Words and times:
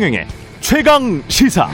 최경영의 0.00 0.26
최강 0.60 1.22
시사. 1.28 1.68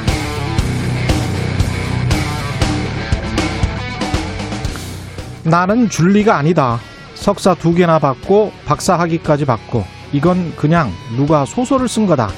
나는 5.44 5.88
줄리가 5.88 6.36
아니다. 6.36 6.80
석사 7.14 7.54
두 7.54 7.72
개나 7.72 8.00
받고 8.00 8.50
박사 8.64 8.98
학위까지 8.98 9.44
받고 9.44 9.84
이건 10.12 10.56
그냥 10.56 10.90
누가 11.16 11.44
소설을 11.44 11.86
쓴 11.86 12.06
거다. 12.06 12.30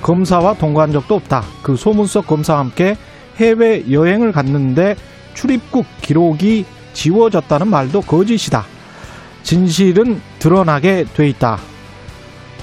검사와 0.00 0.54
동거한 0.54 0.92
적도 0.92 1.16
없다. 1.16 1.44
그 1.62 1.76
소문 1.76 2.06
속 2.06 2.26
검사와 2.26 2.60
함께 2.60 2.96
해외 3.36 3.84
여행을 3.90 4.32
갔는데 4.32 4.96
출입국 5.34 5.84
기록이 6.00 6.64
지워졌다는 6.94 7.68
말도 7.68 8.00
거짓이다. 8.00 8.64
진실은 9.42 10.22
드러나게 10.38 11.04
돼 11.14 11.28
있다. 11.28 11.58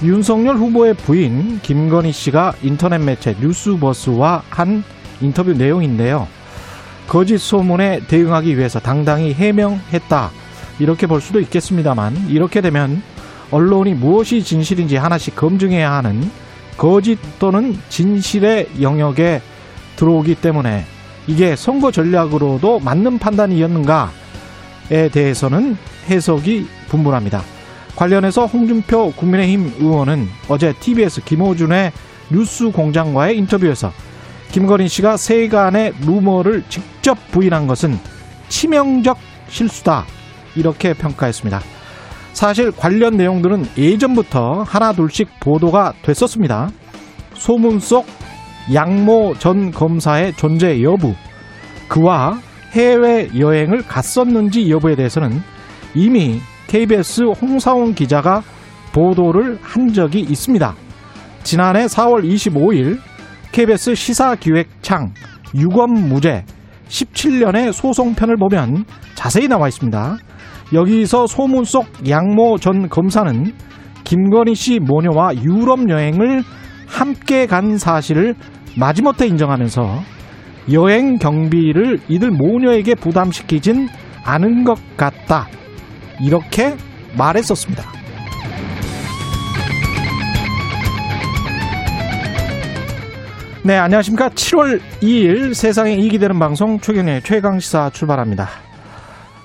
윤석열 0.02 0.56
후보의 0.56 0.94
부인 0.94 1.60
김건희 1.62 2.12
씨가 2.12 2.54
인터넷 2.62 2.98
매체 2.98 3.36
뉴스버스와 3.40 4.42
한 4.50 4.82
인터뷰 5.20 5.52
내용인데요. 5.52 6.26
거짓 7.06 7.38
소문에 7.38 8.00
대응하기 8.08 8.56
위해서 8.58 8.80
당당히 8.80 9.32
해명했다. 9.32 10.30
이렇게 10.78 11.06
볼 11.06 11.20
수도 11.20 11.40
있겠습니다만 11.40 12.28
이렇게 12.28 12.60
되면 12.60 13.02
언론이 13.50 13.94
무엇이 13.94 14.42
진실인지 14.42 14.96
하나씩 14.96 15.36
검증해야 15.36 15.92
하는 15.92 16.30
거짓 16.76 17.18
또는 17.38 17.78
진실의 17.88 18.68
영역에 18.80 19.40
들어오기 19.96 20.34
때문에 20.36 20.84
이게 21.26 21.54
선거 21.54 21.92
전략으로도 21.92 22.80
맞는 22.80 23.18
판단이었는가에 23.18 24.08
대해서는 25.12 25.76
해석이 26.10 26.66
분분합니다. 26.88 27.42
관련해서 27.96 28.46
홍준표 28.46 29.12
국민의힘 29.12 29.74
의원은 29.78 30.28
어제 30.48 30.72
TBS 30.80 31.22
김호준의 31.24 31.92
뉴스 32.30 32.70
공장과의 32.70 33.36
인터뷰에서 33.38 33.92
김건희 34.50 34.88
씨가 34.88 35.16
세간의 35.16 35.94
루머를 36.06 36.64
직접 36.68 37.18
부인한 37.30 37.66
것은 37.66 37.98
치명적 38.48 39.18
실수다. 39.48 40.04
이렇게 40.56 40.94
평가했습니다. 40.94 41.60
사실 42.32 42.70
관련 42.72 43.16
내용들은 43.16 43.66
예전부터 43.76 44.62
하나둘씩 44.62 45.40
보도가 45.40 45.92
됐었습니다. 46.02 46.70
소문 47.34 47.80
속 47.80 48.06
양모 48.72 49.34
전 49.38 49.70
검사의 49.70 50.34
존재 50.34 50.82
여부, 50.82 51.14
그와 51.88 52.38
해외 52.72 53.28
여행을 53.38 53.86
갔었는지 53.86 54.70
여부에 54.70 54.96
대해서는 54.96 55.42
이미 55.94 56.40
KBS 56.66 57.22
홍사원 57.40 57.94
기자가 57.94 58.42
보도를 58.92 59.58
한 59.62 59.92
적이 59.92 60.20
있습니다. 60.20 60.74
지난해 61.42 61.86
4월 61.86 62.24
25일 62.24 62.98
KBS 63.52 63.94
시사기획창 63.94 65.12
유검무죄 65.54 66.44
17년의 66.88 67.72
소송편을 67.72 68.36
보면 68.36 68.84
자세히 69.14 69.48
나와 69.48 69.68
있습니다. 69.68 70.16
여기서 70.72 71.26
소문 71.26 71.64
속 71.64 71.86
양모 72.08 72.58
전 72.58 72.88
검사는 72.88 73.52
김건희 74.04 74.54
씨 74.54 74.78
모녀와 74.80 75.36
유럽 75.42 75.88
여행을 75.88 76.42
함께 76.86 77.46
간 77.46 77.78
사실을 77.78 78.34
마지못해 78.76 79.26
인정하면서 79.26 80.00
여행 80.72 81.18
경비를 81.18 82.00
이들 82.08 82.30
모녀에게 82.30 82.94
부담시키진 82.94 83.88
않은 84.24 84.64
것 84.64 84.78
같다. 84.96 85.46
이렇게 86.20 86.76
말했었습니다. 87.16 87.84
네, 93.66 93.78
안녕하십니까. 93.78 94.28
7월 94.28 94.80
2일 95.00 95.54
세상에 95.54 95.94
이익이 95.94 96.18
되는 96.18 96.38
방송 96.38 96.78
최경련의 96.80 97.22
최강시사 97.22 97.90
출발합니다. 97.94 98.46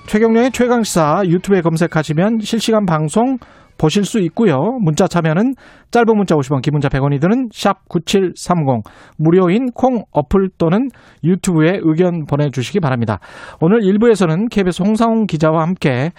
최경련의 0.06 0.50
최강시사 0.52 1.22
유튜브에 1.24 1.62
검색하시면 1.62 2.40
실시간 2.42 2.84
방송 2.84 3.38
보실 3.80 4.04
수 4.04 4.18
있고요. 4.20 4.58
문자 4.82 5.08
참여는 5.08 5.54
짧은 5.90 6.14
문자 6.14 6.34
50원, 6.34 6.60
긴 6.60 6.72
문자 6.72 6.90
100원이 6.90 7.18
드는 7.18 7.48
샵 7.50 7.88
9730 7.88 8.84
무료인 9.16 9.70
콩 9.72 10.04
어플 10.12 10.50
또는 10.58 10.88
유튜브에 11.24 11.80
의견 11.82 12.26
보내주시기 12.26 12.80
바랍니다. 12.80 13.20
오늘 13.62 13.80
1부에서는 13.80 14.50
KBS 14.50 14.82
홍상훈 14.82 15.26
기자와 15.26 15.62
함께 15.62 16.10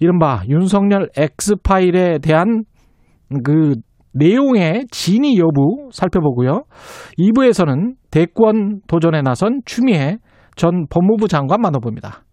이른바 0.00 0.42
윤석열 0.48 1.08
X파일에 1.16 2.18
대한 2.18 2.64
그 3.44 3.76
내용의 4.12 4.86
진위 4.90 5.38
여부 5.38 5.90
살펴보고요. 5.92 6.64
2부에서는 7.18 7.94
대권 8.10 8.80
도전에 8.88 9.22
나선 9.22 9.60
추미애 9.64 10.18
전 10.56 10.86
법무부 10.88 11.28
장관 11.28 11.60
만나봅니다. 11.60 12.24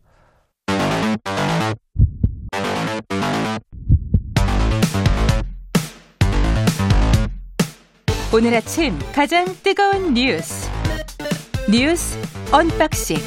오늘 8.34 8.56
아침 8.56 8.97
가장 9.14 9.44
뜨거운 9.62 10.14
뉴스 10.14 10.69
뉴스 11.69 12.18
unboxing 12.54 13.18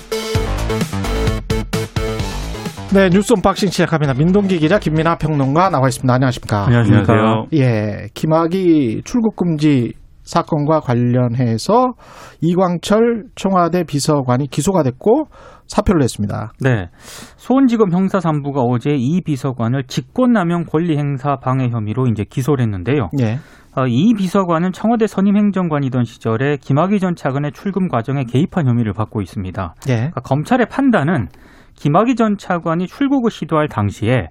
네, 2.94 3.10
뉴스 3.10 3.34
unboxing 3.34 3.71
시작합니다. 3.70 4.14
민동기 4.14 4.59
기자, 4.60 4.78
김민아 4.78 5.16
평론가 5.19 5.69
나와 5.69 5.88
있습니다. 5.88 6.14
안녕하십니까? 6.14 6.66
안녕하세요. 6.66 7.47
예, 7.54 8.09
김학의 8.14 9.03
출국 9.04 9.37
금지 9.37 9.93
사건과 10.25 10.81
관련해서 10.81 11.93
이광철 12.41 13.25
청와대 13.37 13.85
비서관이 13.85 14.49
기소가 14.49 14.83
됐고 14.83 15.29
사표를 15.67 16.01
냈습니다. 16.01 16.53
네. 16.61 16.89
수원지검 17.37 17.93
형사 17.93 18.19
3부가 18.19 18.65
어제 18.69 18.91
이 18.95 19.21
비서관을 19.23 19.85
직권남용 19.85 20.65
권리행사 20.65 21.37
방해 21.37 21.69
혐의로 21.69 22.07
이제 22.07 22.25
기소를 22.29 22.62
했는데요. 22.65 23.09
예. 23.21 23.39
어, 23.77 23.87
이 23.87 24.15
비서관은 24.15 24.73
청와대 24.73 25.07
선임 25.07 25.37
행정관이던 25.37 26.05
시절에 26.05 26.59
김학의 26.59 27.01
전 27.01 27.15
차관의 27.17 27.53
출금 27.53 27.89
과정에 27.89 28.25
개입한 28.25 28.69
혐의를 28.69 28.93
받고 28.93 29.21
있습니다. 29.21 29.75
예. 29.89 29.95
그러니까 29.95 30.21
검찰의 30.21 30.67
판단은 30.71 31.29
김학의 31.75 32.15
전 32.15 32.37
차관이 32.39 32.87
출국을 32.87 33.31
시도할 33.31 33.69
당시에 33.69 34.29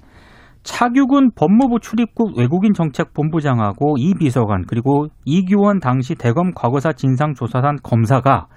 차규근 0.63 1.31
법무부 1.35 1.79
출입국 1.81 2.37
외국인 2.37 2.73
정책 2.73 3.13
본부장하고 3.13 3.95
이 3.97 4.13
비서관 4.13 4.63
그리고 4.67 5.07
이규원 5.25 5.79
당시 5.79 6.15
대검 6.15 6.51
과거사 6.53 6.93
진상조사단 6.93 7.77
검사가 7.83 8.47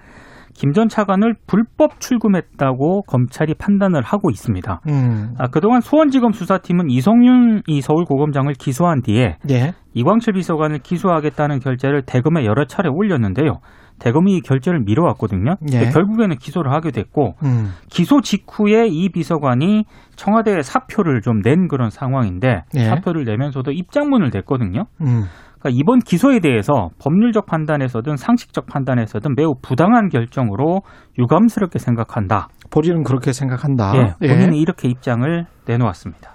김 0.58 0.72
전 0.72 0.88
차관을 0.88 1.34
불법 1.46 2.00
출금했다고 2.00 3.02
검찰이 3.02 3.54
판단을 3.54 4.02
하고 4.02 4.30
있습니다. 4.30 4.80
음. 4.88 5.34
아, 5.38 5.48
그동안 5.48 5.80
수원지검 5.80 6.32
수사팀은 6.32 6.88
이성윤 6.90 7.62
이 7.66 7.80
서울고검장을 7.80 8.54
기소한 8.54 9.02
뒤에 9.02 9.36
예. 9.50 9.72
이광철 9.94 10.34
비서관을 10.34 10.78
기소하겠다는 10.78 11.60
결재를 11.60 12.02
대검에 12.06 12.44
여러 12.44 12.64
차례 12.66 12.88
올렸는데요. 12.90 13.60
대검이 13.98 14.36
이 14.36 14.40
결재를 14.40 14.80
미뤄왔거든요. 14.84 15.56
예. 15.72 15.90
결국에는 15.90 16.36
기소를 16.36 16.72
하게 16.72 16.90
됐고 16.90 17.34
음. 17.44 17.72
기소 17.88 18.20
직후에 18.20 18.86
이 18.88 19.08
비서관이 19.08 19.84
청와대에 20.16 20.62
사표를 20.62 21.20
좀 21.22 21.40
낸 21.42 21.68
그런 21.68 21.90
상황인데 21.90 22.64
예. 22.76 22.84
사표를 22.84 23.24
내면서도 23.24 23.70
입장문을 23.72 24.30
냈거든요. 24.32 24.84
음. 25.00 25.24
그러니까 25.58 25.70
이번 25.80 26.00
기소에 26.00 26.40
대해서 26.40 26.90
법률적 27.00 27.46
판단에서든 27.46 28.16
상식적 28.16 28.66
판단에서든 28.66 29.34
매우 29.36 29.54
부당한 29.62 30.08
결정으로 30.08 30.82
유감스럽게 31.18 31.78
생각한다. 31.78 32.48
본인은 32.70 33.04
그렇게 33.04 33.32
생각한다. 33.32 34.16
예, 34.22 34.28
본인이 34.28 34.60
이렇게 34.60 34.88
입장을 34.88 35.46
내놓았습니다. 35.66 36.30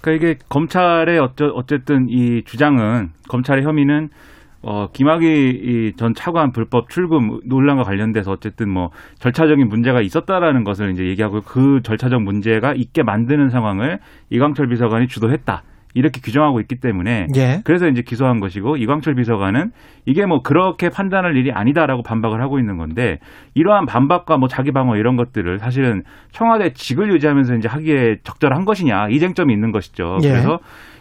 그러니까 0.00 0.26
이게 0.28 0.38
검찰의 0.48 1.18
어쩌, 1.18 1.46
어쨌든 1.54 2.06
이 2.08 2.42
주장은 2.44 3.10
검찰의 3.28 3.64
혐의는 3.64 4.08
어, 4.62 4.88
김학의 4.92 5.94
전 5.96 6.14
차관 6.14 6.52
불법 6.52 6.90
출금 6.90 7.40
논란과 7.44 7.82
관련돼서 7.84 8.32
어쨌든 8.32 8.68
뭐 8.68 8.90
절차적인 9.18 9.68
문제가 9.68 10.00
있었다라는 10.00 10.64
것을 10.64 10.90
이제 10.92 11.04
얘기하고 11.06 11.40
그 11.40 11.80
절차적 11.82 12.22
문제가 12.22 12.74
있게 12.74 13.02
만드는 13.02 13.48
상황을 13.48 14.00
이광철 14.28 14.68
비서관이 14.68 15.08
주도했다. 15.08 15.62
이렇게 15.94 16.20
규정하고 16.20 16.60
있기 16.60 16.76
때문에 16.76 17.26
예. 17.34 17.62
그래서 17.64 17.88
이제 17.88 18.02
기소한 18.02 18.40
것이고 18.40 18.76
이광철 18.76 19.14
비서관은 19.16 19.72
이게 20.06 20.24
뭐 20.24 20.42
그렇게 20.42 20.88
판단할 20.88 21.36
일이 21.36 21.50
아니다라고 21.50 22.02
반박을 22.02 22.40
하고 22.40 22.58
있는 22.58 22.76
건데 22.76 23.18
이러한 23.54 23.86
반박과 23.86 24.36
뭐 24.36 24.48
자기 24.48 24.70
방어 24.70 24.96
이런 24.96 25.16
것들을 25.16 25.58
사실은 25.58 26.04
청와대 26.30 26.72
직을 26.74 27.12
유지하면서 27.12 27.56
이제 27.56 27.68
하기에 27.68 28.18
적절한 28.22 28.64
것이냐 28.64 29.08
이 29.08 29.18
쟁점이 29.18 29.52
있는 29.52 29.72
것이죠. 29.72 30.18
예. 30.22 30.28
그래서 30.28 30.60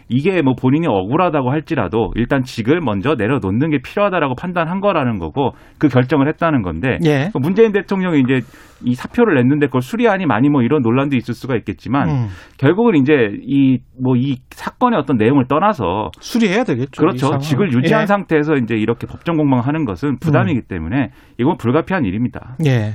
이게 0.09 0.41
뭐 0.41 0.53
본인이 0.59 0.87
억울하다고 0.87 1.51
할지라도 1.51 2.11
일단 2.15 2.43
직을 2.43 2.81
먼저 2.81 3.15
내려놓는 3.15 3.69
게 3.69 3.77
필요하다라고 3.81 4.35
판단한 4.35 4.81
거라는 4.81 5.19
거고 5.19 5.51
그 5.77 5.87
결정을 5.87 6.27
했다는 6.27 6.63
건데 6.63 6.97
예. 7.05 7.29
문재인 7.39 7.71
대통령이 7.71 8.21
이제 8.21 8.41
이 8.83 8.95
사표를 8.95 9.35
냈는데 9.35 9.67
그걸 9.67 9.81
수리하니 9.81 10.25
많이 10.25 10.49
뭐 10.49 10.63
이런 10.63 10.81
논란도 10.81 11.15
있을 11.15 11.33
수가 11.33 11.55
있겠지만 11.57 12.09
음. 12.09 12.27
결국은 12.57 12.95
이제 12.95 13.13
이 13.43 13.77
뭐 14.01 14.15
이 14.15 14.37
사건의 14.51 14.97
어떤 14.99 15.17
내용을 15.17 15.45
떠나서 15.47 16.11
수리해야 16.19 16.63
되겠죠. 16.63 16.89
이 16.89 16.99
그렇죠. 16.99 17.37
직을 17.37 17.71
유지한 17.73 18.03
예. 18.03 18.05
상태에서 18.05 18.55
이제 18.55 18.75
이렇게 18.75 19.07
법정 19.07 19.35
공방하는 19.37 19.85
것은 19.85 20.17
부담이기 20.19 20.61
때문에 20.67 21.11
이건 21.37 21.57
불가피한 21.57 22.05
일입니다. 22.05 22.55
예. 22.65 22.93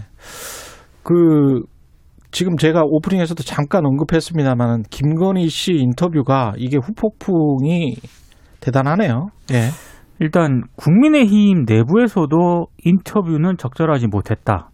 그 1.03 1.63
지금 2.35 2.57
제가 2.57 2.83
오프닝에서도 2.85 3.41
잠깐 3.45 3.87
언급했습니다만 3.87 4.83
김건희 4.91 5.49
씨 5.49 5.75
인터뷰가 5.75 6.55
이게 6.57 6.79
후폭풍이 6.79 7.95
대단하네요. 8.61 9.29
예. 9.53 9.69
일단 10.19 10.63
국민의힘 10.75 11.65
내부에서도 11.65 12.67
인터뷰는 12.85 13.57
적절하지 13.57 14.09
못했다. 14.09 14.71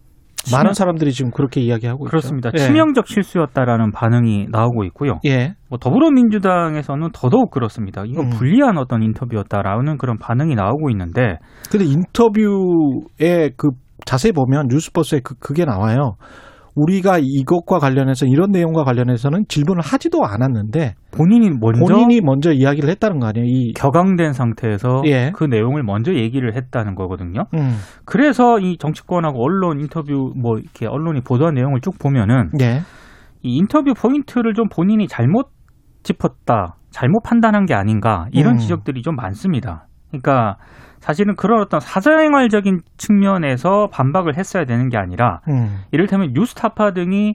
많은 0.51 0.73
사람들이 0.73 1.11
지금 1.11 1.29
그렇게 1.29 1.61
이야기하고 1.61 2.05
그렇습니다. 2.05 2.49
있죠. 2.49 2.63
예. 2.63 2.65
치명적 2.65 3.05
실수였다라는 3.05 3.91
반응이 3.91 4.47
나오고 4.49 4.83
있고요. 4.85 5.19
예. 5.25 5.53
뭐 5.69 5.77
더불어민주당에서는 5.77 7.09
더더욱 7.13 7.51
그렇습니다. 7.51 8.03
이건 8.07 8.25
음. 8.25 8.29
불리한 8.31 8.79
어떤 8.79 9.03
인터뷰였다라는 9.03 9.99
그런 9.99 10.17
반응이 10.17 10.55
나오고 10.55 10.89
있는데 10.89 11.37
근데 11.69 11.85
인터뷰에 11.85 13.51
그 13.55 13.67
자세히 14.03 14.31
보면 14.31 14.65
뉴스버스에 14.67 15.19
그, 15.23 15.35
그게 15.35 15.63
나와요. 15.63 16.15
우리가 16.75 17.19
이것과 17.21 17.79
관련해서 17.79 18.25
이런 18.25 18.51
내용과 18.51 18.83
관련해서는 18.83 19.45
질문을 19.47 19.81
하지도 19.83 20.25
않았는데 20.25 20.95
본인이 21.11 21.49
먼저 21.49 21.93
본인이 21.93 22.21
먼저 22.21 22.51
이야기를 22.51 22.89
했다는 22.89 23.19
거 23.19 23.27
아니에요. 23.27 23.45
이 23.45 23.73
격앙된 23.73 24.33
상태에서 24.33 25.01
예. 25.05 25.31
그 25.35 25.43
내용을 25.43 25.83
먼저 25.83 26.13
얘기를 26.13 26.55
했다는 26.55 26.95
거거든요. 26.95 27.45
음. 27.53 27.77
그래서 28.05 28.59
이 28.59 28.77
정치권하고 28.77 29.43
언론 29.43 29.79
인터뷰 29.79 30.31
뭐 30.35 30.57
이렇게 30.57 30.87
언론이 30.87 31.21
보도한 31.21 31.55
내용을 31.55 31.81
쭉 31.81 31.97
보면은 31.99 32.51
예. 32.61 32.81
이 33.43 33.57
인터뷰 33.57 33.93
포인트를 33.93 34.53
좀 34.53 34.67
본인이 34.69 35.07
잘못 35.07 35.49
짚었다, 36.03 36.77
잘못 36.89 37.21
판단한 37.23 37.65
게 37.65 37.73
아닌가 37.73 38.27
이런 38.31 38.53
음. 38.53 38.57
지적들이 38.57 39.01
좀 39.01 39.15
많습니다. 39.15 39.87
그러니까 40.09 40.57
사실은 41.01 41.35
그런 41.35 41.59
어떤 41.61 41.79
사생활적인 41.79 42.79
측면에서 42.97 43.87
반박을 43.91 44.37
했어야 44.37 44.65
되는 44.65 44.87
게 44.89 44.97
아니라 44.97 45.41
음. 45.49 45.79
이를테면 45.91 46.31
뉴스타파 46.33 46.91
등이 46.91 47.33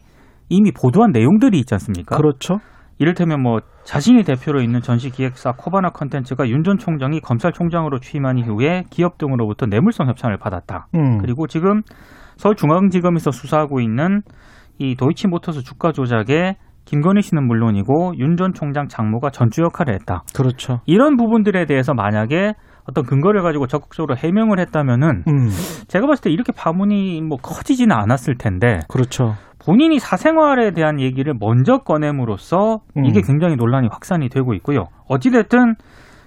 이미 0.48 0.70
보도한 0.72 1.10
내용들이 1.12 1.58
있지 1.58 1.74
않습니까? 1.74 2.16
그렇죠. 2.16 2.58
이를테면 2.98 3.42
뭐 3.42 3.58
자신이 3.84 4.22
대표로 4.22 4.62
있는 4.62 4.80
전시기획사 4.80 5.52
코바나 5.58 5.90
컨텐츠가 5.90 6.48
윤 6.48 6.62
전 6.62 6.78
총장이 6.78 7.20
검찰총장으로 7.20 7.98
취임한 8.00 8.38
이후에 8.38 8.84
기업 8.90 9.18
등으로부터 9.18 9.66
뇌물성 9.66 10.08
협찬을 10.08 10.38
받았다. 10.38 10.86
음. 10.94 11.18
그리고 11.18 11.46
지금 11.46 11.82
서울중앙지검에서 12.36 13.30
수사하고 13.32 13.80
있는 13.80 14.22
이 14.78 14.94
도이치모터스 14.94 15.62
주가 15.62 15.92
조작에 15.92 16.56
김건희 16.84 17.20
씨는 17.22 17.46
물론이고 17.46 18.14
윤 18.18 18.36
전 18.36 18.52
총장 18.52 18.86
장모가 18.88 19.30
전주 19.30 19.62
역할을 19.62 19.94
했다. 19.94 20.22
그렇죠. 20.34 20.80
이런 20.86 21.16
부분들에 21.16 21.66
대해서 21.66 21.94
만약에 21.94 22.52
어떤 22.88 23.04
근거를 23.04 23.42
가지고 23.42 23.66
적극적으로 23.66 24.16
해명을 24.16 24.60
했다면은 24.60 25.24
음. 25.28 25.48
제가 25.88 26.06
봤을 26.06 26.22
때 26.24 26.30
이렇게 26.30 26.52
파문이 26.52 27.20
뭐 27.22 27.36
커지지는 27.38 27.94
않았을 27.94 28.36
텐데 28.38 28.80
그렇죠. 28.88 29.34
본인이 29.58 29.98
사생활에 29.98 30.70
대한 30.70 31.00
얘기를 31.00 31.34
먼저 31.38 31.78
꺼냄으로써 31.78 32.78
이게 33.04 33.20
음. 33.20 33.22
굉장히 33.26 33.56
논란이 33.56 33.88
확산이 33.90 34.28
되고 34.28 34.54
있고요. 34.54 34.84
어찌됐든 35.08 35.74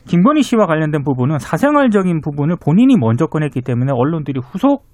김건희 0.08 0.42
씨와 0.42 0.66
관련된 0.66 1.04
부분은 1.04 1.40
사생활적인 1.40 2.22
부분을 2.22 2.58
본인이 2.64 2.98
먼저 2.98 3.28
꺼냈기 3.28 3.62
때문에 3.62 3.92
언론들이 3.94 4.42
후속 4.44 4.88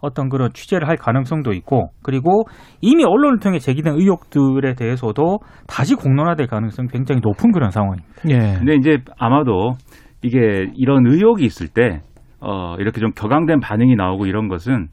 어떤 0.00 0.28
그런 0.28 0.50
취재를 0.52 0.88
할 0.88 0.96
가능성도 0.96 1.52
있고 1.52 1.90
그리고 2.02 2.42
이미 2.80 3.04
언론을 3.04 3.38
통해 3.38 3.58
제기된 3.58 3.94
의혹들에 3.94 4.74
대해서도 4.74 5.38
다시 5.68 5.94
공론화될 5.94 6.48
가능성이 6.48 6.88
굉장히 6.88 7.20
높은 7.22 7.52
그런 7.52 7.70
상황입니다. 7.70 8.08
예. 8.28 8.58
근데 8.58 8.74
이제 8.74 8.98
아마도 9.16 9.72
이게 10.22 10.70
이런 10.76 11.06
의혹이 11.06 11.44
있을 11.44 11.68
때 11.68 12.00
어, 12.40 12.76
이렇게 12.78 13.00
좀 13.00 13.10
격앙된 13.12 13.60
반응이 13.60 13.94
나오고 13.96 14.26
이런 14.26 14.48
것은 14.48 14.88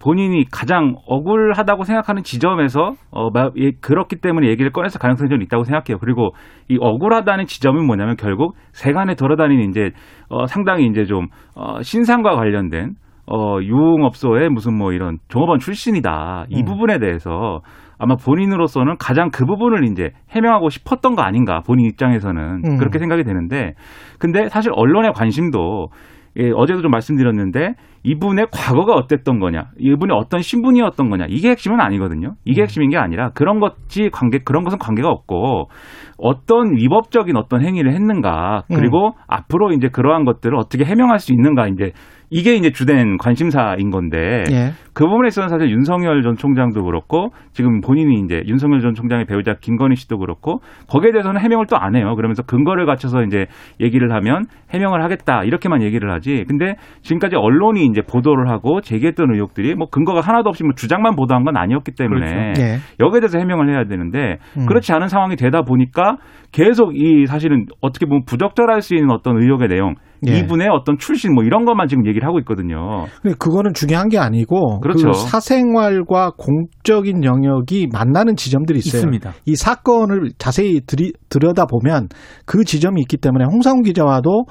본인이 0.00 0.44
가장 0.50 0.96
억울하다고 1.06 1.84
생각하는 1.84 2.22
지점에서 2.22 2.92
어, 3.10 3.30
마- 3.30 3.50
예, 3.56 3.70
그렇기 3.80 4.16
때문에 4.16 4.48
얘기를 4.48 4.70
꺼내서 4.70 4.98
가능성이 4.98 5.30
좀 5.30 5.40
있다고 5.40 5.64
생각해요. 5.64 5.98
그리고 5.98 6.30
이 6.68 6.76
억울하다는 6.78 7.46
지점은 7.46 7.86
뭐냐면 7.86 8.16
결국 8.16 8.54
세간에 8.72 9.14
돌아다니는 9.14 9.70
이제 9.70 9.90
어, 10.28 10.46
상당히 10.46 10.86
이제 10.86 11.04
좀 11.04 11.28
어, 11.56 11.80
신상과 11.80 12.34
관련된 12.36 12.94
어, 13.26 13.58
유흥업소의 13.62 14.50
무슨 14.50 14.76
뭐 14.76 14.92
이런 14.92 15.18
종업원 15.28 15.58
출신이다. 15.58 16.46
이 16.50 16.60
음. 16.60 16.64
부분에 16.66 16.98
대해서 16.98 17.60
아마 18.04 18.16
본인으로서는 18.16 18.96
가장 18.98 19.30
그 19.30 19.46
부분을 19.46 19.84
이제 19.90 20.10
해명하고 20.30 20.68
싶었던 20.68 21.16
거 21.16 21.22
아닌가 21.22 21.62
본인 21.64 21.86
입장에서는 21.86 22.62
음. 22.64 22.76
그렇게 22.76 22.98
생각이 22.98 23.24
되는데 23.24 23.72
근데 24.18 24.50
사실 24.50 24.72
언론의 24.74 25.12
관심도 25.14 25.88
예, 26.36 26.50
어제도 26.54 26.82
좀 26.82 26.90
말씀드렸는데 26.90 27.74
이분의 28.02 28.48
과거가 28.52 28.92
어땠던 28.94 29.38
거냐, 29.38 29.70
이분이 29.78 30.12
어떤 30.12 30.42
신분이었던 30.42 31.08
거냐 31.08 31.26
이게 31.28 31.50
핵심은 31.50 31.80
아니거든요. 31.80 32.34
이게 32.44 32.60
음. 32.60 32.64
핵심인 32.64 32.90
게 32.90 32.98
아니라 32.98 33.30
그런 33.30 33.60
것이 33.60 34.10
관계 34.12 34.38
그런 34.44 34.64
것은 34.64 34.78
관계가 34.78 35.08
없고 35.08 35.70
어떤 36.18 36.76
위법적인 36.76 37.36
어떤 37.36 37.64
행위를 37.64 37.94
했는가 37.94 38.64
음. 38.70 38.76
그리고 38.76 39.12
앞으로 39.28 39.72
이제 39.72 39.88
그러한 39.88 40.24
것들을 40.24 40.54
어떻게 40.58 40.84
해명할 40.84 41.20
수 41.20 41.32
있는가 41.32 41.68
이제 41.68 41.92
이게 42.30 42.54
이제 42.54 42.70
주된 42.70 43.18
관심사인 43.18 43.90
건데 43.90 44.44
예. 44.50 44.72
그 44.92 45.04
부분에 45.06 45.28
있어서는 45.28 45.48
사실 45.48 45.70
윤석열 45.70 46.22
전 46.22 46.36
총장도 46.36 46.84
그렇고 46.84 47.30
지금 47.52 47.80
본인이 47.80 48.20
이제 48.24 48.42
윤석열 48.46 48.80
전 48.80 48.94
총장의 48.94 49.26
배우자 49.26 49.54
김건희 49.60 49.96
씨도 49.96 50.18
그렇고 50.18 50.60
거기에 50.88 51.12
대해서는 51.12 51.40
해명을 51.40 51.66
또 51.66 51.76
안 51.84 51.96
해요. 51.96 52.14
그러면서 52.16 52.42
근거를 52.42 52.86
갖춰서 52.86 53.22
이제 53.24 53.46
얘기를 53.80 54.10
하면 54.14 54.44
해명을 54.70 55.02
하겠다 55.02 55.42
이렇게만 55.44 55.82
얘기를 55.82 56.10
하지. 56.10 56.44
근데 56.48 56.76
지금까지 57.02 57.36
언론이 57.36 57.84
이제 57.86 58.00
보도를 58.00 58.48
하고 58.48 58.80
제기했던 58.80 59.34
의혹들이 59.34 59.74
뭐 59.74 59.88
근거가 59.90 60.20
하나도 60.20 60.48
없이 60.48 60.62
뭐 60.64 60.72
주장만 60.74 61.14
보도한 61.16 61.44
건 61.44 61.56
아니었기 61.56 61.92
때문에 61.92 62.54
예. 62.58 62.76
여기에 63.00 63.20
대해서 63.20 63.38
해명을 63.38 63.68
해야 63.68 63.84
되는데 63.84 64.38
음. 64.56 64.66
그렇지 64.66 64.92
않은 64.92 65.08
상황이 65.08 65.36
되다 65.36 65.62
보니까 65.62 66.16
계속 66.52 66.96
이 66.96 67.26
사실은 67.26 67.66
어떻게 67.80 68.06
보면 68.06 68.24
부적절할 68.24 68.80
수 68.80 68.94
있는 68.94 69.10
어떤 69.10 69.36
의혹의 69.42 69.68
내용 69.68 69.94
예. 70.28 70.38
이분의 70.38 70.68
어떤 70.68 70.98
출신 70.98 71.34
뭐 71.34 71.44
이런 71.44 71.64
것만 71.64 71.88
지금 71.88 72.06
얘기를 72.06 72.26
하고 72.26 72.38
있거든요. 72.40 73.06
근데 73.22 73.36
그거는 73.38 73.74
중요한 73.74 74.08
게 74.08 74.18
아니고 74.18 74.80
그렇죠. 74.80 75.08
그 75.08 75.12
사생활과 75.14 76.32
공적인 76.36 77.24
영역이 77.24 77.88
만나는 77.92 78.36
지점들이 78.36 78.78
있어요. 78.78 79.00
있습니다. 79.00 79.32
이 79.46 79.56
사건을 79.56 80.30
자세히 80.38 80.80
들이, 80.86 81.12
들여다 81.28 81.66
보면 81.66 82.08
그 82.44 82.64
지점이 82.64 83.00
있기 83.02 83.16
때문에 83.16 83.44
홍상훈 83.44 83.82
기자와도 83.82 84.44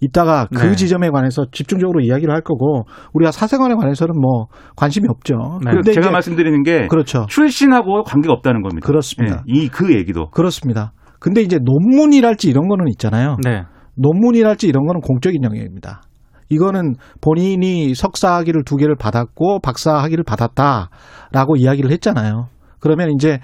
이따가 0.00 0.46
그 0.46 0.66
네. 0.66 0.74
지점에 0.74 1.10
관해서 1.10 1.44
집중적으로 1.52 2.00
이야기를 2.00 2.32
할 2.32 2.40
거고 2.40 2.84
우리가 3.12 3.32
사생활에 3.32 3.74
관해서는 3.74 4.14
뭐 4.18 4.46
관심이 4.74 5.06
없죠. 5.08 5.34
네. 5.64 5.72
근데 5.72 5.92
제가 5.92 6.06
이제 6.06 6.10
말씀드리는 6.10 6.62
게 6.62 6.86
그렇죠. 6.86 7.26
출신하고 7.28 8.04
관계가 8.04 8.32
없다는 8.32 8.62
겁니다. 8.62 8.86
그렇습니다. 8.86 9.42
이그 9.46 9.94
얘기도 9.94 10.30
그렇습니다. 10.30 10.92
근데 11.18 11.42
이제 11.42 11.58
논문이랄지 11.62 12.48
이런 12.48 12.66
거는 12.68 12.88
있잖아요. 12.88 13.36
네. 13.44 13.64
논문이랄지 14.00 14.66
이런 14.68 14.86
거는 14.86 15.00
공적인 15.00 15.42
영역입니다. 15.44 16.02
이거는 16.48 16.94
본인이 17.20 17.94
석사 17.94 18.34
학위를 18.36 18.64
두 18.64 18.76
개를 18.76 18.96
받았고 18.96 19.60
박사 19.60 19.94
학위를 20.02 20.24
받았다라고 20.24 21.56
이야기를 21.56 21.92
했잖아요. 21.92 22.48
그러면 22.80 23.10
이제 23.14 23.38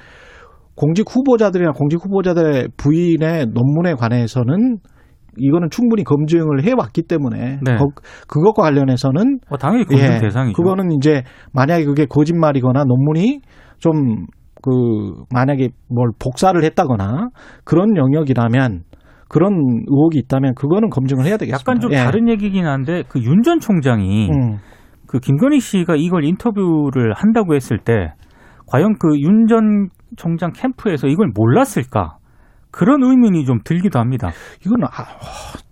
공직 0.75 1.07
후보자들이나 1.09 1.73
공직 1.73 1.97
후보자들의 2.05 2.69
부인의 2.77 3.47
논문에 3.55 3.95
관해서는 3.95 4.79
이거는 5.39 5.69
충분히 5.71 6.03
검증을 6.03 6.65
해왔기 6.65 7.03
때문에 7.03 7.61
네. 7.63 7.77
거- 7.77 7.89
그것과 8.27 8.63
관련해서는 8.63 9.39
어, 9.51 9.57
당연히 9.59 9.85
검증 9.85 10.05
예, 10.15 10.19
대상이죠. 10.19 10.57
그거는 10.57 10.93
이제 10.93 11.23
만약에 11.53 11.85
그게 11.85 12.07
거짓말이거나 12.07 12.85
논문이 12.85 13.41
좀 13.79 14.25
그 14.63 15.13
만약에 15.31 15.69
뭘 15.89 16.11
복사를 16.19 16.61
했다거나 16.65 17.29
그런 17.63 17.97
영역이라면 17.97 18.83
그런 19.29 19.53
의혹이 19.89 20.19
있다면 20.21 20.55
그거는 20.55 20.89
검증을 20.91 21.25
해야 21.25 21.37
되겠습니다. 21.37 21.59
약간 21.73 21.81
좀 21.81 21.93
예. 21.93 21.97
다른 21.97 22.29
얘기긴 22.29 22.67
한데 22.67 23.03
그 23.09 23.19
윤 23.21 23.43
전 23.43 23.59
총장이 23.61 24.31
음, 24.31 24.59
그 25.07 25.19
김건희 25.19 25.61
씨가 25.61 25.97
이걸 25.97 26.25
인터뷰를 26.25 27.13
한다고 27.15 27.55
했을 27.55 27.79
때 27.79 28.13
과연 28.67 28.95
그 28.99 29.17
윤 29.19 29.47
전 29.49 29.89
총장 30.17 30.53
캠프에서 30.53 31.09
이걸 31.09 31.31
몰랐을까? 31.35 32.19
그런 32.77 33.03
의문이 33.03 33.47
좀 33.47 33.59
들기도 33.65 33.99
합니다. 33.99 34.31
이건 34.65 34.85
아, 34.85 34.89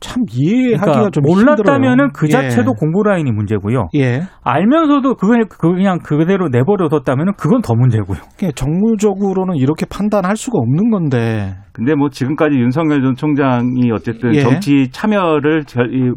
참 0.00 0.22
이해하기가 0.32 0.84
그러니까 0.84 1.10
좀 1.10 1.22
몰랐다면은 1.24 2.12
그 2.12 2.26
힘들어요. 2.26 2.48
자체도 2.48 2.70
예. 2.70 2.80
공보 2.80 3.02
라인이 3.02 3.30
문제고요. 3.30 3.88
예. 3.96 4.22
알면서도 4.42 5.16
그걸 5.16 5.44
그냥 5.48 5.98
그대로 5.98 6.48
내버려뒀다면은 6.48 7.34
그건 7.36 7.60
더 7.60 7.74
문제고요. 7.74 8.18
그냥 8.38 8.52
정무적으로는 8.54 9.56
이렇게 9.56 9.84
판단할 9.84 10.36
수가 10.36 10.58
없는 10.58 10.90
건데. 10.90 11.54
근데 11.72 11.94
뭐 11.94 12.08
지금까지 12.08 12.56
윤석열 12.56 13.02
전 13.02 13.14
총장이 13.14 13.90
어쨌든 13.92 14.34
예. 14.34 14.40
정치 14.40 14.88
참여를 14.90 15.64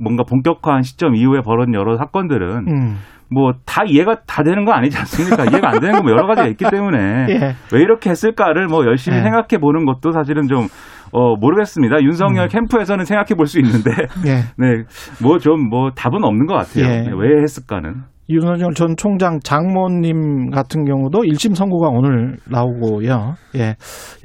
뭔가 0.02 0.24
본격화한 0.24 0.84
시점 0.84 1.16
이후에 1.16 1.42
벌어진 1.42 1.74
여러 1.74 1.98
사건들은 1.98 2.68
음. 2.68 2.96
뭐 3.30 3.52
다 3.66 3.84
이해가 3.86 4.22
다 4.26 4.44
되는 4.44 4.64
건 4.66 4.76
아니지 4.76 4.98
않습니까? 4.98 5.46
이해가 5.46 5.70
안 5.70 5.80
되는 5.80 5.96
건 5.96 6.04
뭐 6.04 6.12
여러 6.12 6.26
가지가 6.28 6.48
있기 6.48 6.66
때문에 6.70 7.28
예. 7.30 7.56
왜 7.74 7.82
이렇게 7.82 8.10
했을까를 8.10 8.68
뭐 8.68 8.86
열심히 8.86 9.18
예. 9.18 9.22
생각해 9.22 9.60
보는 9.60 9.86
것도 9.86 10.12
사실은 10.12 10.48
좀 10.48 10.68
어, 11.12 11.36
모르겠습니다. 11.38 12.02
윤석열 12.04 12.46
음. 12.46 12.50
캠프에서는 12.50 13.06
생각해 13.06 13.36
볼 13.36 13.48
수 13.48 13.60
있는데 13.60 13.92
예. 14.26 14.44
네, 14.58 14.84
뭐 15.22 15.38
좀뭐 15.40 15.92
답은 15.96 16.24
없는 16.24 16.46
것 16.48 16.56
같아요. 16.56 16.86
예. 16.86 17.02
네, 17.02 17.12
왜 17.18 17.42
했을까는. 17.42 18.04
윤석열 18.30 18.74
전 18.74 18.96
총장 18.98 19.40
장모님 19.42 20.50
같은 20.50 20.84
경우도 20.84 21.20
1심 21.22 21.56
선고가 21.56 21.88
오늘 21.88 22.36
나오고요. 22.50 23.36
예. 23.56 23.76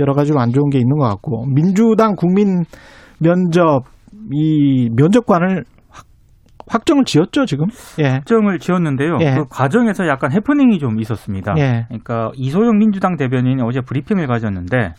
여러 0.00 0.12
가지로 0.12 0.40
안 0.40 0.50
좋은 0.50 0.70
게 0.70 0.78
있는 0.78 0.96
것 0.98 1.08
같고. 1.08 1.46
민주당 1.54 2.16
국민 2.16 2.64
면접, 3.20 3.82
이 4.32 4.88
면접관을 4.96 5.62
확- 6.66 6.82
확정을 6.82 7.04
지었죠, 7.04 7.44
지금? 7.46 7.66
예. 7.98 8.08
확정을 8.08 8.58
지었는데요. 8.58 9.18
예. 9.20 9.34
그 9.36 9.44
과정에서 9.48 10.06
약간 10.06 10.32
해프닝이 10.32 10.78
좀 10.78 11.00
있었습니다. 11.00 11.54
예. 11.58 11.84
그러니까 11.88 12.30
이소영 12.34 12.78
민주당 12.78 13.16
대변인이 13.16 13.62
어제 13.62 13.80
브리핑을 13.80 14.26
가졌는데 14.26 14.94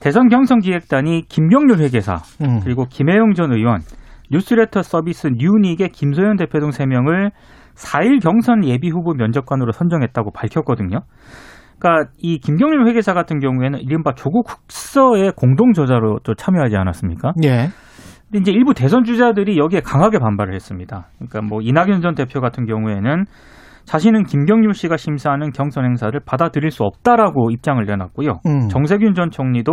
대선 0.00 0.28
경선 0.28 0.60
기획단이 0.60 1.22
김경률 1.28 1.78
회계사 1.80 2.16
음. 2.42 2.60
그리고 2.64 2.86
김혜영 2.86 3.34
전 3.34 3.52
의원, 3.52 3.80
뉴스레터 4.30 4.82
서비스 4.82 5.26
뉴닉의 5.26 5.90
김소연 5.90 6.36
대표 6.36 6.58
등 6.60 6.70
3명을 6.70 7.30
4일 7.74 8.22
경선 8.22 8.64
예비 8.64 8.88
후보 8.90 9.12
면접관으로 9.14 9.72
선정했다고 9.72 10.32
밝혔거든요. 10.32 11.00
그러니까 11.78 12.10
이 12.18 12.38
김경률 12.38 12.86
회계사 12.88 13.14
같은 13.14 13.40
경우에는 13.40 13.78
이른바 13.80 14.12
조국 14.14 14.50
흑서의 14.50 15.32
공동 15.34 15.72
저자로 15.72 16.18
또 16.24 16.34
참여하지 16.34 16.76
않았습니까? 16.76 17.32
예. 17.44 17.68
근데 18.30 18.42
이제 18.42 18.52
일부 18.52 18.74
대선 18.74 19.04
주자들이 19.04 19.58
여기에 19.58 19.80
강하게 19.80 20.18
반발을 20.18 20.54
했습니다. 20.54 21.08
그러니까 21.16 21.40
뭐 21.42 21.60
이낙연 21.60 22.00
전 22.00 22.14
대표 22.14 22.40
같은 22.40 22.64
경우에는 22.64 23.24
자신은 23.84 24.24
김경률 24.24 24.74
씨가 24.74 24.96
심사하는 24.96 25.50
경선 25.50 25.84
행사를 25.84 26.18
받아들일 26.24 26.70
수 26.70 26.84
없다라고 26.84 27.50
입장을 27.50 27.84
내놨고요. 27.84 28.40
음. 28.46 28.68
정세균 28.68 29.14
전 29.14 29.30
총리도 29.30 29.72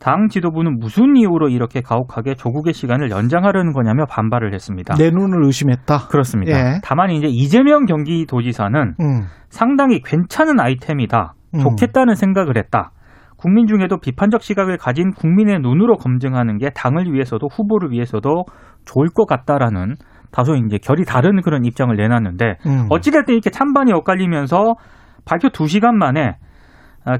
당 0.00 0.28
지도부는 0.28 0.78
무슨 0.80 1.16
이유로 1.16 1.48
이렇게 1.50 1.80
가혹하게 1.80 2.34
조국의 2.34 2.74
시간을 2.74 3.10
연장하려는 3.10 3.72
거냐며 3.72 4.06
반발을 4.06 4.52
했습니다. 4.52 4.96
내 4.96 5.10
눈을 5.10 5.44
의심했다. 5.44 6.08
그렇습니다. 6.08 6.52
예. 6.52 6.80
다만 6.82 7.10
이제 7.10 7.28
이재명 7.28 7.84
경기도지사는 7.84 8.94
음. 9.00 9.22
상당히 9.50 10.00
괜찮은 10.04 10.58
아이템이다. 10.58 11.34
음. 11.54 11.58
좋겠다는 11.60 12.16
생각을 12.16 12.56
했다. 12.56 12.90
국민 13.36 13.66
중에도 13.66 13.98
비판적 13.98 14.42
시각을 14.42 14.76
가진 14.78 15.12
국민의 15.12 15.60
눈으로 15.60 15.96
검증하는 15.96 16.58
게 16.58 16.70
당을 16.70 17.12
위해서도 17.12 17.48
후보를 17.48 17.90
위해서도 17.90 18.44
좋을 18.84 19.08
것 19.08 19.26
같다라는 19.26 19.94
다소 20.32 20.54
이제 20.56 20.78
결이 20.78 21.04
다른 21.04 21.40
그런 21.42 21.64
입장을 21.64 21.94
내놨는데 21.94 22.56
음. 22.66 22.86
어찌됐든 22.90 23.34
이렇게 23.34 23.50
찬반이 23.50 23.92
엇갈리면서 23.92 24.74
발표 25.24 25.48
2시간 25.48 25.94
만에 25.94 26.30
아, 26.30 26.43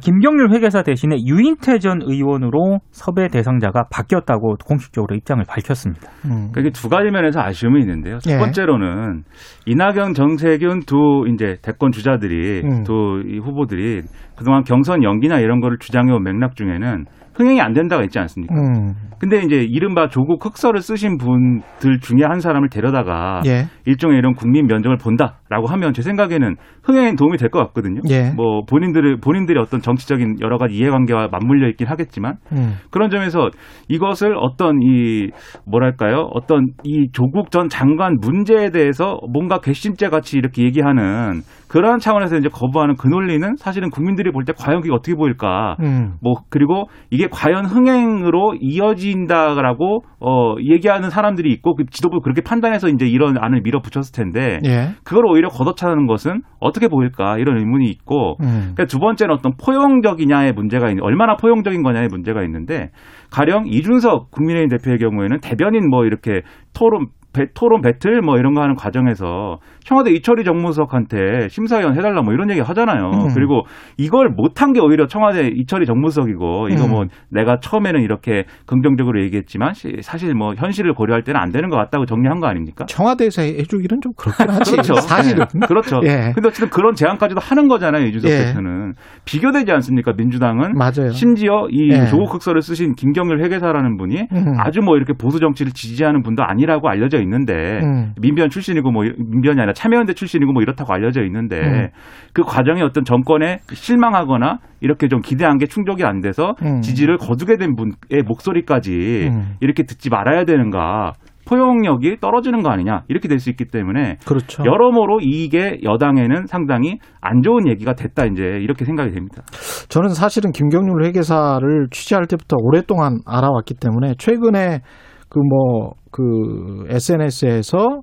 김경률 0.00 0.50
회계사 0.52 0.82
대신에 0.82 1.16
유인태 1.26 1.78
전 1.78 2.00
의원으로 2.02 2.78
섭외 2.90 3.28
대상자가 3.28 3.84
바뀌었다고 3.90 4.56
공식적으로 4.64 5.14
입장을 5.14 5.44
밝혔습니다. 5.46 6.10
음. 6.24 6.50
그게 6.52 6.70
두 6.70 6.88
가지 6.88 7.10
면에서 7.10 7.40
아쉬움이 7.40 7.80
있는데요. 7.80 8.18
첫 8.18 8.32
예. 8.32 8.38
번째로는 8.38 9.24
이낙연, 9.66 10.14
정세균 10.14 10.80
두 10.86 11.26
이제 11.32 11.58
대권 11.62 11.92
주자들이 11.92 12.62
음. 12.64 12.82
두이 12.84 13.38
후보들이 13.38 14.02
그동안 14.36 14.64
경선 14.64 15.02
연기나 15.02 15.38
이런 15.40 15.60
거를 15.60 15.78
주장해온 15.78 16.22
맥락 16.22 16.56
중에는 16.56 17.04
흥행이 17.34 17.60
안 17.60 17.72
된다가 17.72 18.02
있지 18.04 18.18
않습니까? 18.18 18.54
음. 18.54 18.94
근데 19.18 19.42
이제 19.42 19.56
이른바 19.56 20.08
조국 20.08 20.44
흑서를 20.44 20.80
쓰신 20.80 21.18
분들 21.18 22.00
중에 22.00 22.24
한 22.24 22.40
사람을 22.40 22.68
데려다가 22.68 23.42
예. 23.46 23.66
일종의 23.86 24.18
이런 24.18 24.34
국민 24.34 24.66
면접을 24.66 24.96
본다라고 24.96 25.66
하면 25.66 25.92
제 25.92 26.02
생각에는 26.02 26.56
흥행에 26.84 27.14
도움이 27.16 27.38
될 27.38 27.48
것 27.50 27.58
같거든요. 27.66 28.00
예. 28.10 28.30
뭐 28.34 28.62
본인들의 28.68 29.16
본인들의 29.20 29.60
어떤 29.62 29.80
정치적인 29.80 30.36
여러 30.40 30.58
가지 30.58 30.74
이해관계와 30.74 31.28
맞물려 31.30 31.68
있긴 31.68 31.86
하겠지만 31.86 32.36
음. 32.52 32.74
그런 32.90 33.10
점에서 33.10 33.50
이것을 33.88 34.34
어떤 34.38 34.80
이 34.82 35.28
뭐랄까요 35.66 36.28
어떤 36.32 36.66
이 36.82 37.08
조국 37.12 37.50
전 37.50 37.68
장관 37.68 38.16
문제에 38.20 38.70
대해서 38.70 39.18
뭔가 39.32 39.58
괘씸죄 39.60 40.08
같이 40.08 40.36
이렇게 40.36 40.62
얘기하는 40.64 41.42
그런 41.68 41.98
차원에서 41.98 42.36
이제 42.36 42.48
거부하는 42.48 42.94
그 42.96 43.08
논리는 43.08 43.56
사실은 43.56 43.90
국민들이 43.90 44.30
볼 44.30 44.44
때 44.44 44.52
과연 44.56 44.82
그게 44.82 44.92
어떻게 44.92 45.14
보일까 45.14 45.76
음. 45.80 46.14
뭐 46.22 46.34
그리고 46.50 46.84
이게 47.10 47.26
과연 47.30 47.64
흥행으로 47.64 48.54
이어진다라고 48.60 50.04
어 50.20 50.54
얘기하는 50.60 51.10
사람들이 51.10 51.50
있고 51.52 51.74
그 51.74 51.84
지도부 51.90 52.20
그렇게 52.20 52.42
판단해서 52.42 52.88
이제 52.88 53.06
이런 53.06 53.36
안을 53.38 53.62
밀어붙였을 53.62 54.12
텐데 54.14 54.58
예. 54.64 54.90
그걸 55.04 55.24
오히려 55.26 55.48
걷어차는 55.48 56.06
것은 56.06 56.42
어 56.60 56.72
떻게 56.74 56.88
보일까 56.88 57.38
이런 57.38 57.56
의문이 57.58 57.86
있고 57.88 58.36
음. 58.42 58.74
두 58.88 58.98
번째는 58.98 59.32
어떤 59.34 59.52
포용적이냐의 59.56 60.52
문제가 60.52 60.88
있는 60.90 61.02
얼마나 61.02 61.36
포용적인 61.36 61.82
거냐의 61.82 62.08
문제가 62.08 62.42
있는데 62.42 62.90
가령 63.30 63.64
이준석 63.68 64.30
국민의힘 64.30 64.68
대표의 64.76 64.98
경우에는 64.98 65.38
대변인 65.40 65.88
뭐 65.88 66.04
이렇게 66.04 66.42
토론 66.74 67.06
배- 67.32 67.46
토론 67.54 67.80
배틀 67.80 68.20
뭐 68.20 68.36
이런 68.36 68.54
거 68.54 68.62
하는 68.62 68.74
과정에서 68.76 69.58
청와대 69.84 70.10
이철희 70.12 70.44
정무수석한테 70.44 71.48
심사위원 71.50 71.96
해달라 71.96 72.22
뭐 72.22 72.32
이런 72.32 72.50
얘기 72.50 72.60
하잖아요. 72.60 73.10
음. 73.10 73.34
그리고 73.34 73.62
이걸 73.98 74.30
못한 74.30 74.72
게 74.72 74.80
오히려 74.80 75.06
청와대 75.06 75.48
이철희 75.54 75.86
정무수석이고 75.86 76.68
이거 76.70 76.84
음. 76.86 76.90
뭐 76.90 77.04
내가 77.28 77.58
처음에는 77.60 78.00
이렇게 78.00 78.44
긍정적으로 78.66 79.22
얘기했지만 79.24 79.74
시- 79.74 79.98
사실 80.00 80.34
뭐 80.34 80.54
현실을 80.54 80.94
고려할 80.94 81.22
때는 81.22 81.38
안 81.38 81.50
되는 81.50 81.68
것 81.68 81.76
같다고 81.76 82.06
정리한 82.06 82.40
거 82.40 82.46
아닙니까? 82.46 82.86
청와대에서 82.86 83.42
해주기는 83.42 84.00
좀 84.00 84.12
그렇긴 84.16 84.48
하지. 84.50 84.72
그렇죠. 84.72 84.94
사실은. 84.94 85.44
네. 85.54 85.66
그렇죠. 85.66 86.00
예. 86.04 86.32
근데 86.34 86.48
어쨌든 86.48 86.70
그런 86.70 86.94
제안까지도 86.94 87.40
하는 87.40 87.68
거잖아요, 87.68 88.06
이준석 88.06 88.30
예. 88.30 88.38
대표는. 88.46 88.94
비교되지 89.26 89.70
않습니까, 89.72 90.12
민주당은? 90.16 90.72
맞아요. 90.78 91.10
심지어 91.10 91.66
이 91.70 91.90
예. 91.90 92.06
조국 92.06 92.32
흑서를 92.34 92.62
쓰신 92.62 92.94
김경률 92.94 93.42
회계사라는 93.44 93.98
분이 93.98 94.28
음. 94.32 94.54
아주 94.58 94.80
뭐 94.80 94.96
이렇게 94.96 95.12
보수 95.12 95.40
정치를 95.40 95.72
지지하는 95.72 96.22
분도 96.22 96.42
아니라고 96.42 96.88
알려져 96.88 97.20
있는데 97.20 97.80
음. 97.82 98.12
민변 98.20 98.48
출신이고 98.48 98.90
뭐 98.90 99.04
민변이 99.04 99.60
아니라 99.60 99.73
참여연대 99.74 100.14
출신이고 100.14 100.52
뭐 100.52 100.62
이렇다고 100.62 100.92
알려져 100.92 101.22
있는데 101.24 101.60
음. 101.60 101.88
그 102.32 102.42
과정에 102.42 102.82
어떤 102.82 103.04
정권에 103.04 103.58
실망하거나 103.72 104.58
이렇게 104.80 105.08
좀 105.08 105.20
기대한 105.20 105.58
게 105.58 105.66
충족이 105.66 106.04
안 106.04 106.20
돼서 106.20 106.54
음. 106.62 106.80
지지를 106.80 107.18
거두게 107.18 107.56
된 107.56 107.74
분의 107.76 108.22
목소리까지 108.26 109.28
음. 109.30 109.56
이렇게 109.60 109.82
듣지 109.84 110.10
말아야 110.10 110.44
되는가 110.44 111.12
포용력이 111.46 112.16
떨어지는 112.20 112.62
거 112.62 112.70
아니냐 112.70 113.02
이렇게 113.08 113.28
될 113.28 113.38
수 113.38 113.50
있기 113.50 113.66
때문에 113.66 114.16
그렇죠. 114.26 114.64
여러모로 114.64 115.18
이게 115.20 115.78
여당에는 115.82 116.46
상당히 116.46 116.98
안 117.20 117.42
좋은 117.42 117.68
얘기가 117.68 117.92
됐다 117.92 118.24
이제 118.24 118.42
이렇게 118.62 118.86
생각이 118.86 119.10
됩니다. 119.12 119.42
저는 119.90 120.08
사실은 120.10 120.52
김경률 120.52 121.04
회계사를 121.04 121.88
취재할 121.90 122.26
때부터 122.26 122.56
오랫동안 122.58 123.18
알아왔기 123.26 123.74
때문에 123.74 124.14
최근에 124.16 124.80
그 125.28 125.38
뭐그 125.38 126.84
SNS에서 126.88 128.00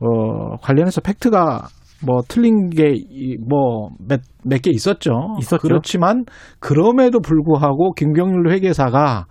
어 0.00 0.56
관련해서 0.62 1.00
팩트가 1.00 1.68
뭐 2.06 2.22
틀린 2.28 2.70
게 2.70 2.94
뭐 3.48 3.90
몇 4.08 4.20
몇 4.46 4.62
개 4.62 4.70
있었죠. 4.70 5.36
있었죠. 5.38 5.60
그렇지만 5.60 6.24
그럼에도 6.58 7.20
불구하고 7.20 7.92
김경률 7.92 8.50
회계사가 8.52 9.26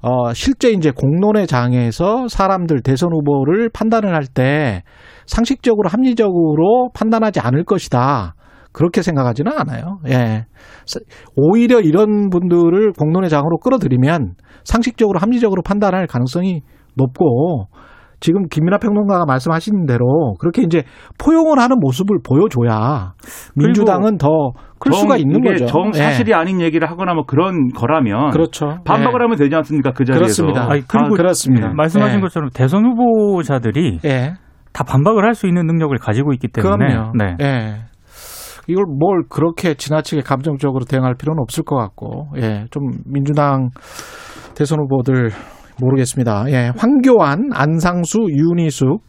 어 0.00 0.32
실제 0.32 0.70
이제 0.70 0.92
공론의 0.92 1.48
장에서 1.48 2.28
사람들 2.28 2.82
대선 2.82 3.12
후보를 3.12 3.68
판단을 3.70 4.14
할 4.14 4.26
때 4.26 4.82
상식적으로 5.26 5.88
합리적으로 5.88 6.90
판단하지 6.94 7.40
않을 7.40 7.64
것이다. 7.64 8.34
그렇게 8.72 9.02
생각하지는 9.02 9.50
않아요. 9.58 9.98
예. 10.08 10.44
사- 10.86 11.00
오히려 11.34 11.80
이런 11.80 12.30
분들을 12.30 12.92
공론의 12.92 13.28
장으로 13.28 13.58
끌어들이면 13.58 14.34
상식적으로 14.62 15.18
합리적으로 15.18 15.62
판단할 15.62 16.06
가능성이 16.06 16.62
높고 16.94 17.66
지금 18.20 18.48
김민하 18.48 18.78
평론가가 18.78 19.24
말씀하신 19.26 19.86
대로 19.86 20.34
그렇게 20.40 20.62
이제 20.62 20.82
포용을 21.18 21.58
하는 21.58 21.76
모습을 21.80 22.18
보여줘야 22.24 23.12
민주당은 23.54 24.18
더 24.18 24.28
클 24.80 24.92
수가 24.92 25.16
정- 25.16 25.18
있는 25.20 25.40
이게 25.40 25.50
거죠. 25.54 25.66
정 25.66 25.90
사실이 25.92 26.32
아닌 26.34 26.60
얘기를 26.60 26.88
하거나 26.88 27.12
뭐 27.12 27.24
그런 27.26 27.66
거라면 27.70 28.28
예. 28.28 28.30
그렇죠. 28.30 28.78
반박을 28.84 29.20
예. 29.20 29.24
하면 29.24 29.36
되지 29.36 29.52
않습니까 29.56 29.90
그 29.90 30.04
자리에서. 30.04 30.44
그렇습니다. 30.44 30.70
아니, 30.70 30.86
그리고 30.86 31.06
아, 31.14 31.16
그렇습니다. 31.16 31.72
말씀하신 31.74 32.18
예. 32.18 32.20
것처럼 32.20 32.50
대선 32.54 32.86
후보자들이 32.86 33.98
예. 34.04 34.34
다 34.72 34.84
반박을 34.84 35.24
할 35.24 35.34
수 35.34 35.48
있는 35.48 35.66
능력을 35.66 35.96
가지고 35.98 36.32
있기 36.34 36.46
때문에 36.46 36.86
그럼요. 36.94 37.12
네. 37.18 37.36
예. 37.42 37.74
이걸 38.68 38.84
뭘 38.86 39.22
그렇게 39.28 39.74
지나치게 39.74 40.22
감정적으로 40.22 40.84
대응할 40.84 41.14
필요는 41.18 41.40
없을 41.42 41.64
것 41.64 41.74
같고, 41.74 42.28
예, 42.36 42.66
좀 42.70 42.84
민주당 43.04 43.70
대선 44.54 44.78
후보들 44.80 45.30
모르겠습니다. 45.80 46.44
예, 46.48 46.72
황교안, 46.76 47.50
안상수, 47.52 48.26
윤희숙, 48.30 49.02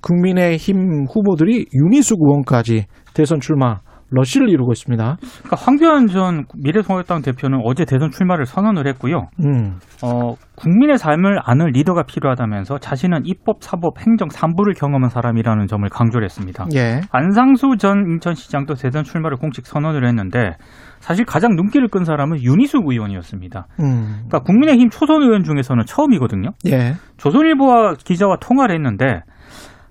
국민의힘 0.00 1.06
후보들이 1.10 1.66
윤희숙 1.72 2.18
의원까지 2.20 2.86
대선 3.14 3.40
출마 3.40 3.80
러시를 4.10 4.48
이루고 4.48 4.72
있습니다. 4.72 5.16
그러니까 5.42 5.56
황교안 5.56 6.06
전 6.06 6.44
미래통합당 6.62 7.22
대표는 7.22 7.60
어제 7.64 7.84
대선 7.84 8.10
출마를 8.10 8.46
선언을 8.46 8.86
했고요. 8.88 9.28
음, 9.44 9.78
어, 10.02 10.34
국민의 10.56 10.98
삶을 10.98 11.40
아는 11.42 11.66
리더가 11.66 12.04
필요하다면서 12.04 12.78
자신은 12.78 13.22
입법, 13.24 13.62
사법, 13.62 13.98
행정 13.98 14.28
3부를 14.28 14.78
경험한 14.78 15.10
사람이라는 15.10 15.66
점을 15.66 15.88
강조를 15.88 16.24
했습니다. 16.24 16.66
예, 16.74 17.00
안상수 17.10 17.76
전 17.78 18.04
인천시장도 18.06 18.74
대선 18.74 19.02
출마를 19.04 19.36
공식 19.36 19.66
선언을 19.66 20.06
했는데 20.06 20.56
사실 21.04 21.26
가장 21.26 21.54
눈길을 21.54 21.88
끈 21.88 22.04
사람은 22.04 22.42
윤희숙 22.42 22.88
의원이었습니다. 22.88 23.66
음, 23.80 24.04
그러니까 24.26 24.38
국민의힘 24.40 24.88
초선 24.88 25.20
의원 25.20 25.44
중에서는 25.44 25.84
처음이거든요. 25.84 26.52
예, 26.66 26.94
조선일보와 27.18 27.96
기자와 28.02 28.38
통화를 28.40 28.74
했는데 28.74 29.20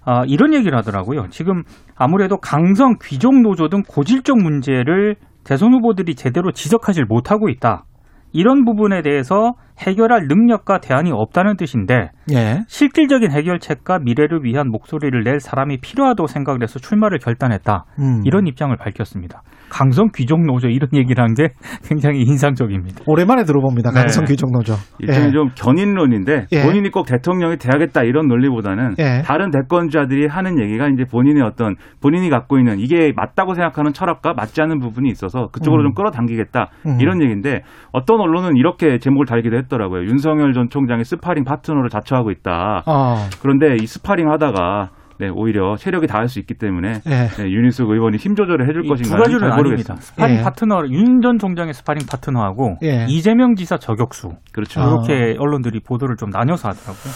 아, 0.04 0.24
이런 0.26 0.56
얘기를 0.56 0.76
하더라고요. 0.76 1.28
지금 1.30 1.62
아무래도 1.96 2.38
강성 2.38 2.96
귀족 3.04 3.40
노조 3.42 3.70
등 3.70 3.84
고질적 3.88 4.40
문제를 4.40 5.18
대선 5.44 5.72
후보들이 5.74 6.16
제대로 6.16 6.52
지적하지 6.52 7.04
못하고 7.08 7.48
있다. 7.48 7.86
이런 8.32 8.66
부분에 8.66 9.04
대해서 9.04 9.54
해결할 9.80 10.28
능력과 10.28 10.80
대안이 10.80 11.12
없다는 11.12 11.58
뜻인데 11.58 12.10
예, 12.32 12.62
실질적인 12.68 13.32
해결책과 13.32 14.00
미래를 14.00 14.44
위한 14.44 14.70
목소리를 14.70 15.24
낼 15.24 15.40
사람이 15.40 15.80
필요하다고 15.82 16.28
생각을 16.28 16.62
해서 16.64 16.80
출마를 16.80 17.20
결단했다. 17.20 17.86
음. 18.00 18.22
이런 18.26 18.48
입장을 18.48 18.76
밝혔습니다. 18.78 19.42
강성 19.70 20.10
귀족 20.14 20.46
노조 20.46 20.68
이런 20.70 20.88
얘기를 20.94 21.24
한 21.24 21.34
게 21.34 21.50
굉장히 21.90 22.22
인상적입니다. 22.22 23.02
오랜만에 23.08 23.44
들어봅니다. 23.44 23.90
네. 23.92 24.00
강성 24.02 24.26
귀족 24.26 24.52
노조. 24.52 24.74
일종의 25.00 25.30
예, 25.30 25.32
좀 25.32 25.50
견인론인데 25.56 26.46
예. 26.52 26.62
본인이 26.62 26.90
꼭 26.92 27.08
대통령이 27.08 27.58
돼야겠다 27.58 28.04
이런 28.04 28.28
논리보다는 28.28 28.96
예. 29.00 29.24
다른 29.26 29.50
대권자들이 29.50 30.28
하는 30.28 30.62
얘기가 30.62 30.88
이제 30.90 31.06
본인의 31.06 31.42
어떤 31.44 31.76
본인이 32.02 32.30
갖고 32.30 32.60
있는 32.60 32.80
이게 32.80 33.12
맞다고 33.16 33.56
생각하는 33.56 33.94
철학과 33.94 34.34
맞지 34.34 34.62
않는 34.62 34.80
부분이 34.80 35.10
있어서 35.10 35.48
그쪽으로 35.52 35.82
음. 35.82 35.86
좀 35.88 35.94
끌어당기겠다 35.96 36.70
음. 36.86 36.98
이런 37.02 37.22
얘기인데 37.24 37.62
어떤 37.92 38.20
언론은 38.20 38.56
이렇게 38.58 39.00
제목을 39.00 39.26
달기도 39.26 39.58
했더라고요. 39.64 40.04
윤석열 40.04 40.54
전 40.54 40.70
총장이 40.70 41.04
스파링 41.04 41.44
파트너를 41.44 41.90
자처하고 41.90 42.32
있다. 42.32 42.84
어, 42.86 43.16
그런데 43.42 43.76
이 43.82 43.86
스파링 43.86 44.30
하다가 44.32 44.90
네, 45.20 45.30
오히려 45.34 45.76
체력이 45.78 46.08
닳을 46.08 46.28
수 46.28 46.40
있기 46.40 46.56
때문에 46.56 47.02
예, 47.06 47.28
네, 47.28 47.44
윤희숙 47.50 47.90
의원이 47.90 48.18
힘 48.18 48.36
조절을 48.36 48.68
해줄 48.68 48.84
이 48.86 48.90
것인가 48.90 49.16
두 49.18 49.22
가지는 49.22 49.40
잘 49.40 49.52
아닙니다. 49.52 49.56
모르겠습니다. 49.70 49.96
스파링 50.02 50.38
예. 50.38 50.42
파트너 50.42 50.82
윤 50.90 51.22
전 51.22 51.38
총장의 51.38 51.74
스파링 51.76 52.06
파트너하고 52.10 52.78
예. 52.84 53.06
이재명 53.08 53.56
지사 53.56 53.78
저격수 53.78 54.30
그렇죠. 54.52 54.82
아. 54.82 54.86
이렇게 54.88 55.36
언론들이 55.40 55.80
보도를 55.82 56.16
좀 56.18 56.30
나눠서 56.32 56.70
하더라고요. 56.70 57.14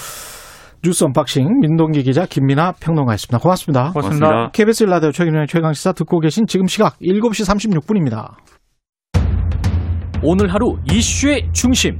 뉴스 0.84 1.04
unboxing 1.06 1.60
민동기 1.62 2.04
기자 2.04 2.26
김민아 2.28 2.74
평론가였습니다. 2.80 3.40
고맙습니다. 3.40 3.90
고맙습니다. 3.92 4.28
고맙습니다. 4.28 4.52
KBS 4.54 4.84
라디오 4.84 5.12
최경영의 5.12 5.48
최강시사 5.48 5.94
듣고 5.94 6.20
계신 6.20 6.46
지금 6.46 6.68
시각 6.68 7.00
7시 7.00 7.82
36분입니다. 7.82 8.36
오늘 10.24 10.54
하루 10.54 10.78
이슈의 10.92 11.50
중심. 11.52 12.00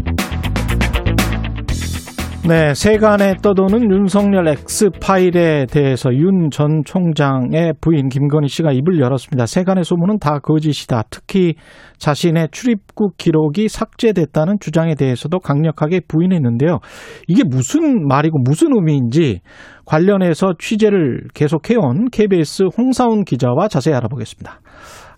네, 2.47 2.73
세간에 2.73 3.35
떠도는 3.35 3.91
윤석열 3.91 4.47
X파일에 4.47 5.67
대해서 5.67 6.11
윤 6.11 6.49
전 6.49 6.81
총장의 6.83 7.75
부인 7.79 8.09
김건희 8.09 8.47
씨가 8.47 8.71
입을 8.71 8.99
열었습니다. 8.99 9.45
세간의 9.45 9.83
소문은 9.83 10.17
다 10.19 10.39
거짓이다. 10.39 11.03
특히 11.11 11.53
자신의 11.99 12.49
출입국 12.51 13.15
기록이 13.17 13.69
삭제됐다는 13.69 14.57
주장에 14.59 14.95
대해서도 14.95 15.39
강력하게 15.39 16.01
부인했는데요. 16.07 16.79
이게 17.27 17.43
무슨 17.43 18.07
말이고 18.07 18.39
무슨 18.43 18.69
의미인지 18.75 19.41
관련해서 19.85 20.53
취재를 20.57 21.27
계속해온 21.35 22.09
KBS 22.11 22.63
홍사훈 22.75 23.23
기자와 23.23 23.67
자세히 23.67 23.93
알아보겠습니다. 23.95 24.59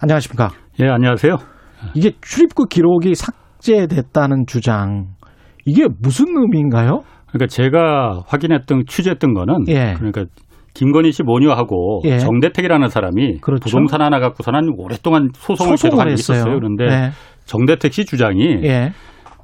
안녕하십니까. 0.02 0.50
예, 0.82 0.90
안녕하세요. 0.90 1.38
이게 1.96 2.12
출입국 2.22 2.68
기록이 2.70 3.16
삭제됐다는 3.16 4.44
주장. 4.46 5.08
이게 5.66 5.88
무슨 6.02 6.26
의미인가요? 6.36 7.00
그러니까 7.34 7.48
제가 7.48 8.22
확인했던 8.28 8.84
취재했던 8.88 9.34
거는 9.34 9.66
예. 9.68 9.94
그러니까 9.98 10.26
김건희 10.76 11.12
씨 11.12 11.24
모녀하고 11.24 12.02
예. 12.06 12.18
정대택이라는 12.20 12.88
사람이 12.88 13.40
그렇죠. 13.42 13.64
부동산 13.66 14.02
하나 14.02 14.20
갖고서는 14.20 14.58
한 14.60 14.74
오랫동안 14.78 15.30
소송을 15.34 15.74
계속 15.74 15.88
소송을 15.88 16.02
하고 16.02 16.12
했어요. 16.12 16.38
있었어요. 16.38 16.56
그런데 16.60 16.86
네. 16.86 17.10
정대택 17.46 17.92
씨 17.94 18.06
주장이 18.06 18.60
예. 18.64 18.92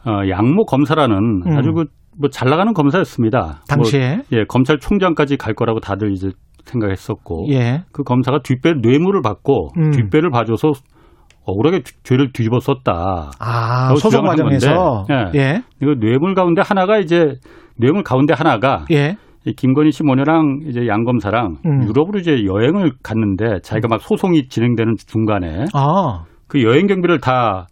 어, 0.06 0.28
양모 0.30 0.66
검사라는 0.66 1.16
음. 1.46 1.58
아주 1.58 1.72
그 1.74 1.86
뭐잘 2.18 2.50
나가는 2.50 2.74
검사였습니다. 2.74 3.62
당시에 3.68 4.16
뭐, 4.16 4.24
예, 4.34 4.44
검찰총장까지 4.48 5.38
갈 5.38 5.54
거라고 5.54 5.80
다들 5.80 6.12
이제 6.14 6.30
생각했었고 6.66 7.48
예. 7.52 7.82
그 7.92 8.04
검사가 8.04 8.40
뒷배 8.44 8.74
뇌물을 8.82 9.22
받고 9.22 9.70
음. 9.78 9.92
뒷배를 9.92 10.30
봐줘서 10.32 10.72
억울하게 11.46 11.80
뒤- 11.82 11.94
죄를 12.04 12.32
뒤집어 12.34 12.60
썼다. 12.60 13.32
아, 13.40 13.96
소송 13.96 14.24
과정에서 14.26 15.06
건데, 15.08 15.40
예. 15.40 15.62
이거 15.82 15.96
뇌물 16.00 16.36
가운데 16.36 16.62
하나가 16.64 17.00
이제 17.00 17.36
뇌물 17.80 18.04
가운데 18.04 18.34
하나가 18.34 18.86
예. 18.92 19.16
이 19.46 19.54
김건희 19.54 19.92
씨 19.92 20.04
모녀랑 20.04 20.60
이제 20.68 20.86
양 20.88 21.06
검사랑 21.06 21.58
음. 21.66 21.84
유럽으로 21.88 22.20
이제 22.20 22.44
여행을 22.46 22.92
갔는데 23.02 23.62
자기가 23.64 23.88
막 23.88 24.02
소송이 24.02 24.50
진행되는 24.50 24.96
중간에 25.08 25.66
아. 25.74 26.26
그 26.48 26.62
여행 26.64 26.88
경비를 26.88 27.20
다 27.20 27.68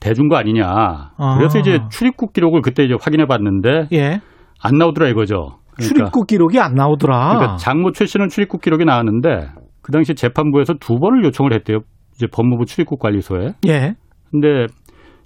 대준 0.00 0.28
거 0.28 0.36
아니냐. 0.36 0.64
아. 0.66 1.36
그래서 1.36 1.58
이제 1.58 1.80
출입국 1.90 2.32
기록을 2.32 2.62
그때 2.62 2.84
이제 2.84 2.94
확인해 2.98 3.26
봤는데 3.26 3.88
예. 3.92 4.20
안 4.62 4.78
나오더라 4.78 5.08
이거죠. 5.08 5.58
그러니까, 5.74 5.94
출입국 5.94 6.26
기록이 6.26 6.58
안 6.58 6.74
나오더라. 6.74 7.34
그러니까 7.34 7.56
장모 7.56 7.92
최 7.92 8.06
씨는 8.06 8.28
출입국 8.28 8.62
기록이 8.62 8.84
나왔는데 8.84 9.48
그 9.82 9.92
당시 9.92 10.14
재판부에서 10.14 10.74
두 10.80 10.98
번을 10.98 11.24
요청을 11.24 11.52
했대요. 11.52 11.80
이제 12.14 12.26
법무부 12.32 12.64
출입국 12.64 12.98
관리소에. 12.98 13.52
예. 13.66 13.94
근데 14.30 14.66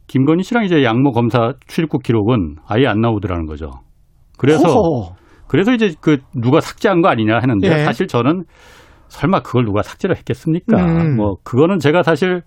김건희 0.08 0.42
씨랑 0.42 0.64
이제 0.64 0.82
양모 0.82 1.12
검사 1.12 1.52
출입국 1.66 2.02
기록은 2.02 2.56
아예 2.66 2.86
안 2.86 3.00
나오더라는 3.00 3.46
거죠. 3.46 3.70
그래서 4.36 4.68
호호. 4.68 5.14
그래서 5.48 5.72
이제 5.72 5.92
그 6.00 6.18
누가 6.34 6.60
삭제한 6.60 7.02
거 7.02 7.08
아니냐 7.08 7.38
했는데 7.40 7.68
예. 7.68 7.84
사실 7.84 8.06
저는 8.06 8.44
설마 9.08 9.40
그걸 9.40 9.64
누가 9.64 9.82
삭제를 9.82 10.16
했겠습니까? 10.16 10.84
음. 10.84 11.16
뭐 11.16 11.36
그거는 11.44 11.78
제가 11.78 12.02
사실 12.02 12.42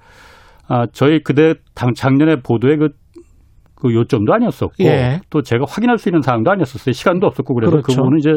아 0.67 0.85
저희 0.91 1.21
그때 1.23 1.53
당 1.73 1.93
작년에 1.93 2.37
보도에 2.41 2.75
그, 2.77 2.89
그 3.75 3.93
요점도 3.93 4.33
아니었었고 4.33 4.83
예. 4.83 5.19
또 5.29 5.41
제가 5.41 5.65
확인할 5.67 5.97
수 5.97 6.09
있는 6.09 6.21
사항도 6.21 6.51
아니었었어요. 6.51 6.91
시간도 6.93 7.27
없었고 7.27 7.55
그래서 7.55 7.77
그 7.77 7.81
그렇죠. 7.81 8.01
부분은 8.01 8.19
이제 8.19 8.31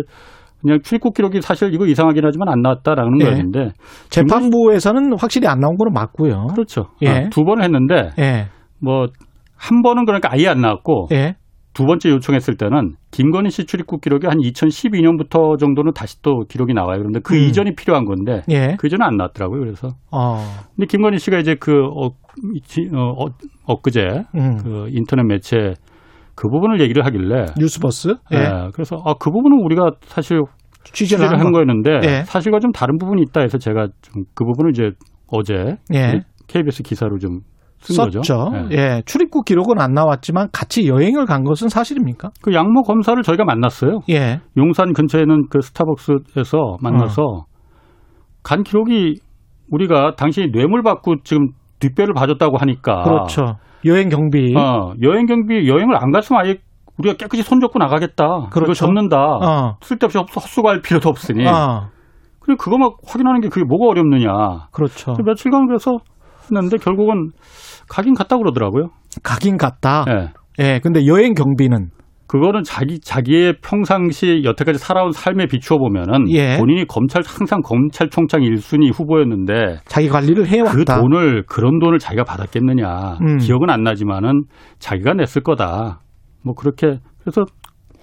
그냥 0.62 0.80
출입국 0.82 1.14
기록이 1.14 1.42
사실 1.42 1.74
이거 1.74 1.86
이상하긴 1.86 2.24
하지만 2.24 2.48
안 2.48 2.62
나왔다라는 2.62 3.20
예. 3.20 3.24
것인데 3.24 3.70
재판부에서는 4.10 5.18
확실히 5.18 5.48
안 5.48 5.58
나온 5.58 5.76
거는 5.76 5.92
맞고요. 5.92 6.46
그렇죠. 6.54 6.86
예. 7.02 7.08
아, 7.08 7.28
두 7.30 7.42
번을 7.44 7.64
했는데 7.64 8.10
예. 8.18 8.46
뭐한 8.80 9.82
번은 9.82 10.04
그러니까 10.06 10.30
아예 10.32 10.46
안 10.46 10.60
나왔고 10.60 11.08
예. 11.12 11.34
두 11.74 11.84
번째 11.86 12.10
요청했을 12.10 12.56
때는 12.56 12.94
김건희 13.12 13.50
씨 13.50 13.64
출입국 13.64 14.00
기록이 14.02 14.26
한 14.26 14.36
2012년부터 14.38 15.58
정도는 15.58 15.92
다시 15.94 16.20
또 16.22 16.44
기록이 16.48 16.74
나와요. 16.74 16.98
그런데 16.98 17.20
그 17.22 17.34
음. 17.34 17.40
이전이 17.48 17.74
필요한 17.74 18.04
건데 18.04 18.42
예. 18.50 18.76
그 18.78 18.86
이전은 18.86 19.04
안 19.06 19.16
나왔더라고요. 19.16 19.60
그래서 19.60 19.88
어. 20.10 20.36
근데 20.76 20.86
김건희 20.86 21.18
씨가 21.18 21.38
이제 21.38 21.54
그 21.58 21.72
어, 21.86 22.10
지- 22.64 22.88
어, 22.94 23.24
어, 23.24 23.26
엊그제 23.66 24.00
음. 24.34 24.56
그 24.62 24.86
인터넷 24.90 25.22
매체 25.24 25.74
그 26.34 26.48
부분을 26.48 26.80
얘기를 26.80 27.04
하길래 27.06 27.46
뉴스버스. 27.58 28.14
예. 28.32 28.36
예, 28.36 28.68
그래서 28.74 28.96
아, 29.04 29.14
그 29.18 29.30
부분은 29.30 29.58
우리가 29.64 29.92
사실 30.02 30.40
취재를 30.84 31.24
취재를 31.24 31.26
한한 31.38 31.52
거. 31.52 31.58
거였는데 31.58 31.90
예. 32.04 32.22
사실과 32.24 32.58
좀 32.58 32.72
다른 32.72 32.98
부분이 32.98 33.22
있다 33.22 33.40
해서 33.42 33.58
제가 33.58 33.88
좀 34.02 34.24
그 34.34 34.44
부분을 34.44 34.70
이제 34.72 34.90
어제 35.26 35.76
예. 35.94 36.20
KBS 36.48 36.82
기사로 36.82 37.18
좀. 37.18 37.40
썼죠. 37.82 38.32
예. 38.70 38.76
예. 38.76 39.02
출입국 39.06 39.44
기록은 39.44 39.80
안 39.80 39.92
나왔지만 39.92 40.48
같이 40.52 40.86
여행을 40.88 41.26
간 41.26 41.42
것은 41.44 41.68
사실입니까? 41.68 42.30
그 42.42 42.52
양모 42.54 42.82
검사를 42.82 43.20
저희가 43.22 43.44
만났어요. 43.44 44.00
예. 44.10 44.40
용산 44.56 44.92
근처에 44.92 45.22
있는 45.22 45.46
그 45.50 45.60
스타벅스에서 45.60 46.76
만나서 46.80 47.22
어. 47.22 47.44
간 48.42 48.62
기록이 48.62 49.16
우리가 49.70 50.14
당신이 50.16 50.52
뇌물 50.52 50.82
받고 50.82 51.16
지금 51.24 51.48
뒷배를 51.80 52.14
봐줬다고 52.14 52.58
하니까 52.58 53.02
그렇죠. 53.02 53.56
여행 53.84 54.08
경비. 54.08 54.54
어, 54.56 54.92
여행 55.02 55.26
경비 55.26 55.68
여행을 55.68 55.96
안 55.96 56.10
갔으면 56.12 56.42
아예 56.44 56.56
우리가 56.98 57.16
깨끗이 57.16 57.42
손 57.42 57.58
접고 57.60 57.78
나가겠다. 57.78 58.24
그걸 58.50 58.64
그렇죠. 58.64 58.86
접는다. 58.86 59.16
어. 59.16 59.76
쓸데없이 59.80 60.18
헛- 60.18 60.28
헛수고할 60.36 60.82
필요도 60.82 61.08
없으니. 61.08 61.46
아. 61.48 61.88
그래 62.40 62.56
그거 62.58 62.76
막 62.76 62.96
확인하는 63.06 63.40
게 63.40 63.48
그게 63.48 63.64
뭐가 63.64 63.86
어렵느냐. 63.90 64.68
그렇죠. 64.72 65.14
며칠간 65.24 65.66
그래서 65.66 65.98
했는데 66.44 66.76
결국은 66.76 67.30
가긴 67.88 68.14
갔다 68.14 68.36
그러더라고요. 68.36 68.90
가긴 69.22 69.56
갔다. 69.56 70.04
예. 70.08 70.28
예. 70.58 70.80
근데 70.82 71.06
여행 71.06 71.34
경비는 71.34 71.90
그거는 72.32 72.62
자기 72.62 72.98
자기의 72.98 73.56
평상시 73.62 74.40
여태까지 74.42 74.78
살아온 74.78 75.12
삶에 75.12 75.46
비추어 75.46 75.76
보면은 75.76 76.30
예. 76.30 76.56
본인이 76.56 76.86
검찰 76.86 77.22
항상 77.26 77.60
검찰총장 77.60 78.40
1순위 78.40 78.90
후보였는데 78.90 79.80
자기 79.84 80.08
관리를 80.08 80.44
그 80.44 80.48
해왔다. 80.48 81.00
돈을 81.00 81.44
그런 81.46 81.78
돈을 81.78 81.98
자기가 81.98 82.24
받았겠느냐 82.24 83.18
음. 83.20 83.36
기억은 83.36 83.68
안 83.68 83.82
나지만은 83.82 84.44
자기가 84.78 85.12
냈을 85.12 85.42
거다. 85.42 86.00
뭐 86.42 86.54
그렇게 86.54 87.00
그래서 87.20 87.44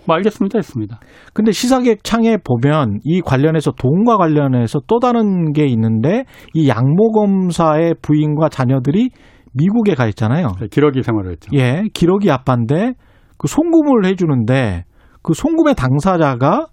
뭐 0.05 0.15
알겠습니다 0.15 0.59
했습니다. 0.59 0.99
근데 1.33 1.51
시사객 1.51 2.03
창에 2.03 2.37
보면 2.37 2.99
이 3.03 3.21
관련해서 3.21 3.71
돈과 3.71 4.17
관련해서 4.17 4.79
또 4.87 4.99
다른 4.99 5.53
게 5.53 5.65
있는데 5.65 6.25
이 6.53 6.69
양모 6.69 7.11
검사의 7.13 7.95
부인과 8.01 8.49
자녀들이 8.49 9.09
미국에 9.53 9.95
가 9.95 10.07
있잖아요. 10.07 10.47
기러기 10.71 11.03
생활을 11.03 11.31
했죠. 11.31 11.49
예, 11.53 11.83
기러기 11.93 12.29
아빠인데 12.31 12.93
그 13.37 13.47
송금을 13.47 14.05
해주는데 14.05 14.85
그 15.21 15.33
송금의 15.33 15.75
당사자가 15.75 16.67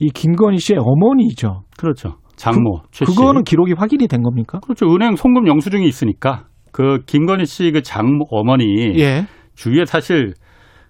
이 0.00 0.08
김건희 0.10 0.58
씨의 0.58 0.78
어머니죠. 0.80 1.62
그렇죠. 1.78 2.16
장모 2.36 2.82
최 2.90 3.04
씨. 3.04 3.14
그거는 3.14 3.44
기록이 3.44 3.72
확인이 3.72 4.08
된 4.08 4.22
겁니까? 4.22 4.60
그렇죠. 4.60 4.86
은행 4.94 5.16
송금 5.16 5.46
영수증이 5.46 5.86
있으니까 5.86 6.44
그 6.72 7.00
김건희 7.06 7.46
씨 7.46 7.72
그 7.72 7.82
장모 7.82 8.26
어머니 8.30 8.98
예, 8.98 9.26
주위에 9.54 9.84
사실 9.86 10.34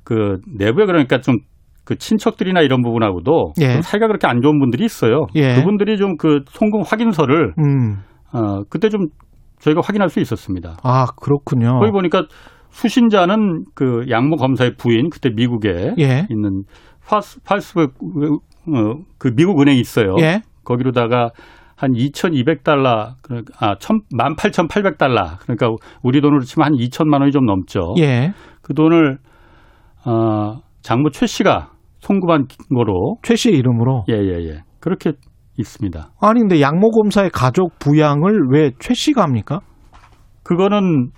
그 0.04 0.38
내부에 0.58 0.86
그러니까 0.86 1.20
좀 1.20 1.36
그 1.86 1.96
친척들이나 1.96 2.62
이런 2.62 2.82
부분하고도 2.82 3.52
예. 3.60 3.74
좀 3.74 3.80
사이가 3.80 4.08
그렇게 4.08 4.26
안 4.26 4.42
좋은 4.42 4.58
분들이 4.58 4.84
있어요. 4.84 5.26
예. 5.36 5.54
그분들이 5.54 5.96
좀 5.98 6.16
그 6.18 6.40
송금 6.48 6.82
확인서를 6.84 7.54
음, 7.60 7.98
어 8.32 8.64
그때 8.68 8.88
좀 8.88 9.06
저희가 9.60 9.80
확인할 9.84 10.08
수 10.08 10.20
있었습니다. 10.20 10.76
아 10.82 11.06
그렇군요. 11.20 11.78
거기 11.80 11.90
보니까 11.90 12.24
수신자는 12.70 13.64
그 13.74 14.04
양모 14.10 14.36
검사의 14.36 14.74
부인 14.76 15.08
그때 15.10 15.30
미국에 15.30 15.94
예, 15.98 16.26
있는 16.30 16.64
파스 17.06 17.40
파스 17.42 17.78
어, 17.78 17.86
그 19.18 19.34
미국 19.34 19.60
은행이 19.60 19.80
있어요. 19.80 20.14
예, 20.20 20.42
거기로다가 20.64 21.30
한 21.76 21.92
2,200달러, 21.92 23.12
그러니까 23.22 23.52
아, 23.60 23.74
18,800달러. 23.76 25.38
그러니까 25.40 25.68
우리 26.02 26.20
돈으로 26.20 26.40
치면 26.40 26.66
한 26.66 26.72
2천만 26.72 27.20
원이 27.20 27.32
좀 27.32 27.44
넘죠. 27.44 27.94
예. 27.98 28.32
그 28.62 28.72
돈을 28.74 29.18
어, 30.06 30.60
장모 30.80 31.10
최 31.10 31.26
씨가 31.26 31.70
송금한 32.00 32.46
거로 32.74 33.18
최 33.22 33.36
씨의 33.36 33.58
이름으로. 33.58 34.04
예, 34.08 34.14
예, 34.14 34.48
예. 34.48 34.62
그렇게 34.80 35.12
있습니다. 35.58 36.10
아니 36.20 36.40
근데 36.40 36.60
양모 36.60 36.90
검사의 36.90 37.30
가족 37.30 37.78
부양을 37.78 38.48
왜 38.52 38.70
최 38.80 38.94
씨가 38.94 39.22
합니까? 39.22 39.60
그거는 40.42 41.10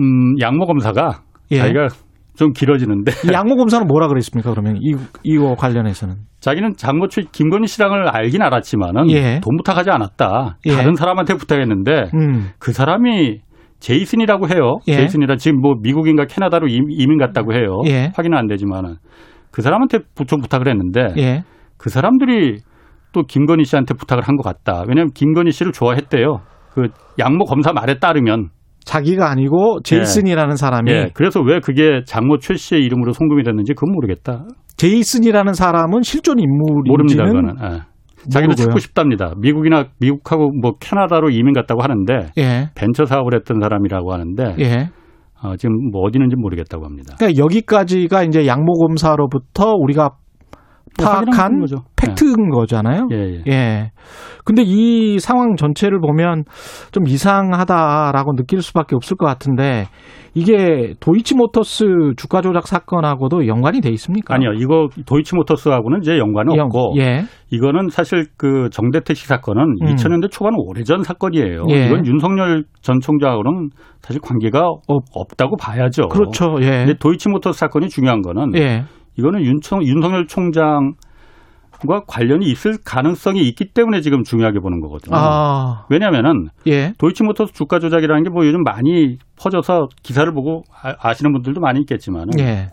음, 0.00 0.38
양모 0.40 0.66
검사가 0.66 1.20
예. 1.50 1.58
자기가 1.58 1.88
좀 2.34 2.52
길어지는데 2.52 3.12
이 3.28 3.32
양모 3.32 3.56
검사는 3.56 3.86
뭐라 3.86 4.08
그랬습니까? 4.08 4.50
그러면 4.50 4.78
이 4.80 4.94
이거 5.22 5.54
관련해서는 5.54 6.16
자기는 6.40 6.74
장모 6.76 7.08
최 7.08 7.22
김건희 7.30 7.66
씨랑을 7.66 8.08
알긴 8.08 8.42
알았지만은 8.42 9.10
예. 9.10 9.40
돈 9.40 9.56
부탁하지 9.58 9.90
않았다. 9.90 10.56
예. 10.66 10.72
다른 10.72 10.94
사람한테 10.94 11.34
부탁했는데 11.34 12.10
음, 12.14 12.48
그 12.58 12.72
사람이 12.72 13.40
제이슨이라고 13.80 14.48
해요. 14.48 14.78
예. 14.88 14.92
제이슨이라 14.96 15.36
지금 15.36 15.60
뭐 15.60 15.74
미국인가 15.82 16.24
캐나다로 16.24 16.68
임- 16.68 16.90
이민 16.90 17.18
갔다고 17.18 17.52
해요. 17.52 17.82
예. 17.86 18.10
확인은 18.16 18.38
안 18.38 18.46
되지만은 18.46 18.94
그 19.50 19.60
사람한테 19.60 19.98
부- 20.14 20.24
좀 20.24 20.40
부탁을 20.40 20.68
했는데 20.68 21.00
예, 21.18 21.42
그 21.82 21.90
사람들이 21.90 22.58
또 23.12 23.24
김건희 23.24 23.64
씨한테 23.64 23.94
부탁을 23.94 24.22
한 24.22 24.36
것 24.36 24.42
같다. 24.44 24.84
왜냐하면 24.88 25.10
김건희 25.12 25.50
씨를 25.50 25.72
좋아했대요. 25.72 26.40
그 26.72 26.88
양모 27.18 27.44
검사 27.44 27.72
말에 27.72 27.98
따르면 27.98 28.48
자기가 28.84 29.28
아니고 29.30 29.80
제이슨이라는 29.82 30.56
사람이 30.56 30.90
예. 30.90 31.10
그래서 31.12 31.40
왜 31.40 31.60
그게 31.60 32.02
장모 32.06 32.38
최 32.38 32.54
씨의 32.54 32.82
이름으로 32.84 33.12
송금이 33.12 33.42
됐는지 33.42 33.74
그건 33.74 33.92
모르겠다. 33.94 34.44
제이슨이라는 34.76 35.52
사람은 35.52 36.02
실존 36.02 36.36
모릅니다. 36.38 36.84
인물인지는 36.86 37.26
그거는. 37.26 37.54
예. 37.62 37.80
자기도. 38.30 38.54
찾고 38.54 38.78
싶답니다. 38.78 39.34
미국이나 39.36 39.86
미국하고 40.00 40.50
뭐 40.60 40.74
캐나다로 40.78 41.30
이민 41.30 41.52
갔다고 41.52 41.82
하는데 41.82 42.30
예, 42.38 42.70
벤처 42.76 43.04
사업을 43.04 43.34
했던 43.34 43.60
사람이라고 43.60 44.12
하는데 44.12 44.54
예. 44.60 44.88
어, 45.42 45.56
지금 45.56 45.90
뭐 45.90 46.02
어디 46.02 46.18
있는지 46.18 46.36
모르겠다고 46.36 46.84
합니다. 46.84 47.16
그러니까 47.18 47.42
여기까지가 47.42 48.22
이제 48.22 48.46
양모 48.46 48.74
검사로부터 48.86 49.72
우리가 49.76 50.10
파악한 50.98 51.60
거죠. 51.60 51.76
팩트인 51.96 52.50
거잖아요. 52.50 53.08
예, 53.12 53.16
예. 53.16 53.42
예. 53.48 53.90
근데 54.44 54.62
이 54.64 55.18
상황 55.20 55.54
전체를 55.56 56.00
보면 56.00 56.44
좀 56.90 57.06
이상하다라고 57.06 58.34
느낄 58.36 58.60
수밖에 58.62 58.96
없을 58.96 59.16
것 59.16 59.26
같은데 59.26 59.86
이게 60.34 60.94
도이치모터스 60.98 61.84
주가 62.16 62.40
조작 62.40 62.66
사건하고도 62.66 63.46
연관이 63.46 63.80
돼 63.80 63.90
있습니까? 63.90 64.34
아니요, 64.34 64.52
이거 64.54 64.88
도이치모터스하고는 65.06 66.00
이제 66.02 66.18
연관이 66.18 66.56
영- 66.56 66.66
없고 66.66 66.94
예. 66.98 67.24
이거는 67.50 67.88
사실 67.90 68.24
그 68.38 68.68
정대택 68.72 69.14
씨 69.16 69.26
사건은 69.28 69.62
음. 69.82 69.86
2000년대 69.94 70.30
초반 70.30 70.54
오래전 70.56 71.02
사건이에요. 71.02 71.64
예. 71.70 71.86
이건 71.86 72.06
윤석열 72.06 72.64
전 72.80 72.98
총장하고는 73.00 73.68
사실 74.00 74.20
관계가 74.22 74.60
없, 74.88 75.04
없다고 75.14 75.56
봐야죠. 75.56 76.08
그렇죠. 76.08 76.56
예. 76.62 76.84
근데 76.86 76.94
도이치모터스 76.94 77.58
사건이 77.58 77.88
중요한 77.90 78.22
거는 78.22 78.54
예. 78.56 78.84
이거는 79.18 79.42
윤청, 79.44 79.82
윤석열 79.84 80.26
총장 80.26 80.94
과 81.88 82.04
관련이 82.06 82.46
있을 82.46 82.76
가능성이 82.84 83.42
있기 83.48 83.72
때문에 83.74 84.02
지금 84.02 84.22
중요하게 84.22 84.60
보는 84.60 84.80
거거든요. 84.80 85.16
아. 85.16 85.84
왜냐하면은 85.90 86.46
예. 86.68 86.92
도이치모터스 86.96 87.52
주가 87.54 87.80
조작이라는 87.80 88.22
게 88.22 88.30
뭐 88.30 88.46
요즘 88.46 88.62
많이 88.62 89.16
퍼져서 89.36 89.88
기사를 90.04 90.32
보고 90.32 90.62
아- 90.80 90.94
아시는 91.00 91.32
분들도 91.32 91.60
많이 91.60 91.80
있겠지만 91.80 92.28
은 92.28 92.38
예. 92.38 92.68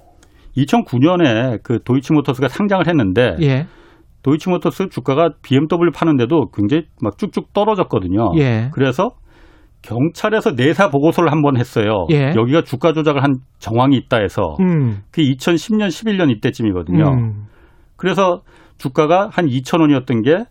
2009년에 0.57 1.59
그 1.63 1.79
도이치모터스가 1.83 2.49
상장을 2.49 2.85
했는데 2.87 3.35
예. 3.41 3.65
도이치모터스 4.21 4.89
주가가 4.89 5.29
BMW 5.41 5.91
파는데도 5.91 6.49
굉장히 6.53 6.83
막 7.01 7.17
쭉쭉 7.17 7.53
떨어졌거든요. 7.53 8.33
예. 8.37 8.69
그래서 8.73 9.11
경찰에서 9.81 10.51
내사 10.51 10.89
보고서를 10.89 11.31
한 11.31 11.41
번 11.41 11.57
했어요. 11.57 12.05
예. 12.11 12.33
여기가 12.35 12.63
주가 12.63 12.91
조작을 12.93 13.23
한 13.23 13.37
정황이 13.59 13.95
있다 13.97 14.17
해서 14.17 14.55
음. 14.59 15.01
그게 15.11 15.23
2010년 15.33 15.87
11년 15.87 16.29
이때쯤이거든요. 16.31 17.07
음. 17.09 17.45
그래서 17.95 18.41
주가가 18.77 19.29
한 19.31 19.47
2,000원이었던 19.47 20.23
게 20.23 20.43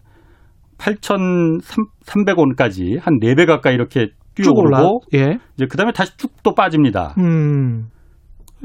8,300원까지 0.78 2.98
한 3.00 3.18
4배 3.20 3.46
가까이 3.46 3.74
이렇게. 3.74 4.08
뛰어오르고 4.34 5.00
예. 5.14 5.38
이제 5.56 5.66
그다음에 5.66 5.92
다시 5.92 6.16
쭉 6.16 6.32
또 6.44 6.54
빠집니다. 6.54 7.14
음. 7.18 7.88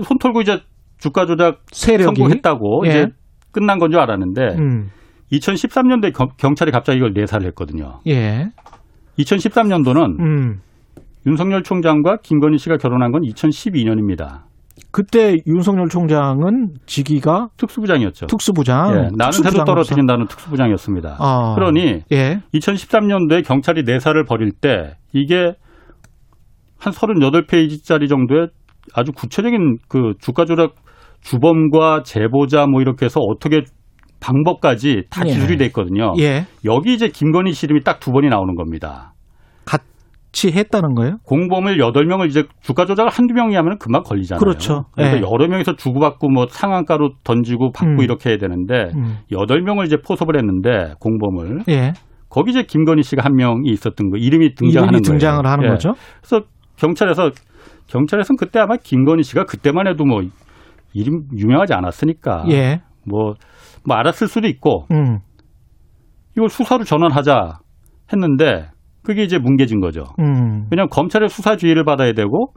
손 0.04 0.19
털고 0.19 0.41
이제 0.41 0.60
주가 0.99 1.26
조작 1.26 1.62
세력이 1.71 2.04
선고했다고 2.19 2.84
예. 2.86 2.89
이제 2.89 3.08
끝난 3.52 3.80
건 3.80 3.89
줄 3.89 3.99
알았는데 3.99 4.41
음. 4.60 4.89
2013년도에 5.32 6.13
경 6.38 6.54
찰이 6.54 6.69
갑자기 6.71 6.99
이걸 6.99 7.13
내사를 7.13 7.43
했거든요. 7.47 8.02
예. 9.19 9.23
2013년도는 9.23 10.19
음. 10.19 10.60
윤석열 11.26 11.63
총장과 11.63 12.17
김건희 12.23 12.58
씨가 12.58 12.78
결혼한 12.78 13.12
건 13.12 13.21
2012년입니다. 13.21 14.41
그때 14.91 15.38
윤석열 15.47 15.88
총장은 15.88 16.73
직위가 16.86 17.49
특수부장이었죠. 17.58 18.28
특수부장. 18.28 18.91
예, 18.91 19.10
나는 19.15 19.32
새도. 19.32 19.63
떨어뜨린다는 19.63 20.28
특수부장이었습니다. 20.28 21.17
아. 21.19 21.56
그러니 21.56 22.02
예. 22.12 22.41
2013년도에 22.54 23.45
경찰이 23.45 23.84
내사를 23.84 24.23
벌일 24.26 24.52
때 24.52 24.95
이게 25.13 25.54
한 26.80 26.93
38페이지짜리 26.93 28.10
정도의 28.10 28.49
아주 28.93 29.12
구체적인 29.13 29.78
그 29.88 30.13
주가 30.19 30.45
조작 30.45 30.76
주범과 31.21 32.04
제보자 32.04 32.65
뭐 32.67 32.82
이렇게 32.82 33.06
해서 33.06 33.21
어떻게 33.21 33.62
방법까지 34.23 35.03
다 35.09 35.23
예. 35.27 35.31
기술이 35.33 35.57
돼 35.57 35.65
있거든요. 35.67 36.13
예. 36.19 36.45
여기 36.63 36.93
이제 36.93 37.09
김건희 37.09 37.51
씨 37.53 37.65
이름이 37.65 37.83
딱 37.83 37.99
두 37.99 38.12
번이 38.12 38.29
나오는 38.29 38.55
겁니다. 38.55 39.13
같이 39.65 40.51
했다는 40.51 40.95
거예요? 40.95 41.17
공범을 41.25 41.77
8명을 41.77 42.27
이제 42.27 42.43
주가 42.62 42.86
조작을 42.86 43.12
한두 43.12 43.33
명이 43.33 43.55
하면 43.55 43.77
금방 43.77 44.03
걸리잖아요. 44.03 44.39
그렇죠. 44.39 44.86
그러니까 44.93 45.17
예. 45.17 45.21
여러 45.21 45.47
명이서 45.47 45.75
주고받고 45.75 46.29
뭐 46.29 46.47
상한가로 46.49 47.12
던지고 47.23 47.71
받고 47.71 47.91
음. 47.91 48.01
이렇게 48.01 48.31
해야 48.31 48.38
되는데 48.38 48.91
음. 48.95 49.17
여덟 49.31 49.62
명을 49.62 49.86
이제 49.86 49.97
포섭을 49.97 50.38
했는데 50.38 50.93
공범을 50.99 51.63
예. 51.69 51.93
거기 52.29 52.51
이제 52.51 52.63
김건희 52.63 53.03
씨가 53.03 53.23
한 53.23 53.36
명이 53.36 53.69
있었던 53.69 54.09
거 54.09 54.17
이름이 54.17 54.55
등장하는 54.55 54.99
이름이 54.99 55.03
등장을 55.03 55.43
거예요. 55.43 55.51
하는 55.53 55.65
예. 55.65 55.69
거죠. 55.69 55.93
그래서 56.21 56.45
경찰에서 56.77 57.29
경찰에서는 57.88 58.38
그때 58.38 58.59
아마 58.59 58.75
김건희 58.77 59.23
씨가 59.23 59.45
그때만 59.45 59.88
해도 59.88 60.03
뭐 60.05 60.21
이름 60.93 61.23
유명하지 61.38 61.73
않았으니까 61.73 62.45
예. 62.49 62.81
뭐, 63.05 63.33
뭐 63.86 63.98
알았을 63.98 64.28
수도 64.28 64.48
있고 64.48 64.86
음. 64.91 65.19
이걸 66.36 66.50
수사로 66.50 66.84
전환하자 66.84 67.60
했는데 68.12 68.69
그게 69.04 69.24
이제 69.24 69.38
뭉개진 69.38 69.82
거죠. 69.82 70.04
음. 70.19 70.67
왜냐하면 70.72 70.89
검찰의 70.89 71.30
수사 71.30 71.56
지휘를 71.56 71.84
받아야 71.84 72.13
되고 72.13 72.54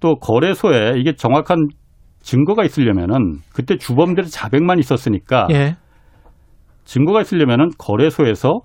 또 0.00 0.16
거래소에 0.16 0.94
이게 0.96 1.14
정확한 1.14 1.68
증거가 2.20 2.64
있으려면은 2.64 3.38
그때 3.54 3.76
주범들의 3.76 4.28
자백만 4.30 4.78
있었으니까 4.78 5.48
예. 5.50 5.76
증거가 6.84 7.20
있으려면은 7.20 7.70
거래소에서 7.78 8.60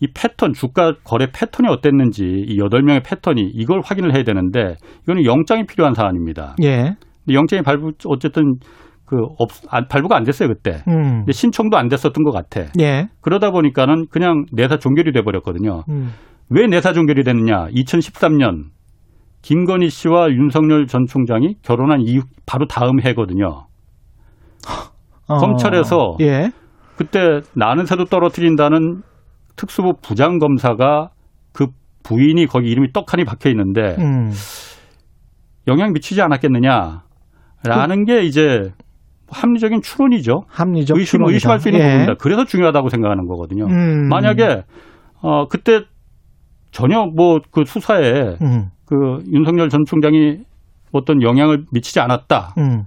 이 0.00 0.08
패턴 0.14 0.52
주가 0.52 0.94
거래 1.04 1.26
패턴이 1.32 1.68
어땠는지 1.68 2.24
이 2.24 2.58
여덟 2.58 2.82
명의 2.82 3.02
패턴이 3.02 3.42
이걸 3.54 3.80
확인을 3.84 4.14
해야 4.14 4.24
되는데 4.24 4.76
이거는 5.02 5.24
영장이 5.24 5.66
필요한 5.66 5.94
사안입니다. 5.94 6.56
예. 6.62 6.96
영장이 7.30 7.62
발부 7.62 7.92
어쨌든 8.06 8.54
그 9.10 9.16
없, 9.38 9.50
안, 9.68 9.88
발부가 9.88 10.16
안 10.16 10.22
됐어요 10.22 10.48
그때. 10.48 10.84
음. 10.86 11.24
신청도 11.28 11.76
안 11.76 11.88
됐었던 11.88 12.22
것 12.22 12.30
같아. 12.30 12.70
예. 12.78 13.08
그러다 13.20 13.50
보니까는 13.50 14.06
그냥 14.08 14.44
내사 14.52 14.76
종결이 14.78 15.10
돼 15.10 15.22
버렸거든요. 15.22 15.82
음. 15.88 16.12
왜 16.48 16.68
내사 16.68 16.92
종결이 16.92 17.24
됐느냐? 17.24 17.66
2013년 17.70 18.66
김건희 19.42 19.90
씨와 19.90 20.28
윤석열 20.30 20.86
전 20.86 21.06
총장이 21.06 21.56
결혼한 21.62 22.02
이후 22.02 22.22
바로 22.46 22.68
다음 22.68 23.00
해거든요. 23.04 23.66
어. 25.26 25.36
검찰에서 25.38 26.16
예. 26.20 26.52
그때 26.96 27.40
나는 27.56 27.86
새도 27.86 28.04
떨어뜨린다는 28.04 29.02
특수부 29.56 29.94
부장 30.00 30.38
검사가 30.38 31.10
그 31.52 31.66
부인이 32.04 32.46
거기 32.46 32.70
이름이 32.70 32.92
떡하니 32.92 33.24
박혀 33.24 33.50
있는데 33.50 33.96
음. 33.98 34.30
영향 35.66 35.92
미치지 35.92 36.22
않았겠느냐라는 36.22 38.04
게 38.06 38.22
이제 38.22 38.70
합리적인 39.30 39.80
추론이죠. 39.82 40.42
합리적 40.48 40.96
의심 40.98 41.18
추론이다. 41.18 41.34
의심할 41.34 41.60
수 41.60 41.68
있는 41.68 41.80
예. 41.80 41.90
부분이다. 41.90 42.14
그래서 42.20 42.44
중요하다고 42.44 42.88
생각하는 42.88 43.26
거거든요. 43.26 43.66
음. 43.66 44.08
만약에 44.08 44.62
어 45.22 45.46
그때 45.46 45.82
전혀 46.70 47.04
뭐 47.06 47.40
그 47.50 47.64
수사에 47.64 48.36
음. 48.42 48.68
그 48.86 49.22
윤석열 49.32 49.68
전 49.68 49.80
총장이 49.86 50.38
어떤 50.92 51.22
영향을 51.22 51.64
미치지 51.72 52.00
않았다. 52.00 52.54
음. 52.58 52.84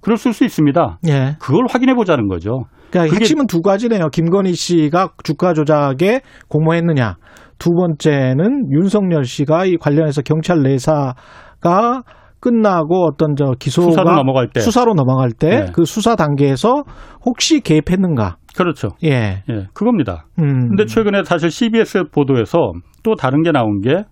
그럴 0.00 0.16
수 0.16 0.28
있습니다. 0.28 0.98
예. 1.08 1.36
그걸 1.40 1.64
확인해 1.68 1.94
보자는 1.94 2.28
거죠. 2.28 2.64
그러니까 2.90 3.16
핵심은 3.16 3.46
두 3.46 3.60
가지네요. 3.62 4.08
김건희 4.10 4.52
씨가 4.52 5.12
주가 5.24 5.54
조작에 5.54 6.20
공모했느냐. 6.48 7.16
두 7.58 7.70
번째는 7.70 8.70
윤석열 8.70 9.24
씨가 9.24 9.64
이 9.64 9.76
관련해서 9.76 10.22
경찰 10.22 10.60
내사가 10.62 12.02
끝나고 12.44 13.06
어떤 13.06 13.34
저 13.36 13.52
기소가 13.58 13.88
수사로 13.90 14.14
넘어갈 14.16 14.48
때. 14.48 14.60
수사로 14.60 14.92
넘어갈 14.94 15.30
때 15.30 15.48
네. 15.48 15.66
그 15.72 15.84
수사 15.86 16.14
단계에서 16.14 16.84
혹시 17.24 17.60
개입했는가? 17.60 18.36
그렇죠. 18.54 18.90
예. 19.02 19.42
예, 19.50 19.66
그겁니다. 19.72 20.26
음. 20.38 20.68
근데 20.68 20.84
최근에 20.84 21.24
사실 21.24 21.50
CBS 21.50 22.04
보도에서 22.12 22.72
또 23.02 23.14
다른 23.14 23.42
게 23.42 23.50
나온 23.50 23.80
게 23.80 24.04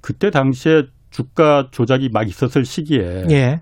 그때 0.00 0.30
당시에 0.30 0.84
주가 1.10 1.66
조작이 1.72 2.08
막 2.12 2.28
있었을 2.28 2.64
시기에 2.64 3.24
예. 3.30 3.60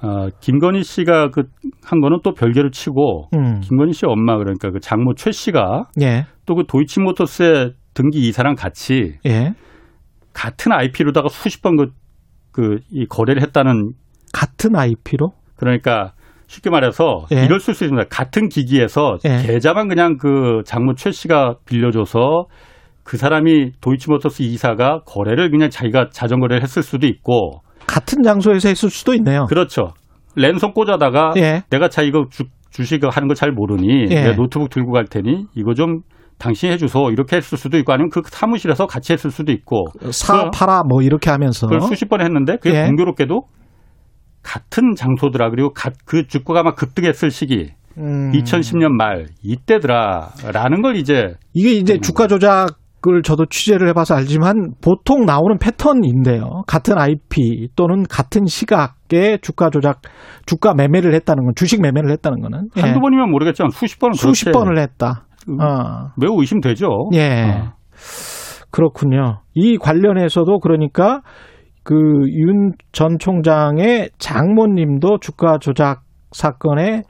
어, 0.00 0.28
김건희 0.40 0.82
씨가 0.82 1.30
그 1.30 1.42
한 1.88 2.00
거는 2.00 2.18
또 2.22 2.34
별개로 2.34 2.70
치고 2.70 3.28
음. 3.34 3.60
김건희 3.60 3.92
씨 3.94 4.04
엄마 4.06 4.36
그러니까 4.36 4.70
그 4.70 4.78
장모 4.78 5.14
최 5.14 5.30
씨가 5.32 5.86
예. 6.02 6.26
또그 6.44 6.64
도이치모터스의 6.68 7.72
등기 7.94 8.28
이사랑 8.28 8.54
같이 8.56 9.14
예. 9.26 9.54
같은 10.34 10.72
IP로다가 10.72 11.28
수십 11.28 11.62
번 11.62 11.76
그 11.76 11.86
그 12.58 12.78
이 12.90 13.06
거래를 13.06 13.40
했다는 13.42 13.92
같은 14.32 14.74
IP로? 14.74 15.30
그러니까 15.56 16.12
쉽게 16.48 16.70
말해서 16.70 17.26
예. 17.32 17.44
이럴 17.44 17.60
수 17.60 17.70
있습니다. 17.70 18.08
같은 18.10 18.48
기기에서 18.48 19.18
예. 19.24 19.42
계좌만 19.46 19.86
그냥 19.88 20.16
그 20.16 20.62
장모 20.64 20.94
최 20.96 21.12
씨가 21.12 21.56
빌려줘서 21.66 22.46
그 23.04 23.16
사람이 23.16 23.72
도이치모터스 23.80 24.42
이사가 24.42 25.02
거래를 25.06 25.50
그냥 25.50 25.70
자기가 25.70 26.08
자전거를 26.10 26.60
했을 26.62 26.82
수도 26.82 27.06
있고 27.06 27.60
같은 27.86 28.22
장소에서 28.22 28.68
했을 28.68 28.90
수도 28.90 29.14
있네요. 29.14 29.46
그렇죠. 29.48 29.92
랜선 30.34 30.72
꽂아다가 30.72 31.34
예. 31.36 31.62
내가 31.70 31.88
자 31.88 32.02
이거 32.02 32.26
주, 32.28 32.44
주식 32.70 33.02
하는 33.04 33.28
거 33.28 33.34
잘 33.34 33.52
모르니 33.52 34.06
예. 34.10 34.22
내가 34.22 34.34
노트북 34.36 34.70
들고 34.70 34.92
갈 34.92 35.04
테니 35.04 35.46
이거 35.54 35.74
좀 35.74 36.00
당신이 36.38 36.72
해줘서 36.72 37.10
이렇게 37.10 37.36
했을 37.36 37.58
수도 37.58 37.76
있고 37.78 37.92
아니면 37.92 38.10
그 38.10 38.22
사무실에서 38.24 38.86
같이 38.86 39.12
했을 39.12 39.30
수도 39.30 39.52
있고 39.52 39.86
사 40.10 40.50
팔아 40.50 40.82
뭐 40.88 41.02
이렇게 41.02 41.30
하면서 41.30 41.66
그걸 41.66 41.80
수십 41.82 42.08
번 42.08 42.20
했는데 42.20 42.56
그게 42.56 42.78
예. 42.78 42.86
공교롭게도 42.86 43.42
같은 44.42 44.94
장소더라 44.96 45.50
그리고 45.50 45.72
가- 45.72 45.90
그 46.04 46.26
주가가 46.26 46.62
막 46.62 46.76
급등했을 46.76 47.30
시기 47.30 47.72
음. 47.98 48.30
2010년 48.32 48.90
말 48.90 49.26
이때더라라는 49.42 50.82
걸 50.82 50.96
이제 50.96 51.34
이게 51.54 51.72
이제 51.72 51.94
음. 51.94 52.00
주가 52.00 52.26
조작 52.28 52.78
을 53.06 53.22
저도 53.22 53.46
취재를 53.46 53.88
해봐서 53.90 54.16
알지만 54.16 54.72
보통 54.82 55.24
나오는 55.24 55.56
패턴인데요. 55.56 56.64
같은 56.66 56.98
IP 56.98 57.68
또는 57.76 58.02
같은 58.02 58.46
시각에 58.46 59.38
주가 59.40 59.70
조작, 59.70 60.00
주가 60.46 60.74
매매를 60.74 61.14
했다는 61.14 61.44
건 61.44 61.52
주식 61.54 61.80
매매를 61.80 62.10
했다는 62.10 62.40
거는 62.40 62.70
예. 62.76 62.80
한두 62.80 62.98
번이면 62.98 63.30
모르겠지만 63.30 63.70
수십 63.70 64.00
번은 64.00 64.14
수십 64.14 64.50
번을 64.50 64.80
했다. 64.80 65.27
음, 65.48 65.60
어. 65.60 66.10
매우 66.16 66.38
의심되죠. 66.40 66.86
예. 67.14 67.44
어. 67.44 67.72
그렇군요. 68.70 69.40
이 69.54 69.76
관련해서도 69.78 70.60
그러니까 70.60 71.22
그 71.82 71.94
윤 71.94 72.72
전 72.92 73.18
총장의 73.18 74.10
장모님도 74.18 75.18
주가 75.20 75.58
조작 75.58 76.02
사건에 76.32 77.02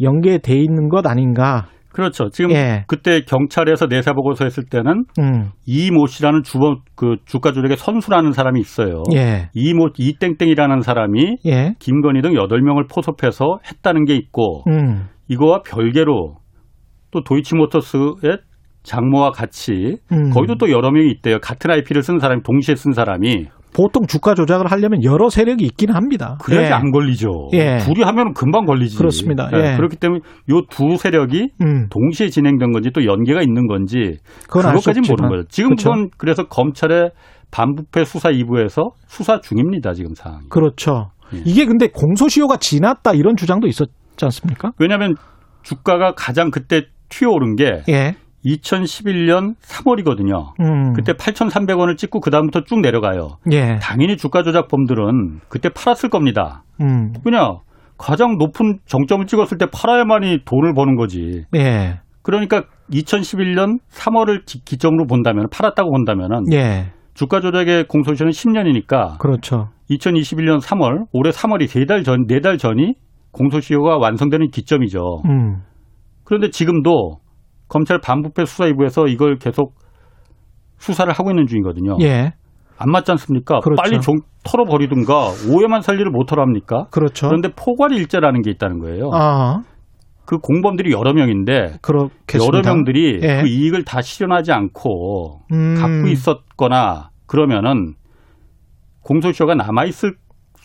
연계돼 0.00 0.54
있는 0.56 0.88
것 0.88 1.06
아닌가. 1.06 1.66
그렇죠. 1.92 2.28
지금 2.30 2.52
예. 2.52 2.84
그때 2.86 3.22
경찰에서 3.22 3.86
내사 3.86 4.12
보고서 4.12 4.44
했을 4.44 4.64
때는 4.70 5.04
음. 5.18 5.50
이모 5.66 6.06
씨라는 6.06 6.44
주범 6.44 6.76
그 6.94 7.16
주가 7.26 7.50
조작의 7.52 7.76
선수라는 7.76 8.30
사람이 8.32 8.60
있어요. 8.60 9.02
예. 9.14 9.48
이모 9.54 9.88
이땡땡이라는 9.98 10.82
사람이 10.82 11.38
예. 11.46 11.74
김건희 11.80 12.22
등 12.22 12.34
8명을 12.34 12.88
포섭해서 12.88 13.58
했다는 13.68 14.04
게 14.04 14.14
있고 14.14 14.62
음. 14.68 15.06
이거와 15.28 15.62
별개로 15.62 16.36
또 17.10 17.22
도이치모터스의 17.24 18.38
장모와 18.82 19.30
같이 19.32 19.98
음. 20.12 20.30
거기도 20.30 20.56
또 20.56 20.70
여러 20.70 20.90
명이 20.90 21.10
있대요. 21.10 21.38
같은 21.40 21.70
IP를 21.70 22.02
쓴 22.02 22.18
사람이 22.18 22.42
동시에 22.42 22.74
쓴 22.76 22.92
사람이 22.92 23.46
보통 23.72 24.06
주가 24.06 24.34
조작을 24.34 24.70
하려면 24.70 25.04
여러 25.04 25.28
세력이 25.28 25.64
있긴 25.64 25.90
합니다. 25.94 26.38
그래야지 26.42 26.70
예. 26.70 26.72
안 26.72 26.90
걸리죠. 26.90 27.28
예. 27.52 27.78
둘이 27.78 28.02
하면 28.02 28.32
금방 28.34 28.64
걸리지. 28.64 28.96
그렇습니다. 28.98 29.48
네, 29.50 29.72
예. 29.72 29.76
그렇기 29.76 29.96
때문에 29.96 30.20
요 30.50 30.62
두 30.68 30.96
세력이 30.96 31.50
음. 31.62 31.86
동시에 31.88 32.30
진행된 32.30 32.72
건지 32.72 32.90
또 32.92 33.04
연계가 33.04 33.42
있는 33.42 33.66
건지 33.68 34.16
없지만. 35.02 35.18
모르는 35.22 35.28
거예요. 35.30 35.44
지금 35.48 35.70
그렇죠. 35.76 35.90
그래서 36.18 36.44
검찰의 36.48 37.10
반부패 37.52 38.04
수사 38.06 38.30
2부에서 38.30 38.92
수사 39.06 39.40
중입니다. 39.40 39.92
지금 39.92 40.14
상황이. 40.14 40.48
그렇죠. 40.48 41.10
예. 41.34 41.42
이게 41.44 41.64
근데 41.64 41.86
공소시효가 41.88 42.56
지났다 42.56 43.12
이런 43.12 43.36
주장도 43.36 43.68
있었지 43.68 43.92
않습니까? 44.22 44.72
왜냐하면 44.78 45.14
주가가 45.62 46.14
가장 46.16 46.50
그때 46.50 46.86
튀어오른 47.10 47.56
게 47.56 47.82
예. 47.90 48.14
2011년 48.44 49.54
3월이거든요. 49.60 50.52
음. 50.60 50.92
그때 50.94 51.12
8,300원을 51.12 51.96
찍고 51.98 52.20
그 52.20 52.30
다음부터 52.30 52.62
쭉 52.64 52.80
내려가요. 52.80 53.36
예. 53.52 53.76
당연히 53.82 54.16
주가 54.16 54.42
조작범들은 54.42 55.40
그때 55.48 55.68
팔았을 55.68 56.08
겁니다. 56.08 56.62
음. 56.80 57.12
그냥 57.22 57.58
가장 57.98 58.38
높은 58.38 58.78
정점을 58.86 59.26
찍었을 59.26 59.58
때 59.58 59.66
팔아야만이 59.70 60.40
돈을 60.46 60.72
버는 60.74 60.96
거지. 60.96 61.44
예. 61.54 62.00
그러니까 62.22 62.64
2011년 62.90 63.78
3월을 63.92 64.42
기 64.64 64.78
점으로 64.78 65.06
본다면 65.06 65.46
팔았다고 65.50 65.90
본다면은 65.90 66.52
예. 66.52 66.92
주가 67.14 67.40
조작의 67.40 67.84
공소시효는 67.88 68.32
10년이니까 68.32 69.18
그렇죠. 69.18 69.68
2021년 69.90 70.60
3월 70.62 71.04
올해 71.12 71.30
3월이 71.30 71.66
세 71.66 71.84
달 71.84 72.04
전, 72.04 72.24
네 72.26 72.40
달 72.40 72.56
전이 72.56 72.94
공소시효가 73.32 73.98
완성되는 73.98 74.48
기점이죠. 74.50 75.22
음. 75.26 75.62
그런데 76.30 76.48
지금도 76.50 77.16
검찰 77.66 77.98
반부패 77.98 78.44
수사이부에서 78.44 79.08
이걸 79.08 79.36
계속 79.38 79.74
수사를 80.78 81.12
하고 81.12 81.32
있는 81.32 81.46
중이거든요. 81.48 81.96
예. 82.02 82.34
안 82.78 82.92
맞지 82.92 83.10
않습니까? 83.10 83.58
그렇죠. 83.58 83.82
빨리 83.82 84.00
좀 84.00 84.20
털어버리든가 84.44 85.12
오해만 85.50 85.80
살리를 85.80 86.08
못 86.12 86.26
털어합니까? 86.26 86.86
그렇죠. 86.92 87.26
그런데 87.26 87.48
포괄 87.48 87.90
일제라는 87.90 88.42
게 88.42 88.50
있다는 88.52 88.78
거예요. 88.78 89.10
아, 89.12 89.62
그 90.24 90.38
공범들이 90.38 90.92
여러 90.92 91.12
명인데 91.12 91.78
그렇겠습니다. 91.82 92.46
여러 92.46 92.62
명들이 92.62 93.18
예. 93.24 93.42
그 93.42 93.48
이익을 93.48 93.84
다 93.84 94.00
실현하지 94.00 94.52
않고 94.52 95.40
음. 95.52 95.74
갖고 95.74 96.06
있었거나 96.06 97.10
그러면은 97.26 97.94
공소시효가 99.02 99.56
남아 99.56 99.86
있을 99.86 100.14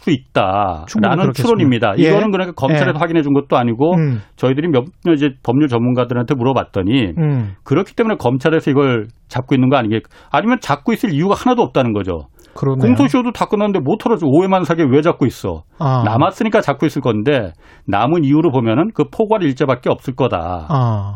수 0.06 0.12
있다라는. 0.12 1.34
추론입니다. 1.34 1.96
예. 1.98 2.04
이거는 2.04 2.32
그러니까 2.32 2.54
검찰에서 2.54 2.94
예. 2.96 3.00
확인해 3.00 3.24
준 3.24 3.34
것도 3.34 3.58
아니고 3.58 3.96
음. 3.96 4.22
저희들이 4.36 4.68
몇 4.70 4.86
이제 5.14 5.32
법률 5.44 5.68
전문가들한테 5.68 6.36
물어봤더니 6.36 7.14
음. 7.18 7.56
그렇기 7.64 7.96
때문에 7.96 8.18
검찰에서 8.18 8.70
이걸 8.70 9.08
잡고 9.28 9.56
있는 9.56 9.70
거 9.70 9.78
아니겠? 9.78 10.04
아니면 10.32 10.60
잡고 10.62 10.94
있을 10.94 11.12
이유가 11.14 11.34
하나도 11.36 11.64
없다는 11.64 11.94
거죠. 11.94 12.28
그러네요. 12.56 12.86
공소시효도 12.86 13.32
다 13.32 13.46
끝났는데 13.46 13.80
못 13.80 13.98
털어줘 13.98 14.26
오해만 14.28 14.64
사게 14.64 14.84
왜 14.90 15.02
잡고 15.02 15.26
있어? 15.26 15.64
아. 15.80 16.04
남았으니까 16.06 16.62
잡고 16.62 16.86
있을 16.86 17.02
건데 17.02 17.52
남은 17.88 18.24
이유로 18.24 18.52
보면은 18.52 18.92
그 18.94 19.06
포괄 19.12 19.44
일제밖에 19.44 19.90
없을 19.90 20.16
거다. 20.16 20.68
아. 20.70 21.16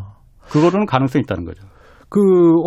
그거로는 0.50 0.86
가능성이 0.86 1.22
있다는 1.24 1.46
거죠. 1.46 1.64
그 2.10 2.20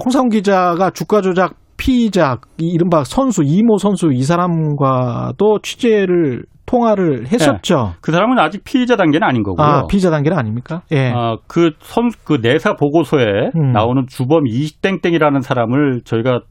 홍상훈 0.05 0.31
기자가 0.31 0.91
주가 0.91 1.21
조작 1.21 1.55
피의자 1.83 2.37
이 2.59 2.69
이른바 2.69 3.03
선수 3.03 3.43
이모 3.45 3.77
선수 3.77 4.11
이 4.13 4.23
사람과도 4.23 5.59
취재를 5.63 6.45
통화를 6.65 7.27
했었죠. 7.27 7.95
그 8.01 8.13
사람은 8.13 8.39
아직 8.39 8.63
피의자 8.63 8.95
단계는 8.95 9.27
아닌 9.27 9.43
거고요. 9.43 9.67
아 9.67 9.87
피의자 9.89 10.09
단계는 10.11 10.39
아닙니까? 10.39 10.83
예. 10.93 11.11
아, 11.13 11.37
그 11.49 11.73
선, 11.81 12.11
그 12.25 12.39
내사 12.41 12.75
보고서에 12.77 13.51
음. 13.57 13.73
나오는 13.73 14.05
주범 14.09 14.47
이땡땡이라는 14.47 15.41
사람을 15.41 16.03
저희가 16.05 16.43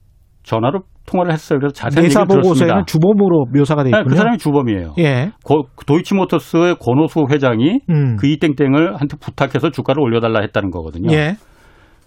전화로 0.44 0.82
통화를 1.06 1.32
했어요. 1.32 1.60
그래서 1.60 1.74
자세한 1.74 2.04
내사 2.04 2.26
보고서에는. 2.26 2.84
주범으로 2.86 3.46
묘사가 3.56 3.84
돼 3.84 3.92
네, 3.92 3.98
있군요. 4.00 4.10
그 4.10 4.16
사람이 4.18 4.38
주범이에요. 4.38 4.96
예. 5.00 5.32
고- 5.46 5.64
도이치모터스의 5.88 6.76
권오수 6.76 7.28
회장이 7.32 7.80
음. 7.90 8.18
그 8.18 8.28
이땡땡을 8.28 8.96
한테 9.00 9.16
부탁해서 9.18 9.70
주가를 9.72 10.02
올려달라 10.04 10.42
했다는 10.42 10.72
거거든요. 10.72 11.10
예. 11.14 11.36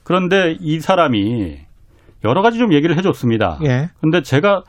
그런데 0.05 0.57
이 0.61 0.79
사람이 0.81 1.64
여러 2.25 2.43
가지 2.43 2.59
좀 2.59 2.73
얘기를 2.73 2.97
해줬습니다. 2.97 3.59
예. 3.65 3.89
근데 4.01 4.23
제가 4.23 4.63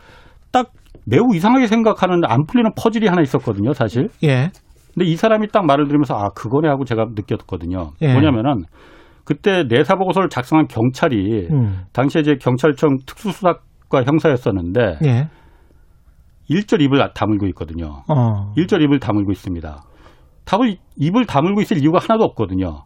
딱 0.52 0.72
매우 1.06 1.36
이상하게 1.36 1.68
생각하는 1.68 2.22
안 2.26 2.46
풀리는 2.46 2.72
퍼즐이 2.76 3.08
하나 3.08 3.22
있었거든요, 3.22 3.74
사실. 3.74 4.10
예. 4.24 4.50
근데 4.94 5.06
이 5.06 5.16
사람이 5.16 5.50
딱 5.50 5.66
말을 5.66 5.88
들으면서 5.88 6.16
아 6.16 6.30
그거네 6.30 6.68
하고 6.68 6.86
제가 6.86 7.06
느꼈거든요. 7.16 7.92
예. 8.02 8.14
뭐냐면은 8.14 8.64
그때 9.26 9.64
내사 9.68 9.96
보고서를 9.96 10.30
작성한 10.30 10.68
경찰이 10.68 11.48
음. 11.52 11.84
당시에 11.94 12.22
이제 12.22 12.36
경찰청 12.40 12.98
특수수사과 13.06 14.04
형사였었는데 14.06 15.00
예. 15.06 15.30
일절 16.48 16.82
입을 16.82 17.00
다물고 17.14 17.48
있거든요. 17.48 18.04
어. 18.08 18.54
일절 18.56 18.82
입을 18.84 19.00
다물고 19.00 19.32
있습니다. 19.32 19.84
답을 20.46 20.78
입을 20.98 21.26
다물고 21.26 21.62
있을 21.62 21.82
이유가 21.82 21.98
하나도 22.00 22.24
없거든요. 22.24 22.84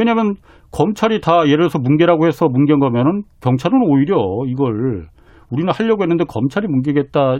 왜냐하면 0.00 0.34
검찰이 0.72 1.20
다 1.20 1.42
예를 1.46 1.58
들어서 1.58 1.78
뭉개라고 1.78 2.26
해서 2.26 2.48
뭉갠 2.48 2.78
거면은 2.80 3.22
경찰은 3.40 3.78
오히려 3.84 4.16
이걸 4.48 5.06
우리는 5.50 5.72
하려고 5.72 6.02
했는데 6.02 6.24
검찰이 6.28 6.66
뭉개겠다 6.68 7.38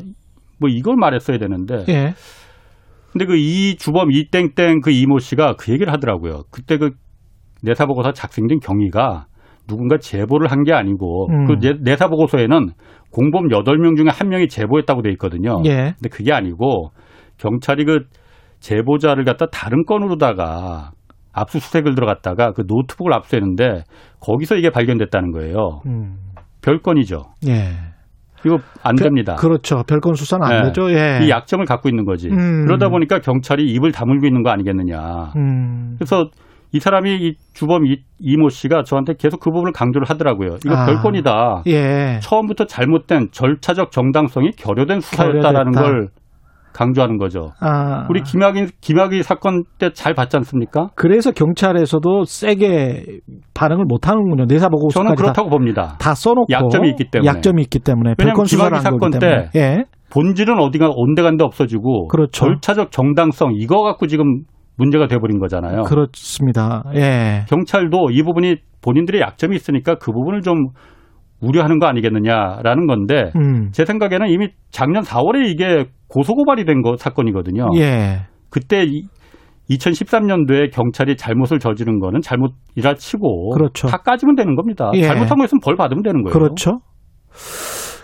뭐 0.61 0.69
이걸 0.69 0.97
말했어야 0.97 1.39
되는데 1.39 1.85
예. 1.89 2.15
근데 3.13 3.25
그 3.25 3.35
이 3.37 3.77
주범 3.77 4.13
이 4.13 4.29
땡땡 4.31 4.81
그 4.83 4.91
이모 4.91 5.19
씨가 5.19 5.55
그 5.59 5.73
얘기를 5.73 5.93
하더라고요. 5.93 6.43
그때 6.53 6.77
그 6.79 6.91
내사 7.63 7.87
보고서 7.87 8.13
작성된 8.13 8.61
경위가 8.61 9.27
누군가 9.67 9.97
제보를 9.99 10.51
한 10.51 10.65
게 10.65 10.73
아니고 10.73 11.29
음. 11.31 11.47
그 11.47 11.57
내- 11.61 11.75
내사보고서에는 11.81 12.69
공범 13.11 13.49
8명 13.49 13.97
중에 13.97 14.07
한 14.11 14.29
명이 14.29 14.49
제보했다고 14.49 15.03
돼 15.03 15.11
있거든요. 15.13 15.61
예. 15.67 15.95
근데 15.97 16.09
그게 16.11 16.33
아니고 16.33 16.91
경찰이 17.39 17.85
그 17.85 18.01
제보자를 18.61 19.25
갖다 19.25 19.47
다른 19.47 19.85
건으로다가 19.87 20.91
압수수색을 21.33 21.95
들어갔다가 21.95 22.53
그 22.53 22.63
노트북을 22.67 23.13
압수했는데 23.13 23.85
거기서 24.21 24.57
이게 24.57 24.71
발견됐다는 24.71 25.33
거예요. 25.33 25.81
음. 25.87 26.17
별건이죠. 26.63 27.23
예. 27.49 27.73
이거 28.45 28.59
안 28.83 28.97
됩니다. 28.97 29.35
그렇죠. 29.35 29.83
별건 29.87 30.15
수사는 30.15 30.45
안 30.45 30.63
네. 30.63 30.69
되죠. 30.69 30.91
예. 30.91 31.21
이 31.23 31.31
약점을 31.31 31.65
갖고 31.67 31.89
있는 31.89 32.05
거지. 32.05 32.29
음. 32.29 32.65
그러다 32.67 32.89
보니까 32.89 33.19
경찰이 33.21 33.65
입을 33.73 33.93
다물고 33.93 34.27
있는 34.27 34.43
거 34.43 34.51
아니겠느냐. 34.51 35.33
음. 35.37 35.97
그래서 35.99 36.27
이 36.73 36.79
사람이 36.79 37.17
이 37.17 37.35
주범 37.53 37.85
이, 37.87 37.99
이모 38.19 38.49
씨가 38.49 38.85
저한테 38.85 39.15
계속 39.19 39.41
그 39.41 39.51
부분을 39.51 39.73
강조를 39.73 40.09
하더라고요. 40.09 40.57
이거 40.65 40.75
아. 40.75 40.87
별건이다. 40.87 41.65
예. 41.67 42.19
처음부터 42.23 42.65
잘못된 42.67 43.29
절차적 43.33 43.91
정당성이 43.91 44.53
결여된 44.53 45.01
수사였다라는 45.01 45.73
결여됐다. 45.73 45.83
걸 45.83 46.09
강조하는 46.73 47.19
거죠. 47.19 47.53
아. 47.61 48.07
우리 48.09 48.23
김학의 48.23 48.69
김학의 48.81 49.23
사건 49.23 49.65
때 49.79 49.91
잘 49.93 50.15
봤지 50.15 50.37
않습니까? 50.39 50.89
그래서 50.95 51.31
경찰에서도 51.33 52.25
세게 52.25 53.05
반응을 53.55 53.85
못 53.89 54.09
하는군요. 54.09 54.45
내사 54.47 54.67
저는 54.67 54.71
보고서까지 54.71 55.17
다, 55.17 55.23
그렇다고 55.23 55.51
봅니다. 55.51 55.97
다 55.99 56.15
써놓고 56.15 56.47
약점이 56.51 56.89
있기 56.91 57.11
때문에. 57.11 57.29
약점이 57.29 57.63
있기 57.63 57.81
때문에 57.81 58.15
왜냐하면 58.19 58.45
김학의 58.45 58.81
사건 58.81 59.11
때문에. 59.11 59.51
예. 59.57 59.85
본질은 60.13 60.59
어디가 60.59 60.89
온데간데 60.95 61.45
없어지고 61.45 62.09
그렇죠. 62.09 62.31
절차적 62.31 62.91
정당성 62.93 63.53
이거 63.57 63.83
갖고 63.83 64.07
지금 64.07 64.43
문제가 64.77 65.07
돼버린 65.07 65.39
거잖아요. 65.39 65.83
그렇습니다. 65.83 66.83
예. 66.97 67.45
경찰도 67.49 68.11
이 68.11 68.23
부분이 68.23 68.57
본인들의 68.83 69.21
약점이 69.21 69.55
있으니까 69.55 69.97
그 69.97 70.11
부분을 70.13 70.41
좀 70.43 70.69
우려하는 71.41 71.79
거 71.79 71.87
아니겠느냐라는 71.87 72.87
건데 72.87 73.31
음. 73.37 73.71
제 73.73 73.85
생각에는 73.85 74.29
이미 74.29 74.49
작년 74.71 75.03
4월에 75.03 75.49
이게 75.49 75.87
고소고발이 76.11 76.65
된 76.65 76.83
거 76.83 76.97
사건이거든요. 76.97 77.69
예. 77.77 78.27
그때 78.51 78.85
2013년도에 79.71 80.73
경찰이 80.73 81.17
잘못을 81.17 81.59
저지른 81.61 82.01
거는 82.01 82.21
잘못이라 82.21 82.95
치고 82.97 83.51
그렇죠. 83.51 83.87
다 83.87 83.99
까지면 83.99 84.35
되는 84.35 84.57
겁니다. 84.57 84.91
예. 84.95 85.03
잘못한 85.03 85.39
거 85.39 85.45
있으면 85.45 85.61
벌 85.65 85.77
받으면 85.77 86.03
되는 86.03 86.23
거예요. 86.23 86.33
그렇죠. 86.33 86.81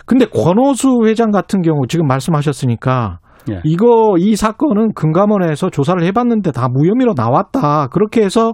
근데 0.05 0.25
권오수 0.25 1.01
회장 1.05 1.31
같은 1.31 1.61
경우 1.61 1.85
지금 1.87 2.07
말씀하셨으니까 2.07 3.19
예. 3.51 3.59
이거 3.65 4.15
이 4.17 4.35
사건은 4.35 4.93
금감원에서 4.93 5.69
조사를 5.69 6.01
해봤는데 6.03 6.51
다 6.51 6.67
무혐의로 6.69 7.13
나왔다. 7.15 7.87
그렇게 7.87 8.23
해서 8.23 8.53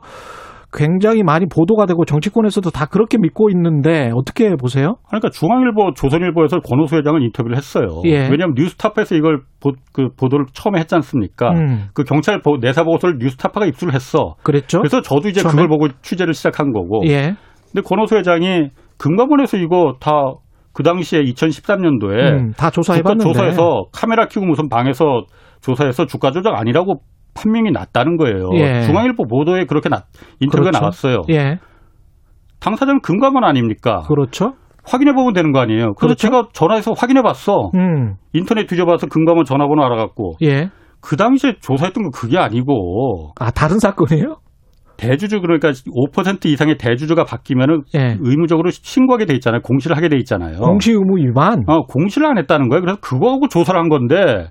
굉장히 0.73 1.23
많이 1.23 1.45
보도가 1.45 1.85
되고 1.85 2.03
정치권에서도 2.05 2.69
다 2.71 2.85
그렇게 2.87 3.17
믿고 3.17 3.49
있는데 3.51 4.09
어떻게 4.15 4.55
보세요? 4.55 4.95
그러니까 5.07 5.29
중앙일보, 5.29 5.93
조선일보에서 5.95 6.59
권오수 6.61 6.95
회장은 6.97 7.21
인터뷰를 7.21 7.55
했어요. 7.55 8.01
예. 8.05 8.27
왜냐하면 8.29 8.53
뉴스타파에서 8.55 9.15
이걸 9.15 9.41
보, 9.61 9.71
그 9.93 10.09
보도를 10.17 10.45
처음에 10.53 10.79
했지 10.79 10.95
않습니까? 10.95 11.51
음. 11.51 11.85
그 11.93 12.03
경찰 12.03 12.41
보- 12.41 12.57
내사 12.57 12.83
보고서를 12.83 13.17
뉴스타파가 13.19 13.65
입수를 13.67 13.93
했어. 13.93 14.35
그랬죠? 14.43 14.79
그래서 14.79 15.01
저도 15.01 15.29
이제 15.29 15.41
처음에? 15.41 15.53
그걸 15.53 15.67
보고 15.67 15.87
취재를 16.01 16.33
시작한 16.33 16.71
거고. 16.73 17.03
예. 17.07 17.35
근데 17.71 17.81
권오수 17.87 18.15
회장이 18.17 18.69
금감원에서 18.97 19.57
이거 19.57 19.95
다 19.99 20.11
그 20.75 20.81
당시에 20.81 21.21
2013년도에 21.21 22.17
음, 22.39 22.51
다 22.57 22.71
조사해봤는데. 22.71 23.23
조사해서 23.31 23.83
카메라 23.93 24.25
켜고 24.27 24.47
무슨 24.47 24.69
방에서 24.69 25.05
조사해서 25.61 26.07
주가 26.07 26.31
조작 26.31 26.55
아니라고 26.55 26.95
판명이 27.35 27.71
났다는 27.71 28.17
거예요. 28.17 28.49
예. 28.55 28.81
중앙일보 28.81 29.25
보도에 29.27 29.65
그렇게 29.65 29.89
나, 29.89 30.03
인터뷰가 30.39 30.69
그렇죠. 30.71 30.79
나왔어요. 30.79 31.21
예. 31.29 31.57
당사자는 32.59 33.01
금감원 33.01 33.43
아닙니까? 33.43 34.01
그렇죠. 34.07 34.53
확인해 34.85 35.13
보면 35.13 35.33
되는 35.33 35.51
거 35.51 35.59
아니에요. 35.59 35.93
그래서 35.93 36.15
그렇죠. 36.15 36.15
제가 36.15 36.47
전화해서 36.53 36.93
확인해 36.93 37.21
봤어. 37.21 37.71
음. 37.75 38.15
인터넷 38.33 38.67
뒤져봐서 38.67 39.07
금감원 39.07 39.45
전화번호 39.45 39.83
알아갖고 39.83 40.33
예. 40.43 40.69
그 41.01 41.17
당시에 41.17 41.55
조사했던 41.61 42.03
거 42.03 42.09
그게 42.11 42.37
아니고 42.37 43.31
아, 43.39 43.51
다른 43.51 43.79
사건이에요? 43.79 44.37
대주주 44.95 45.41
그러니까 45.41 45.69
5% 45.71 46.45
이상의 46.45 46.77
대주주가 46.77 47.23
바뀌면은 47.25 47.81
예. 47.95 48.17
의무적으로 48.21 48.69
신고하게 48.71 49.25
돼 49.25 49.33
있잖아요. 49.35 49.61
공시를 49.61 49.97
하게 49.97 50.07
돼 50.07 50.17
있잖아요. 50.17 50.59
공시 50.59 50.91
의무 50.91 51.17
위반. 51.17 51.63
어, 51.67 51.81
공시를 51.83 52.27
안 52.27 52.37
했다는 52.37 52.69
거예요. 52.69 52.81
그래서 52.81 52.99
그거하고 53.01 53.47
조사를 53.47 53.77
한 53.77 53.89
건데 53.89 54.47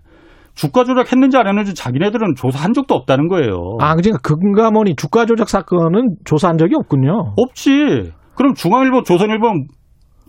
주가 0.54 0.84
조작했는지 0.84 1.36
안 1.36 1.46
했는지 1.48 1.74
자기네들은 1.74 2.34
조사한 2.36 2.72
적도 2.74 2.94
없다는 2.94 3.28
거예요. 3.28 3.76
아, 3.80 3.94
그러니까 3.96 4.18
금감원이 4.22 4.96
주가 4.96 5.24
조작 5.26 5.48
사건은 5.48 6.16
조사한 6.24 6.58
적이 6.58 6.74
없군요. 6.76 7.34
없지. 7.36 8.12
그럼 8.34 8.54
중앙일보, 8.54 9.02
조선일보 9.02 9.46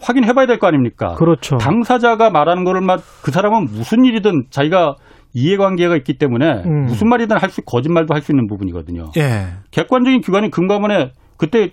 확인해봐야 0.01 0.45
될 0.47 0.59
거 0.59 0.67
아닙니까? 0.67 1.13
그렇죠. 1.15 1.57
당사자가 1.57 2.29
말하는 2.29 2.63
거를 2.63 2.81
막그 2.81 3.31
사람은 3.31 3.65
무슨 3.65 4.03
일이든 4.05 4.45
자기가 4.49 4.95
이해관계가 5.33 5.95
있기 5.97 6.17
때문에 6.17 6.63
음. 6.65 6.85
무슨 6.85 7.09
말이든 7.09 7.37
할 7.41 7.49
수 7.49 7.61
거짓말도 7.63 8.13
할 8.13 8.21
수 8.21 8.31
있는 8.31 8.47
부분이거든요. 8.47 9.11
예. 9.17 9.47
객관적인 9.71 10.21
기관이 10.21 10.51
금감원에 10.51 11.11
그때 11.37 11.69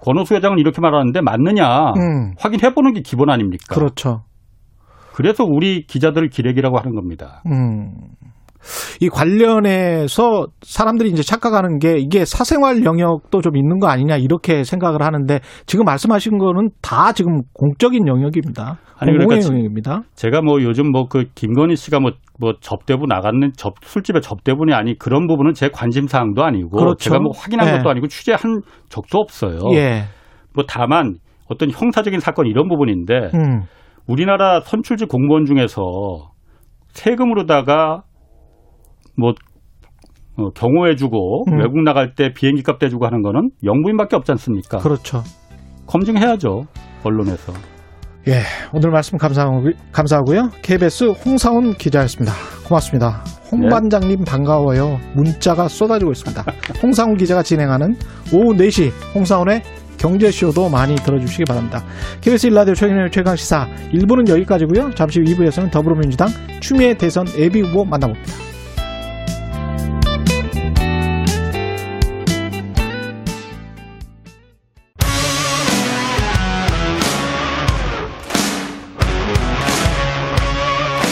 권오수 0.00 0.34
회장은 0.34 0.58
이렇게 0.58 0.80
말하는데 0.80 1.20
맞느냐 1.20 1.92
음. 1.96 2.32
확인해보는 2.38 2.92
게 2.94 3.00
기본 3.02 3.30
아닙니까? 3.30 3.74
그렇죠. 3.74 4.24
그래서 5.14 5.44
우리 5.44 5.86
기자들 5.86 6.28
기레기라고 6.28 6.76
하는 6.76 6.92
겁니다. 6.94 7.40
음. 7.46 7.92
이 9.00 9.08
관련해서 9.08 10.46
사람들이 10.62 11.10
이제 11.10 11.22
착각하는 11.22 11.78
게 11.78 11.98
이게 11.98 12.24
사생활 12.24 12.84
영역도 12.84 13.40
좀 13.40 13.56
있는 13.56 13.78
거 13.78 13.88
아니냐 13.88 14.16
이렇게 14.16 14.64
생각을 14.64 15.02
하는데 15.02 15.38
지금 15.66 15.84
말씀하신 15.84 16.38
거는 16.38 16.70
다 16.82 17.12
지금 17.12 17.42
공적인 17.52 18.08
영역입니다. 18.08 18.78
아니, 18.98 19.12
그러니까 19.12 19.46
영역입니다. 19.46 20.02
제가 20.14 20.40
뭐 20.42 20.62
요즘 20.62 20.90
뭐 20.90 21.04
그 21.08 21.24
김건희 21.34 21.76
씨가 21.76 22.00
뭐, 22.00 22.12
뭐 22.40 22.54
접대부 22.60 23.06
나갔는 23.06 23.52
접, 23.56 23.74
술집에 23.82 24.20
접대분이 24.20 24.72
아니 24.72 24.98
그런 24.98 25.28
부분은 25.28 25.52
제 25.52 25.68
관심 25.68 26.08
사항도 26.08 26.42
아니고 26.42 26.70
그렇죠. 26.70 26.96
제가 26.96 27.20
뭐 27.20 27.32
확인한 27.36 27.66
네. 27.68 27.76
것도 27.76 27.90
아니고 27.90 28.08
취재한 28.08 28.62
적도 28.88 29.18
없어요. 29.18 29.60
예. 29.74 30.04
뭐 30.54 30.64
다만 30.66 31.16
어떤 31.48 31.70
형사적인 31.70 32.18
사건 32.20 32.46
이런 32.46 32.68
부분인데 32.68 33.14
음. 33.34 33.62
우리나라 34.06 34.60
선출직 34.60 35.08
공무원 35.08 35.44
중에서 35.46 36.32
세금으로다가 36.92 38.02
뭐 39.16 39.32
어, 40.36 40.50
경호해주고 40.50 41.44
음. 41.50 41.58
외국 41.58 41.82
나갈 41.82 42.14
때 42.14 42.32
비행기 42.32 42.62
값 42.62 42.78
대주고 42.78 43.06
하는 43.06 43.22
거는 43.22 43.50
영부인밖에 43.62 44.16
없지 44.16 44.32
않습니까? 44.32 44.78
그렇죠. 44.78 45.22
검증해야죠 45.86 46.66
언론에서. 47.04 47.52
예. 48.26 48.40
오늘 48.72 48.90
말씀 48.90 49.18
감사하고, 49.18 49.70
감사하고요. 49.92 50.48
KBS 50.62 51.12
홍사훈 51.24 51.74
기자였습니다. 51.74 52.32
고맙습니다. 52.66 53.22
홍 53.52 53.60
네. 53.60 53.68
반장님 53.68 54.24
반가워요. 54.24 54.98
문자가 55.14 55.68
쏟아지고 55.68 56.12
있습니다. 56.12 56.42
홍사훈 56.82 57.16
기자가 57.16 57.42
진행하는 57.42 57.94
오후 58.32 58.54
4시 58.56 58.90
홍사훈의 59.14 59.62
경제쇼도 60.04 60.68
많이 60.68 60.96
들어주시기 60.96 61.46
바랍니다. 61.46 61.82
KBS 62.20 62.48
일라디오 62.48 62.74
최경영 62.74 63.10
최강시사 63.10 63.66
1부는 63.94 64.28
여기까지고요. 64.28 64.94
잠시 64.94 65.20
후 65.20 65.24
2부에서는 65.24 65.70
더불어민주당 65.70 66.28
추미애 66.60 66.92
대선 66.92 67.26
예비 67.38 67.62
후보 67.62 67.86
만나봅니다. 67.86 68.34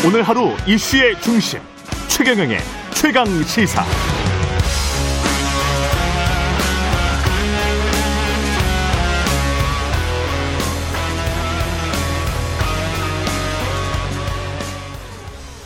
오늘 0.06 0.22
하루 0.22 0.50
이슈의 0.66 1.18
중심 1.22 1.60
최경영의 2.08 2.58
최강 2.92 3.26
시사. 3.44 3.82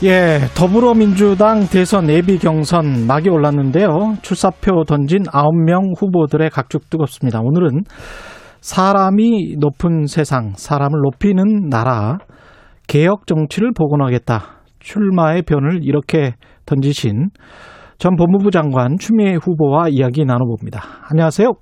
예, 0.04 0.40
더불어민주당 0.54 1.60
대선 1.72 2.10
예비 2.10 2.36
경선 2.38 3.06
막이 3.08 3.30
올랐는데요. 3.30 4.16
출사표 4.20 4.84
던진 4.84 5.22
9명 5.22 5.98
후보들의 5.98 6.50
각축 6.50 6.90
뜨겁습니다. 6.90 7.40
오늘은 7.40 7.84
사람이 8.60 9.56
높은 9.58 10.04
세상, 10.04 10.52
사람을 10.54 11.00
높이는 11.00 11.70
나라, 11.70 12.18
개혁 12.86 13.26
정치를 13.26 13.70
복원하겠다. 13.74 14.60
출마의 14.80 15.42
변을 15.42 15.80
이렇게 15.82 16.34
던지신 16.66 17.30
전 17.96 18.16
법무부 18.16 18.50
장관 18.50 18.98
추미애 18.98 19.38
후보와 19.42 19.88
이야기 19.88 20.26
나눠봅니다. 20.26 20.82
안녕하세요. 21.10 21.52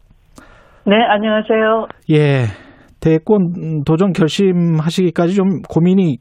네, 0.87 0.97
안녕하세요. 1.09 1.87
예, 2.11 2.47
대권 2.99 3.85
도전 3.87 4.13
결심하시기까지 4.13 5.35
좀 5.37 5.63
고민이 5.69 6.19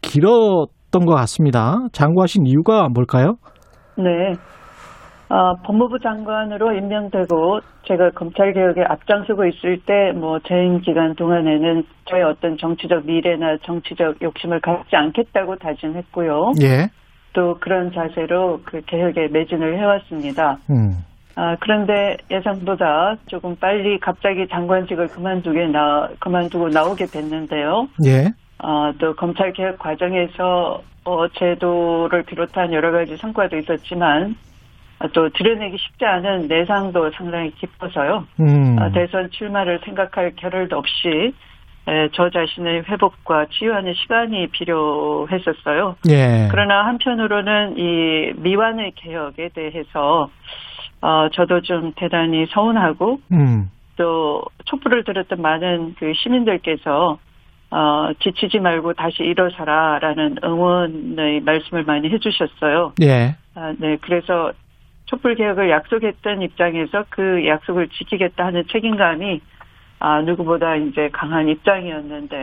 길었 0.00 0.81
던 0.92 1.04
것 1.06 1.14
같습니다. 1.16 1.78
장구하신 1.92 2.46
이유가 2.46 2.88
뭘까요? 2.88 3.34
네. 3.96 4.36
어, 5.28 5.54
법무부 5.64 5.98
장관으로 6.00 6.72
임명되고 6.76 7.60
제가 7.88 8.10
검찰 8.14 8.52
개혁에 8.52 8.82
앞장서고 8.86 9.46
있을 9.46 9.80
때 9.86 10.12
뭐 10.14 10.38
재임 10.46 10.80
기간 10.82 11.14
동안에는 11.14 11.82
저의 12.04 12.22
어떤 12.24 12.56
정치적 12.58 13.06
미래나 13.06 13.56
정치적 13.64 14.20
욕심을 14.22 14.60
갖지 14.60 14.94
않겠다고 14.94 15.56
다짐했고요. 15.56 16.52
예. 16.62 16.88
또 17.32 17.56
그런 17.60 17.90
자세로 17.92 18.60
그 18.66 18.82
개혁에 18.86 19.28
매진을 19.32 19.78
해왔습니다. 19.78 20.58
음. 20.70 20.92
아, 21.34 21.56
그런데 21.60 22.18
예상보다 22.30 23.14
조금 23.26 23.56
빨리 23.56 23.98
갑자기 24.00 24.46
장관직을 24.50 25.06
그만두게 25.08 25.66
나, 25.68 26.08
그만두고 26.20 26.68
나오게 26.68 27.06
됐는데요. 27.06 27.86
예. 28.06 28.28
어, 28.62 28.92
또 28.98 29.14
검찰 29.14 29.52
개혁 29.52 29.78
과정에서 29.78 30.82
어, 31.04 31.28
제도를 31.28 32.22
비롯한 32.22 32.72
여러 32.72 32.92
가지 32.92 33.16
성과도 33.16 33.58
있었지만 33.58 34.36
어, 35.00 35.08
또 35.08 35.28
드러내기 35.30 35.76
쉽지 35.78 36.04
않은 36.04 36.46
내상도 36.46 37.10
상당히 37.10 37.50
깊어서요. 37.56 38.24
음. 38.40 38.78
어, 38.80 38.90
대선 38.92 39.30
출마를 39.30 39.80
생각할 39.84 40.32
겨를도 40.36 40.78
없이 40.78 41.34
에, 41.88 42.08
저 42.12 42.30
자신의 42.30 42.84
회복과 42.88 43.46
치유하는 43.50 43.94
시간이 43.94 44.46
필요했었어요. 44.52 45.96
예. 46.08 46.46
그러나 46.48 46.86
한편으로는 46.86 47.76
이 47.76 48.32
미완의 48.36 48.92
개혁에 48.94 49.48
대해서 49.48 50.30
어, 51.00 51.28
저도 51.32 51.62
좀 51.62 51.92
대단히 51.96 52.46
서운하고 52.46 53.18
음. 53.32 53.68
또 53.96 54.44
촛불을 54.66 55.02
들었던 55.02 55.42
많은 55.42 55.96
그 55.98 56.12
시민들께서 56.14 57.18
어, 57.72 58.12
지치지 58.20 58.58
말고 58.58 58.92
다시 58.92 59.22
일어서라라는 59.22 60.36
응원의 60.44 61.40
말씀을 61.40 61.84
많이 61.84 62.10
해주셨어요. 62.10 62.92
예. 63.02 63.36
아, 63.54 63.72
네, 63.78 63.96
그래서 64.02 64.52
촛불 65.06 65.34
개혁을 65.34 65.70
약속했던 65.70 66.42
입장에서 66.42 67.04
그 67.08 67.46
약속을 67.46 67.88
지키겠다 67.88 68.44
하는 68.44 68.64
책임감이 68.70 69.40
아, 70.00 70.20
누구보다 70.20 70.76
이제 70.76 71.08
강한 71.12 71.48
입장이었는데 71.48 72.36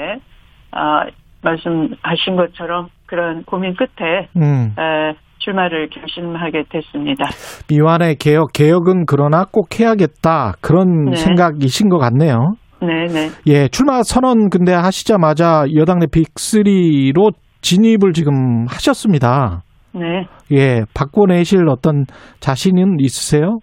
아, 0.71 1.05
말씀하신 1.43 2.35
것처럼 2.35 2.87
그런 3.05 3.43
고민 3.43 3.75
끝에 3.75 4.29
음. 4.35 4.73
에, 4.79 5.13
출마를 5.37 5.89
결심하게 5.89 6.63
됐습니다. 6.69 7.25
미완의 7.69 8.15
개혁, 8.15 8.51
개혁은 8.53 9.05
그러나 9.05 9.45
꼭 9.51 9.79
해야겠다. 9.79 10.53
그런 10.61 11.11
네. 11.11 11.15
생각이신 11.15 11.89
것 11.89 11.97
같네요. 11.97 12.55
네, 12.81 13.05
네. 13.07 13.29
예, 13.47 13.67
출마 13.67 14.03
선언 14.03 14.49
근데 14.49 14.73
하시자마자 14.73 15.65
여당 15.75 15.99
내 15.99 16.05
빅3로 16.07 17.33
진입을 17.61 18.13
지금 18.13 18.65
하셨습니다. 18.67 19.63
네. 19.93 20.25
예, 20.51 20.83
바꿔내실 20.95 21.67
어떤 21.67 22.05
자신은 22.39 22.97
있으세요? 22.99 23.59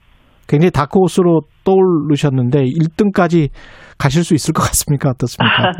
굉장히 0.48 0.70
다크호스로 0.70 1.40
떠오르셨는데 1.64 2.62
1등까지 2.64 3.48
가실 3.98 4.22
수 4.22 4.34
있을 4.34 4.52
것 4.52 4.62
같습니까? 4.62 5.10
어떻습니까? 5.10 5.72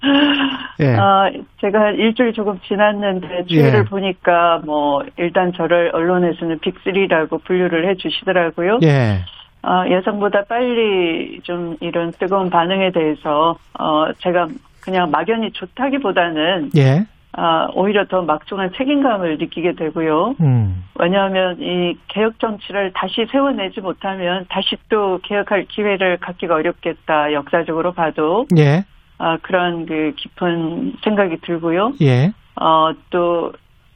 예. 0.80 0.96
아, 0.96 1.30
제가 1.60 1.78
한 1.78 1.94
일주일 1.94 2.32
조금 2.32 2.58
지났는데 2.66 3.44
주위를 3.48 3.80
예. 3.80 3.88
보니까 3.88 4.60
뭐 4.64 5.02
일단 5.18 5.52
저를 5.56 5.90
언론에서는 5.94 6.58
빅3라고 6.58 7.44
분류를 7.44 7.88
해 7.88 7.94
주시더라고요. 7.96 8.78
예. 8.82 9.24
어, 9.64 9.88
예상보다 9.88 10.44
빨리 10.44 11.40
좀 11.42 11.76
이런 11.80 12.12
뜨거운 12.12 12.50
반응에 12.50 12.92
대해서 12.92 13.56
어, 13.78 14.12
제가 14.18 14.48
그냥 14.80 15.10
막연히 15.10 15.50
좋다기보다는 15.52 16.70
예. 16.76 17.06
아, 17.36 17.66
오히려 17.74 18.06
더 18.06 18.22
막중한 18.22 18.72
책임감을 18.76 19.38
느끼게 19.38 19.72
되고요. 19.72 20.36
음. 20.40 20.84
왜냐하면 21.00 21.60
이 21.60 21.96
개혁 22.08 22.38
정치를 22.38 22.92
다시 22.94 23.26
세워내지 23.32 23.80
못하면 23.80 24.46
다시 24.48 24.76
또 24.88 25.18
개혁할 25.24 25.64
기회를 25.64 26.18
갖기가 26.18 26.54
어렵겠다. 26.54 27.32
역사적으로 27.32 27.92
봐도 27.92 28.46
예. 28.56 28.84
아, 29.18 29.38
그런 29.42 29.86
그 29.86 30.12
깊은 30.16 30.94
생각이 31.02 31.38
들고요. 31.38 31.94
예. 32.02 32.32
어, 32.60 32.92
또, 33.10 33.52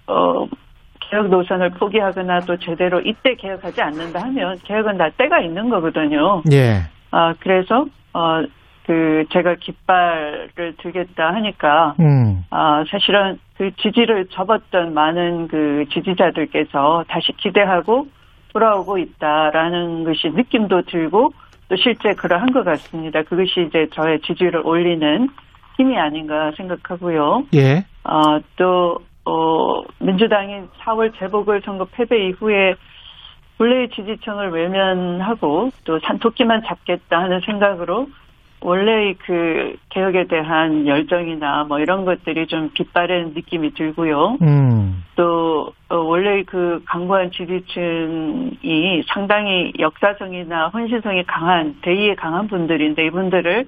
어, 0.07 0.47
개혁 1.11 1.29
노선을 1.29 1.71
포기하거나 1.71 2.41
또 2.41 2.57
제대로 2.59 3.01
이때 3.01 3.35
개혁하지 3.35 3.81
않는다 3.81 4.23
하면 4.23 4.59
개혁은 4.65 4.99
다 4.99 5.09
때가 5.17 5.41
있는 5.41 5.69
거거든요. 5.69 6.43
예. 6.53 6.83
아, 7.11 7.35
그래서, 7.41 7.87
어, 8.13 8.43
그, 8.87 9.25
제가 9.31 9.55
깃발을 9.57 10.75
들겠다 10.79 11.35
하니까, 11.35 11.95
음. 12.01 12.45
아, 12.51 12.85
사실은 12.91 13.39
그 13.57 13.71
지지를 13.77 14.27
접었던 14.31 14.95
많은 14.95 15.49
그 15.49 15.85
지지자들께서 15.93 17.05
다시 17.09 17.33
기대하고 17.37 18.07
돌아오고 18.53 18.99
있다라는 18.99 20.05
것이 20.05 20.29
느낌도 20.31 20.83
들고 20.83 21.33
또 21.69 21.77
실제 21.77 22.15
그러한 22.15 22.53
것 22.53 22.65
같습니다. 22.65 23.23
그것이 23.23 23.67
이제 23.69 23.87
저의 23.93 24.21
지지를 24.21 24.63
올리는 24.65 25.29
힘이 25.77 25.99
아닌가 25.99 26.51
생각하고요. 26.57 27.45
예. 27.55 27.85
어, 28.05 28.41
또, 28.57 28.99
어, 29.29 29.85
민주당이 29.99 30.63
4월 30.81 31.13
재보궐선거 31.19 31.87
패배 31.93 32.29
이후에 32.29 32.75
원래의 33.59 33.91
지지층을 33.91 34.51
외면하고 34.53 35.71
또 35.85 35.99
산토끼만 36.01 36.63
잡겠다 36.67 37.19
하는 37.19 37.41
생각으로 37.41 38.09
원래의 38.61 39.17
그 39.19 39.77
개혁에 39.91 40.27
대한 40.29 40.87
열정이나 40.87 41.65
뭐 41.65 41.79
이런 41.79 42.05
것들이 42.05 42.47
좀 42.47 42.71
빗바른 42.73 43.35
느낌이 43.35 43.75
들고요. 43.75 44.39
음. 44.41 45.05
또 45.15 45.73
어, 45.91 45.97
원래 45.97 46.43
그 46.45 46.83
강고한 46.87 47.31
지지층이 47.31 49.03
상당히 49.09 49.73
역사성이나 49.79 50.69
헌신성이 50.69 51.25
강한 51.25 51.77
대의에 51.83 52.15
강한 52.15 52.49
분들인데 52.49 53.07
이분들을 53.07 53.67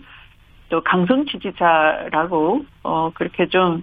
또 0.71 0.81
강성 0.81 1.27
지지자라고 1.27 2.65
어 2.85 3.11
그렇게 3.15 3.47
좀 3.47 3.83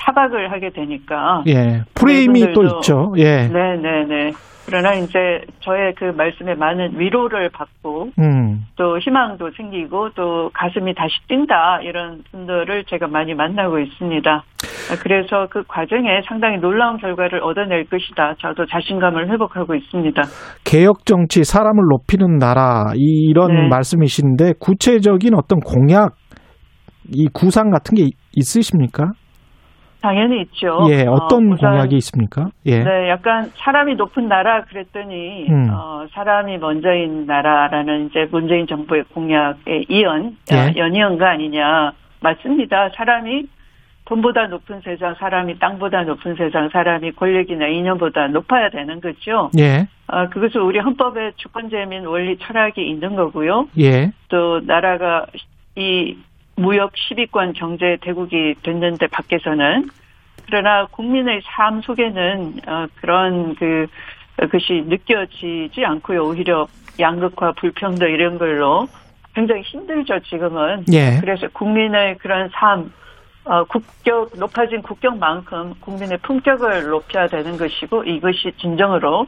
타박을 0.00 0.50
하게 0.50 0.70
되니까 0.70 1.42
예. 1.48 1.82
프레임이 1.94 2.52
또 2.54 2.64
있죠. 2.64 3.12
예. 3.18 3.46
네네네 3.48 4.32
그러나 4.66 4.94
이제 4.94 5.40
저의 5.60 5.94
그 5.96 6.04
말씀에 6.16 6.54
많은 6.54 6.98
위로를 6.98 7.48
받고 7.48 8.10
음. 8.20 8.66
또 8.76 8.98
희망도 8.98 9.50
생기고 9.56 10.10
또 10.14 10.50
가슴이 10.54 10.94
다시 10.94 11.14
뛴다 11.28 11.80
이런 11.82 12.22
분들을 12.30 12.84
제가 12.84 13.08
많이 13.08 13.34
만나고 13.34 13.80
있습니다. 13.80 14.42
그래서 15.02 15.48
그 15.50 15.64
과정에 15.66 16.20
상당히 16.28 16.58
놀라운 16.58 16.98
결과를 16.98 17.42
얻어낼 17.42 17.84
것이다. 17.84 18.34
저도 18.40 18.66
자신감을 18.66 19.30
회복하고 19.32 19.74
있습니다. 19.74 20.22
개혁 20.64 21.04
정치 21.04 21.42
사람을 21.42 21.82
높이는 21.90 22.38
나라 22.38 22.92
이- 22.94 23.28
이런 23.28 23.54
네. 23.54 23.68
말씀이신데 23.68 24.54
구체적인 24.60 25.34
어떤 25.34 25.58
공약 25.60 26.12
이 27.12 27.26
구상 27.32 27.70
같은 27.70 27.96
게 27.96 28.04
있으십니까? 28.36 29.10
당연히 30.00 30.42
있죠. 30.42 30.86
예, 30.90 31.06
어떤 31.06 31.50
어, 31.50 31.54
우선 31.54 31.72
공약이 31.72 31.96
있습니까? 31.96 32.50
예. 32.66 32.82
네, 32.82 33.08
약간 33.08 33.50
사람이 33.56 33.94
높은 33.96 34.28
나라 34.28 34.64
그랬더니 34.64 35.46
음. 35.48 35.70
어, 35.72 36.06
사람이 36.12 36.58
먼저인 36.58 37.26
나라라는 37.26 38.06
이제 38.06 38.28
문재인 38.30 38.66
정부의 38.66 39.04
공약에 39.14 39.84
이은 39.88 40.36
예. 40.52 40.56
어, 40.56 40.72
연이은 40.76 41.18
거 41.18 41.26
아니냐 41.26 41.92
맞습니다. 42.20 42.90
사람이 42.96 43.46
돈보다 44.06 44.48
높은 44.48 44.80
세상, 44.80 45.14
사람이 45.14 45.58
땅보다 45.60 46.02
높은 46.02 46.34
세상, 46.34 46.68
사람이 46.70 47.12
권력이나 47.12 47.68
이념보다 47.68 48.26
높아야 48.26 48.68
되는 48.68 49.00
거죠. 49.00 49.50
예. 49.58 49.86
어, 50.08 50.28
그것은 50.30 50.62
우리 50.62 50.80
헌법에 50.80 51.32
주권제민 51.36 52.06
원리 52.06 52.36
철학이 52.38 52.84
있는 52.84 53.14
거고요. 53.14 53.68
예. 53.78 54.10
또 54.28 54.60
나라가 54.64 55.26
이 55.76 56.16
무역 56.60 56.92
10위권 56.92 57.54
경제 57.54 57.96
대국이 58.00 58.54
됐는데 58.62 59.06
밖에서는 59.08 59.88
그러나 60.46 60.86
국민의 60.86 61.42
삶 61.44 61.80
속에는 61.80 62.54
어, 62.66 62.86
그런 63.00 63.54
그 63.54 63.86
그것이 64.36 64.84
느껴지지 64.86 65.84
않고요. 65.84 66.28
오히려 66.28 66.66
양극화, 66.98 67.52
불평등 67.52 68.10
이런 68.10 68.38
걸로 68.38 68.88
굉장히 69.34 69.62
힘들죠. 69.62 70.20
지금은. 70.20 70.84
예. 70.92 71.18
그래서 71.20 71.46
국민의 71.52 72.18
그런 72.18 72.48
삶, 72.52 72.92
어, 73.44 73.64
국격 73.64 74.30
높아진 74.36 74.82
국격만큼 74.82 75.74
국민의 75.80 76.18
품격을 76.18 76.88
높여야 76.88 77.28
되는 77.28 77.56
것이고 77.56 78.04
이것이 78.04 78.52
진정으로 78.58 79.26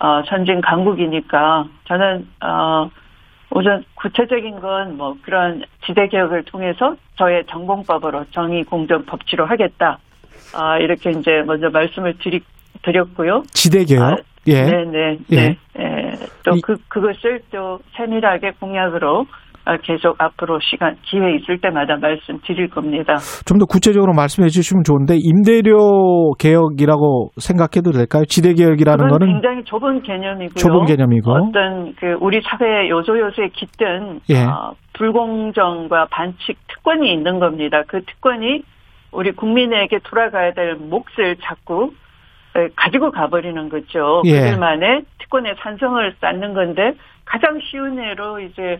어, 0.00 0.22
선진 0.28 0.60
강국이니까 0.60 1.66
저는 1.86 2.28
어, 2.42 2.90
우선 3.50 3.84
구체적인 3.94 4.60
건 4.60 4.96
뭐 4.96 5.16
그런 5.22 5.62
지대 5.86 6.06
개혁을 6.08 6.44
통해서 6.44 6.96
저의 7.16 7.44
전공법으로 7.46 8.26
정의 8.30 8.64
공정 8.64 9.04
법치로 9.04 9.46
하겠다. 9.46 9.98
아, 10.54 10.78
이렇게 10.78 11.10
이제 11.10 11.42
먼저 11.46 11.68
말씀을 11.70 12.14
드리, 12.18 12.40
드렸고요. 12.82 13.42
지대 13.52 13.84
개혁. 13.84 14.02
아, 14.02 14.16
예. 14.46 14.62
네네. 14.64 15.18
예. 15.30 15.36
네. 15.36 15.58
예. 15.78 16.12
또 16.44 16.56
이- 16.56 16.60
그, 16.60 16.76
그것을 16.88 17.40
또 17.50 17.78
세밀하게 17.96 18.52
공약으로 18.60 19.26
아, 19.30 19.47
계속 19.76 20.16
앞으로 20.18 20.58
시간, 20.60 20.96
기회 21.02 21.34
있을 21.36 21.58
때마다 21.60 21.96
말씀드릴 21.96 22.68
겁니다. 22.70 23.16
좀 23.46 23.58
더 23.58 23.66
구체적으로 23.66 24.12
말씀해 24.14 24.48
주시면 24.48 24.84
좋은데 24.84 25.16
임대료 25.18 26.32
개혁이라고 26.38 27.30
생각해도 27.36 27.90
될까요? 27.92 28.24
지대 28.24 28.54
개혁이라는 28.54 29.08
거는 29.08 29.26
굉장히 29.26 29.64
좁은 29.64 30.02
개념이고요. 30.02 30.54
좁은 30.56 30.86
개념이고. 30.86 31.30
어떤 31.32 31.92
그 31.96 32.16
우리 32.20 32.40
사회 32.40 32.88
요소 32.88 33.18
요소에 33.18 33.48
깃든 33.52 34.20
예. 34.30 34.44
어, 34.44 34.72
불공정과 34.94 36.06
반칙 36.10 36.56
특권이 36.68 37.12
있는 37.12 37.38
겁니다. 37.38 37.82
그 37.88 38.02
특권이 38.04 38.62
우리 39.12 39.32
국민에게 39.32 39.98
돌아가야 40.04 40.52
될 40.52 40.76
몫을 40.76 41.36
자꾸 41.42 41.90
에, 42.56 42.68
가지고 42.76 43.10
가버리는 43.10 43.68
거죠. 43.68 44.22
예. 44.26 44.40
그들만의 44.40 45.02
특권의 45.18 45.54
산성을 45.58 46.14
쌓는 46.20 46.54
건데 46.54 46.92
가장 47.24 47.58
쉬운 47.60 47.98
예로 48.02 48.40
이제 48.40 48.62
어, 48.72 48.76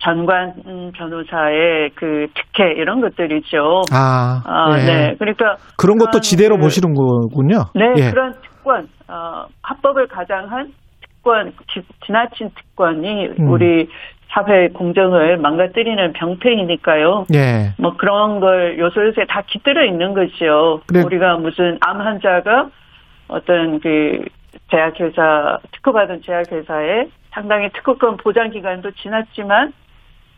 전관 0.00 0.54
음, 0.66 0.92
변호사의 0.94 1.90
그 1.94 2.26
특혜 2.34 2.72
이런 2.72 3.00
것들이죠. 3.00 3.82
아, 3.92 4.42
아, 4.46 4.78
예. 4.78 4.84
네. 4.84 5.16
그러니까 5.18 5.56
그런 5.76 5.98
것도 5.98 6.20
지대로 6.20 6.56
그- 6.56 6.62
보시는 6.62 6.94
거군요. 6.94 7.64
네, 7.74 7.92
예. 7.96 8.10
그런 8.10 8.34
특권, 8.42 8.88
어, 9.08 9.46
합법을 9.62 10.06
가장한 10.08 10.72
특권, 11.02 11.52
지, 11.72 11.82
지나친 12.06 12.50
특권이 12.54 13.26
음. 13.38 13.48
우리 13.48 13.88
사회 14.30 14.68
공정을 14.68 15.36
망가뜨리는 15.38 16.12
병폐이니까요. 16.12 17.26
예. 17.34 17.72
뭐 17.78 17.96
그런 17.96 18.40
걸 18.40 18.78
요소 18.78 19.06
요소에 19.06 19.26
다 19.28 19.42
깃들어 19.46 19.84
있는 19.84 20.12
거죠. 20.12 20.80
그래. 20.86 21.02
우리가 21.02 21.36
무슨 21.36 21.78
암 21.80 22.00
환자가 22.00 22.68
어떤 23.28 23.78
그 23.80 24.24
제약회사, 24.70 25.58
특허받은 25.72 26.22
제약회사에 26.22 27.06
상당히 27.34 27.68
특허권 27.70 28.16
보장 28.16 28.50
기간도 28.50 28.92
지났지만, 28.92 29.72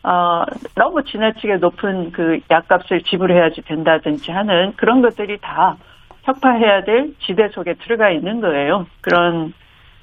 어, 0.03 0.43
너무 0.75 1.03
지나치게 1.03 1.57
높은 1.57 2.11
그 2.11 2.39
약값을 2.49 3.01
지불해야지 3.03 3.61
된다든지 3.61 4.31
하는 4.31 4.73
그런 4.75 5.01
것들이 5.01 5.37
다 5.39 5.77
혁파해야 6.23 6.83
될 6.83 7.13
지대 7.25 7.47
속에 7.49 7.75
들어가 7.75 8.09
있는 8.09 8.41
거예요. 8.41 8.85
그런, 9.01 9.53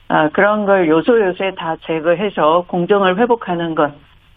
아, 0.08 0.28
그런 0.28 0.64
걸 0.66 0.88
요소 0.88 1.20
요소에 1.20 1.52
다 1.56 1.76
제거해서 1.86 2.64
공정을 2.68 3.18
회복하는 3.18 3.74
것, 3.74 3.92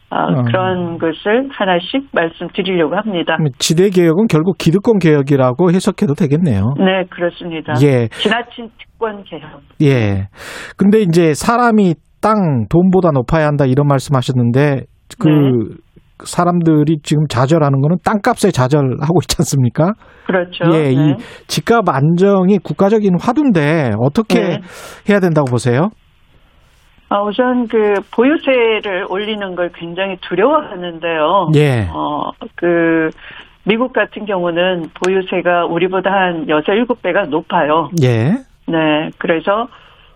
아, 0.10 0.24
어. 0.24 0.44
그런 0.44 0.98
것을 0.98 1.50
하나씩 1.52 2.10
말씀드리려고 2.14 2.96
합니다. 2.96 3.36
그럼 3.36 3.52
지대 3.60 3.90
개혁은 3.90 4.28
결국 4.28 4.58
기득권 4.58 5.00
개혁이라고 5.00 5.72
해석해도 5.72 6.14
되겠네요. 6.14 6.74
네, 6.78 7.04
그렇습니다. 7.10 7.74
예. 7.84 8.08
지나친 8.08 8.70
특권 8.78 9.24
개혁. 9.26 9.62
예. 9.82 10.30
근데 10.78 11.02
이제 11.02 11.34
사람이 11.34 11.96
땅 12.22 12.66
돈보다 12.70 13.12
높아야 13.12 13.48
한다 13.48 13.66
이런 13.66 13.88
말씀하셨는데 13.88 14.84
그 15.20 15.28
네. 15.28 15.76
사람들이 16.24 16.98
지금 17.04 17.28
좌절하는 17.28 17.82
거는 17.82 17.98
땅값에 18.04 18.52
좌절하고 18.52 19.20
있지 19.24 19.36
않습니까? 19.40 19.94
그렇죠. 20.26 20.66
예, 20.74 20.90
네. 20.90 20.92
이 20.94 21.16
집값 21.48 21.88
안정이 21.88 22.58
국가적인 22.60 23.18
화두인데 23.20 23.92
어떻게 24.00 24.40
네. 24.40 24.58
해야 25.10 25.20
된다고 25.20 25.46
보세요? 25.50 25.90
아, 27.10 27.22
우선 27.22 27.68
그 27.68 27.94
보유세를 28.14 29.06
올리는 29.10 29.56
걸 29.56 29.70
굉장히 29.74 30.18
두려워하는데요. 30.22 31.52
예. 31.56 31.88
어, 31.94 32.32
그 32.56 33.10
미국 33.66 33.94
같은 33.94 34.26
경우는 34.26 34.88
보유세가 35.06 35.66
우리보다 35.66 36.12
한 36.12 36.50
여섯 36.50 36.74
일곱 36.74 37.02
배가 37.02 37.24
높아요. 37.24 37.90
예. 38.04 38.32
네. 38.68 39.10
그래서 39.18 39.68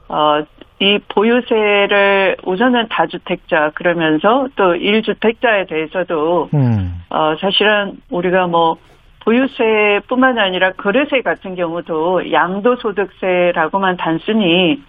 어, 0.09 0.43
이 0.81 0.97
보유세를 1.09 2.37
우선은 2.43 2.87
다주택자 2.89 3.71
그러면서 3.75 4.47
또 4.55 4.73
1주택자에 4.73 5.69
대해서도 5.69 6.49
음. 6.55 7.03
어, 7.11 7.35
사실은 7.39 7.99
우리가 8.09 8.47
뭐 8.47 8.77
보유세뿐만 9.23 10.39
아니라 10.39 10.71
거래세 10.71 11.21
같은 11.21 11.53
경우도 11.53 12.31
양도소득세라고만 12.31 13.97
단순히 13.97 14.81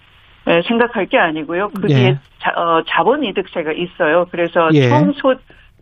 에, 0.47 0.61
생각할 0.63 1.05
게 1.05 1.19
아니고요. 1.19 1.69
그 1.69 1.83
예. 1.89 1.93
뒤에 1.93 2.17
자, 2.39 2.51
어, 2.55 2.81
자본이득세가 2.87 3.73
있어요. 3.73 4.25
그래서 4.31 4.69
예. 4.73 4.89
총소 4.89 5.35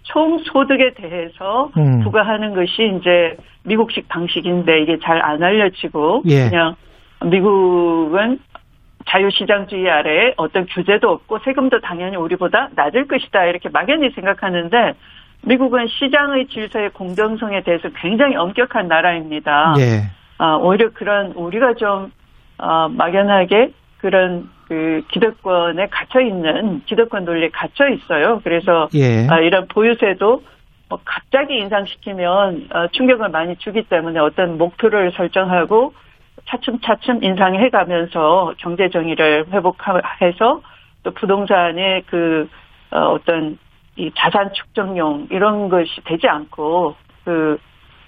총소득에 0.03 0.93
대해서 0.95 1.71
음. 1.77 2.01
부과하는 2.03 2.53
것이 2.53 2.97
이제 2.99 3.37
미국식 3.63 4.09
방식인데 4.09 4.81
이게 4.81 4.97
잘 5.01 5.21
안 5.23 5.41
알려지고 5.41 6.23
예. 6.25 6.49
그냥 6.49 6.75
미국은 7.23 8.39
자유시장주의 9.07 9.89
아래에 9.89 10.33
어떤 10.37 10.65
규제도 10.65 11.09
없고 11.09 11.39
세금도 11.39 11.81
당연히 11.81 12.15
우리보다 12.15 12.69
낮을 12.75 13.07
것이다 13.07 13.45
이렇게 13.45 13.69
막연히 13.69 14.09
생각하는데 14.11 14.93
미국은 15.43 15.87
시장의 15.87 16.47
질서의 16.47 16.91
공정성에 16.91 17.63
대해서 17.63 17.89
굉장히 17.95 18.35
엄격한 18.35 18.87
나라입니다. 18.87 19.73
예. 19.79 20.03
아, 20.37 20.55
오히려 20.55 20.89
그런 20.91 21.31
우리가 21.31 21.73
좀 21.75 22.11
어, 22.57 22.89
막연하게 22.89 23.73
그런 23.97 24.49
그 24.67 25.01
기득권에 25.11 25.87
갇혀 25.87 26.21
있는 26.21 26.81
기득권 26.85 27.25
논리에 27.25 27.49
갇혀 27.49 27.89
있어요. 27.89 28.39
그래서 28.43 28.87
예. 28.93 29.27
아, 29.29 29.39
이런 29.39 29.67
보유세도 29.67 30.43
뭐 30.89 30.99
갑자기 31.05 31.57
인상시키면 31.57 32.67
어, 32.73 32.87
충격을 32.91 33.29
많이 33.29 33.55
주기 33.57 33.83
때문에 33.83 34.19
어떤 34.19 34.57
목표를 34.57 35.11
설정하고 35.13 35.93
차츰차츰 36.51 37.23
인상해 37.23 37.69
가면서 37.69 38.53
경제 38.57 38.89
정의를 38.89 39.45
회복해서 39.51 40.61
또 41.03 41.11
부동산의 41.11 42.03
그 42.07 42.49
어, 42.91 43.13
어떤 43.13 43.57
이 43.95 44.11
자산 44.15 44.51
축적용 44.53 45.27
이런 45.31 45.69
것이 45.69 45.89
되지 46.03 46.27
않고 46.27 46.95
그 47.23 47.57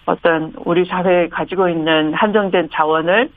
어떤 0.06 0.54
우리 0.66 0.86
사회에 0.86 1.30
가지고 1.30 1.70
있는 1.70 2.14
한정된 2.14 2.70
자원을 2.74 3.30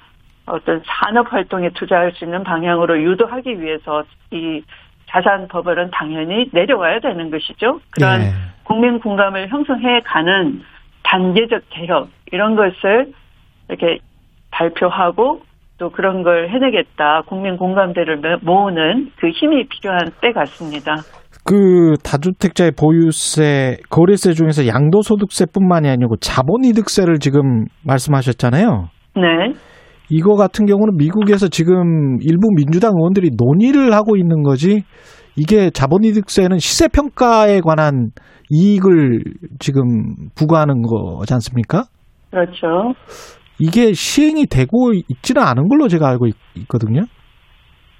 어떤 0.46 0.82
산업 0.84 1.32
활동에 1.32 1.70
투자할 1.70 2.12
수 2.12 2.24
있는 2.24 2.42
방향으로 2.42 3.00
유도하기 3.00 3.60
위해서 3.60 4.04
이 4.32 4.62
자산 5.08 5.46
버블은 5.46 5.90
당연히 5.92 6.48
내려와야 6.52 6.98
되는 6.98 7.30
것이죠. 7.30 7.80
그런 7.90 8.22
예. 8.22 8.32
국민 8.64 8.98
공감을 8.98 9.48
형성해 9.48 10.00
가는 10.00 10.62
단계적 11.04 11.62
개혁 11.70 12.08
이런 12.32 12.56
것을 12.56 13.12
이렇게 13.68 14.00
발표하고 14.56 15.40
또 15.78 15.90
그런 15.90 16.22
걸 16.22 16.48
해내겠다 16.48 17.22
국민 17.28 17.56
공감대를 17.56 18.20
모으는 18.42 19.10
그 19.20 19.28
힘이 19.28 19.66
필요한 19.68 20.10
때 20.22 20.32
같습니다. 20.32 20.96
그 21.44 21.94
다주택자의 22.02 22.72
보유세, 22.72 23.76
거래세 23.90 24.32
중에서 24.32 24.66
양도소득세뿐만이 24.66 25.88
아니고 25.88 26.16
자본이득세를 26.16 27.18
지금 27.18 27.66
말씀하셨잖아요. 27.84 28.88
네. 29.16 29.52
이거 30.08 30.34
같은 30.34 30.66
경우는 30.66 30.96
미국에서 30.96 31.48
지금 31.48 32.18
일부 32.22 32.48
민주당 32.56 32.92
의원들이 32.96 33.30
논의를 33.36 33.92
하고 33.92 34.16
있는 34.16 34.42
거지 34.42 34.82
이게 35.36 35.70
자본이득세는 35.70 36.58
시세 36.58 36.88
평가에 36.88 37.60
관한 37.60 38.10
이익을 38.50 39.20
지금 39.58 40.28
부과하는 40.34 40.82
거지 40.82 41.34
않습니까? 41.34 41.84
그렇죠. 42.30 42.94
이게 43.58 43.92
시행이 43.92 44.46
되고 44.46 44.92
있지는 44.92 45.42
않은 45.42 45.68
걸로 45.68 45.88
제가 45.88 46.08
알고 46.08 46.26
있, 46.26 46.34
거든요 46.68 47.06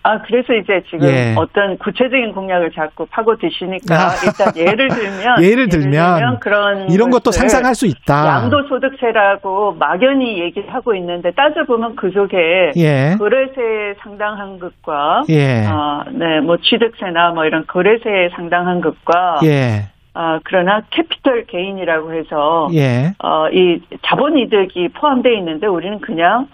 아, 0.07 0.23
그래서 0.23 0.53
이제 0.53 0.85
지금 0.89 1.09
예. 1.09 1.35
어떤 1.37 1.77
구체적인 1.79 2.33
공약을 2.33 2.71
자꾸 2.71 3.07
파고 3.07 3.37
드시니까 3.39 3.95
아. 3.97 4.11
일단 4.25 4.57
예를 4.57 4.89
들면 4.89 5.43
예를 5.43 5.69
들면 5.69 6.39
그런 6.39 6.89
이런 6.91 7.11
것도 7.11 7.33
상상할 7.33 7.75
수 7.75 7.87
있다. 7.87 8.43
양도소득세라고 8.43 9.73
막연히 9.73 10.39
얘기하고 10.43 10.95
있는데 10.95 11.33
따져 11.33 11.65
보면 11.65 11.97
그 11.97 12.13
속에 12.13 12.73
예. 12.77 13.17
거래세에 13.19 13.95
상당한 13.99 14.61
것과 14.61 15.25
예. 15.29 15.67
어, 15.67 16.05
네, 16.13 16.41
뭐 16.41 16.57
취득세나 16.59 17.33
뭐 17.33 17.45
이런 17.45 17.67
거래세에 17.67 18.29
상당한 18.37 18.81
것과 18.81 19.41
예. 19.43 19.89
어, 20.17 20.39
그러나 20.45 20.81
캐피털 20.91 21.45
게인이라고 21.47 22.15
해서 22.15 22.69
예. 22.75 23.13
어, 23.23 23.49
이 23.53 23.81
자본 24.03 24.39
이득이 24.39 24.89
포함되어 24.99 25.33
있는데 25.35 25.67
우리는 25.67 26.01
그냥 26.01 26.47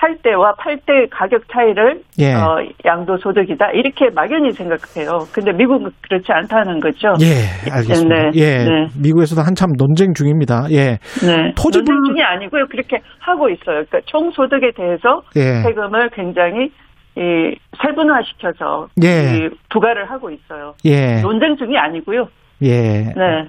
살 0.00 0.16
때와 0.22 0.52
팔 0.56 0.76
때 0.86 1.06
가격 1.10 1.42
차이를 1.52 2.02
예. 2.20 2.32
어, 2.32 2.58
양도 2.84 3.16
소득이다 3.16 3.72
이렇게 3.72 4.10
막연히 4.10 4.52
생각해요. 4.52 5.26
근데 5.34 5.50
미국은 5.52 5.90
그렇지 6.02 6.30
않다는 6.30 6.78
거죠. 6.78 7.14
예, 7.20 7.42
알겠습니다. 7.72 8.14
네, 8.14 8.30
예. 8.36 8.58
네. 8.64 8.86
미국에서도 9.02 9.42
한참 9.44 9.70
논쟁 9.76 10.14
중입니다. 10.14 10.66
예. 10.70 10.98
네. 11.26 11.52
토지 11.56 11.78
논쟁 11.78 11.96
불- 11.96 12.04
중이 12.14 12.22
아니고요. 12.22 12.66
그렇게 12.70 12.98
하고 13.18 13.48
있어요. 13.48 13.82
그러니까 13.90 13.98
총 14.06 14.30
소득에 14.30 14.70
대해서 14.76 15.22
예. 15.34 15.62
세금을 15.64 16.10
굉장히 16.10 16.70
이 17.16 17.56
세분화시켜서 17.82 18.86
예. 19.02 19.08
이 19.34 19.48
부과를 19.70 20.08
하고 20.08 20.30
있어요. 20.30 20.74
예. 20.84 21.20
논쟁 21.22 21.56
중이 21.56 21.76
아니고요. 21.76 22.28
예. 22.62 23.12
네. 23.14 23.48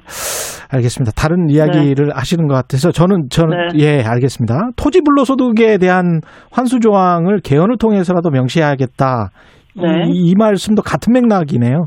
알겠습니다. 0.72 1.12
다른 1.18 1.50
이야기를 1.50 2.16
하시는 2.16 2.48
것 2.48 2.54
같아서 2.54 2.92
저는 2.92 3.30
저는 3.32 3.70
네. 3.74 3.80
예 3.80 4.04
알겠습니다. 4.04 4.70
토지 4.76 5.02
불로소득에 5.02 5.80
대한 5.80 6.22
환수 6.52 6.80
조항을 6.80 7.40
개헌을 7.44 7.78
통해서라도 7.78 8.30
명시해야겠다. 8.30 9.30
네. 9.76 10.04
이, 10.08 10.30
이 10.30 10.36
말씀도 10.38 10.84
같은 10.84 11.14
맥락이네요. 11.14 11.86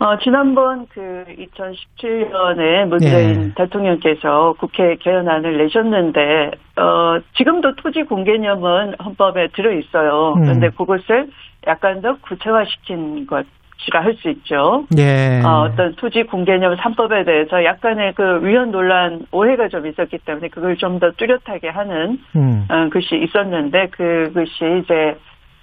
어, 0.00 0.18
지난번 0.18 0.86
그 0.88 1.24
2017년에 1.28 2.84
문재인 2.86 3.44
예. 3.44 3.54
대통령께서 3.54 4.54
국회 4.58 4.96
개헌안을 4.96 5.56
내셨는데, 5.56 6.50
어, 6.76 7.20
지금도 7.36 7.76
토지 7.76 8.02
공개념은 8.02 8.96
헌법에 9.02 9.48
들어 9.54 9.72
있어요. 9.72 10.34
음. 10.36 10.42
그런데 10.42 10.68
그것을 10.76 11.28
약간 11.66 12.02
더 12.02 12.16
구체화시킨 12.20 13.26
것 13.26 13.46
이라 13.88 14.02
할수 14.04 14.28
있죠. 14.30 14.86
예. 14.98 15.40
어, 15.44 15.68
어떤 15.70 15.94
토지 15.96 16.22
공개념 16.24 16.74
3법에 16.76 17.24
대해서 17.26 17.64
약간의 17.64 18.14
그 18.14 18.44
위헌 18.44 18.70
논란 18.70 19.26
오해가 19.30 19.68
좀 19.68 19.86
있었기 19.86 20.18
때문에 20.18 20.48
그걸 20.48 20.76
좀 20.76 20.98
더 20.98 21.10
뚜렷하게 21.12 21.68
하는 21.68 22.18
음. 22.36 22.66
어, 22.70 22.88
것이 22.90 23.16
있었는데 23.16 23.88
그것이 23.88 24.82
이제 24.82 25.16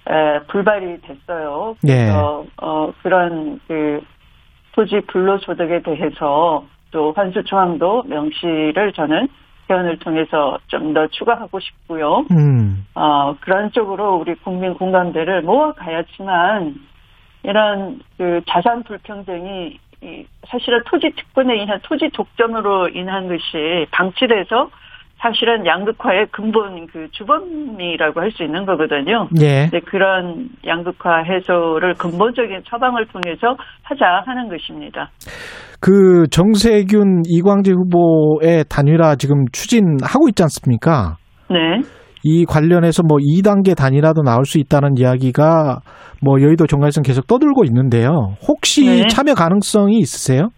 에, 0.09 0.39
불발이 0.47 0.97
됐어요. 1.01 1.76
예. 1.88 1.93
그래서 1.93 2.45
어, 2.61 2.91
그런 3.01 3.59
그 3.67 4.01
토지 4.74 4.99
불로소득에 5.07 5.82
대해서 5.84 6.63
또 6.91 7.13
환수 7.15 7.43
조항도 7.43 8.03
명시를 8.07 8.91
저는 8.93 9.28
개헌을 9.67 9.99
통해서 9.99 10.57
좀 10.67 10.93
더 10.93 11.07
추가하고 11.07 11.59
싶고요. 11.61 12.26
음. 12.32 12.86
어, 12.95 13.34
그런 13.39 13.72
쪽으로 13.72 14.15
우리 14.17 14.36
국민 14.36 14.74
공감대를 14.74 15.41
모아가야지만 15.43 16.76
이런 17.44 18.00
그 18.18 18.42
자산 18.48 18.84
불평등이 18.84 19.78
이 20.04 20.26
사실은 20.48 20.82
토지 20.88 21.12
특권에 21.16 21.58
인한 21.58 21.80
토지 21.84 22.10
독점으로 22.10 22.89
인한 22.89 23.28
것이 23.28 23.86
방치돼서 23.92 24.70
사실은 25.20 25.68
양극화의 25.68 26.28
근본 26.32 26.88
그 26.88 27.08
주범이라고 27.12 28.20
할 28.20 28.32
수 28.32 28.44
있는 28.44 28.66
거거든요. 28.66 29.28
예. 29.39 29.68
근데 29.70 29.80
그런 29.82 30.50
양극화 30.66 31.22
해소를 31.24 31.94
근본적인 31.94 32.64
처방을 32.68 33.06
통해서 33.08 33.56
하자 33.84 34.24
하는 34.26 34.50
것입니다. 34.50 35.12
그 35.80 36.28
정세균 36.32 37.22
이광재 37.28 37.72
후보의 37.72 38.66
단일화 38.70 39.16
지금 39.18 39.46
추진하고 39.52 40.30
있지 40.30 40.42
않습니까? 40.44 41.18
네. 41.50 41.82
이 42.24 42.45
관련해서 42.45 43.03
뭐 43.03 43.17
2단계 43.17 43.76
단일화도 43.76 44.22
나올 44.22 44.45
수 44.45 44.59
있다는 44.59 44.97
이야기가 44.97 45.80
뭐 46.22 46.41
여의도 46.41 46.67
정가에서는 46.67 47.03
계속 47.03 47.28
떠들고 47.28 47.63
있는데요. 47.65 48.36
혹시 48.47 48.86
네. 48.86 49.07
참여 49.07 49.34
가능성이 49.34 49.97
있으세요? 49.97 50.49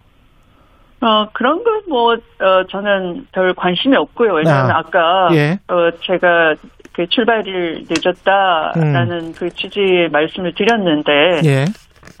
어, 1.00 1.28
그런 1.32 1.62
건 1.62 1.82
뭐, 1.88 2.12
어, 2.12 2.64
저는 2.70 3.26
별 3.32 3.52
관심이 3.54 3.94
없고요. 3.94 4.32
왜냐하면 4.34 4.70
아, 4.70 4.78
아, 4.78 4.82
까 4.82 5.28
예. 5.34 5.58
어, 5.68 5.90
제가 6.00 6.54
그 6.94 7.06
출발일 7.08 7.84
늦었다라는 7.90 9.32
그 9.32 9.50
취지의 9.50 10.08
말씀을 10.10 10.54
드렸는데, 10.54 11.12
예. 11.44 11.64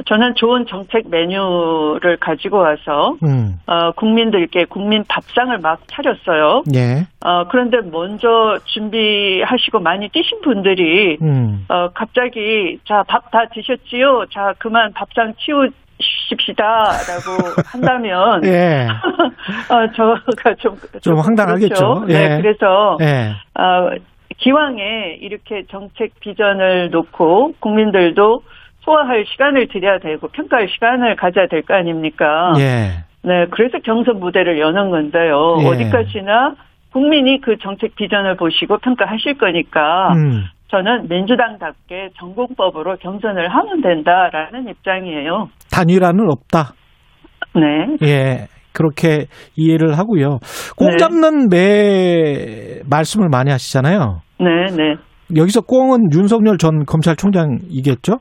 저는 0.06 0.34
좋은 0.34 0.66
정책 0.66 1.08
메뉴를 1.08 2.16
가지고 2.20 2.58
와서, 2.58 3.14
음. 3.22 3.58
어, 3.66 3.92
국민들께 3.92 4.64
국민 4.66 5.04
밥상을 5.08 5.56
막 5.58 5.80
차렸어요. 5.88 6.62
예. 6.74 7.06
어, 7.24 7.44
그런데 7.48 7.78
먼저 7.90 8.58
준비하시고 8.64 9.80
많이 9.80 10.08
뛰신 10.08 10.40
분들이, 10.42 11.16
음. 11.22 11.64
어, 11.68 11.88
갑자기, 11.94 12.78
자, 12.84 13.02
밥 13.08 13.30
다 13.30 13.46
드셨지요? 13.52 14.26
자, 14.32 14.52
그만 14.58 14.92
밥상 14.92 15.32
치우 15.38 15.66
십시다라고 16.28 17.50
한다면, 17.66 18.44
예. 18.44 18.86
어, 19.70 19.92
저가 19.96 20.54
좀. 20.58 20.76
좀 21.02 21.18
황당하겠죠. 21.18 21.74
그렇죠. 21.74 22.04
네, 22.06 22.14
예. 22.14 22.42
그래서, 22.42 22.96
예. 23.00 23.30
어, 23.60 23.90
기왕에 24.36 25.18
이렇게 25.20 25.62
정책 25.70 26.18
비전을 26.20 26.90
놓고 26.90 27.52
국민들도 27.60 28.40
소화할 28.84 29.24
시간을 29.26 29.68
드려야 29.68 29.98
되고 29.98 30.28
평가할 30.28 30.68
시간을 30.68 31.16
가져야 31.16 31.46
될 31.48 31.62
거 31.62 31.74
아닙니까? 31.74 32.52
예. 32.58 33.04
네, 33.26 33.46
그래서 33.50 33.78
경선 33.84 34.20
무대를 34.20 34.60
여는 34.60 34.90
건데요. 34.90 35.56
예. 35.62 35.66
어디까지나 35.66 36.54
국민이 36.92 37.40
그 37.40 37.56
정책 37.62 37.96
비전을 37.96 38.36
보시고 38.36 38.78
평가하실 38.78 39.38
거니까 39.38 40.12
음. 40.14 40.44
저는 40.68 41.08
민주당답게 41.08 42.10
전공법으로 42.18 42.96
경선을 42.96 43.48
하면 43.48 43.80
된다라는 43.80 44.68
입장이에요. 44.68 45.48
단일화는 45.72 46.30
없다. 46.30 46.74
네. 47.54 47.96
예. 48.06 48.46
그렇게 48.72 49.26
이해를 49.56 49.96
하고요. 49.98 50.38
꽁 50.76 50.90
네. 50.90 50.96
잡는 50.96 51.48
매 51.48 52.80
말씀을 52.90 53.28
많이 53.28 53.50
하시잖아요. 53.50 54.20
네, 54.40 54.66
네. 54.76 54.94
여기서 55.36 55.60
꽁은 55.62 56.12
윤석열 56.12 56.58
전 56.58 56.84
검찰총장이겠죠? 56.84 58.18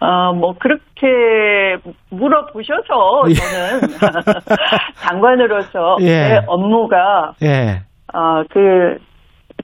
아, 0.00 0.32
뭐, 0.32 0.54
그렇게 0.58 1.76
물어보셔서 2.10 3.24
예. 3.28 3.34
저는 3.34 3.80
장관으로서 5.06 5.98
예. 6.00 6.06
제 6.06 6.42
업무가, 6.46 7.34
예. 7.42 7.82
어, 8.12 8.42
그, 8.50 8.98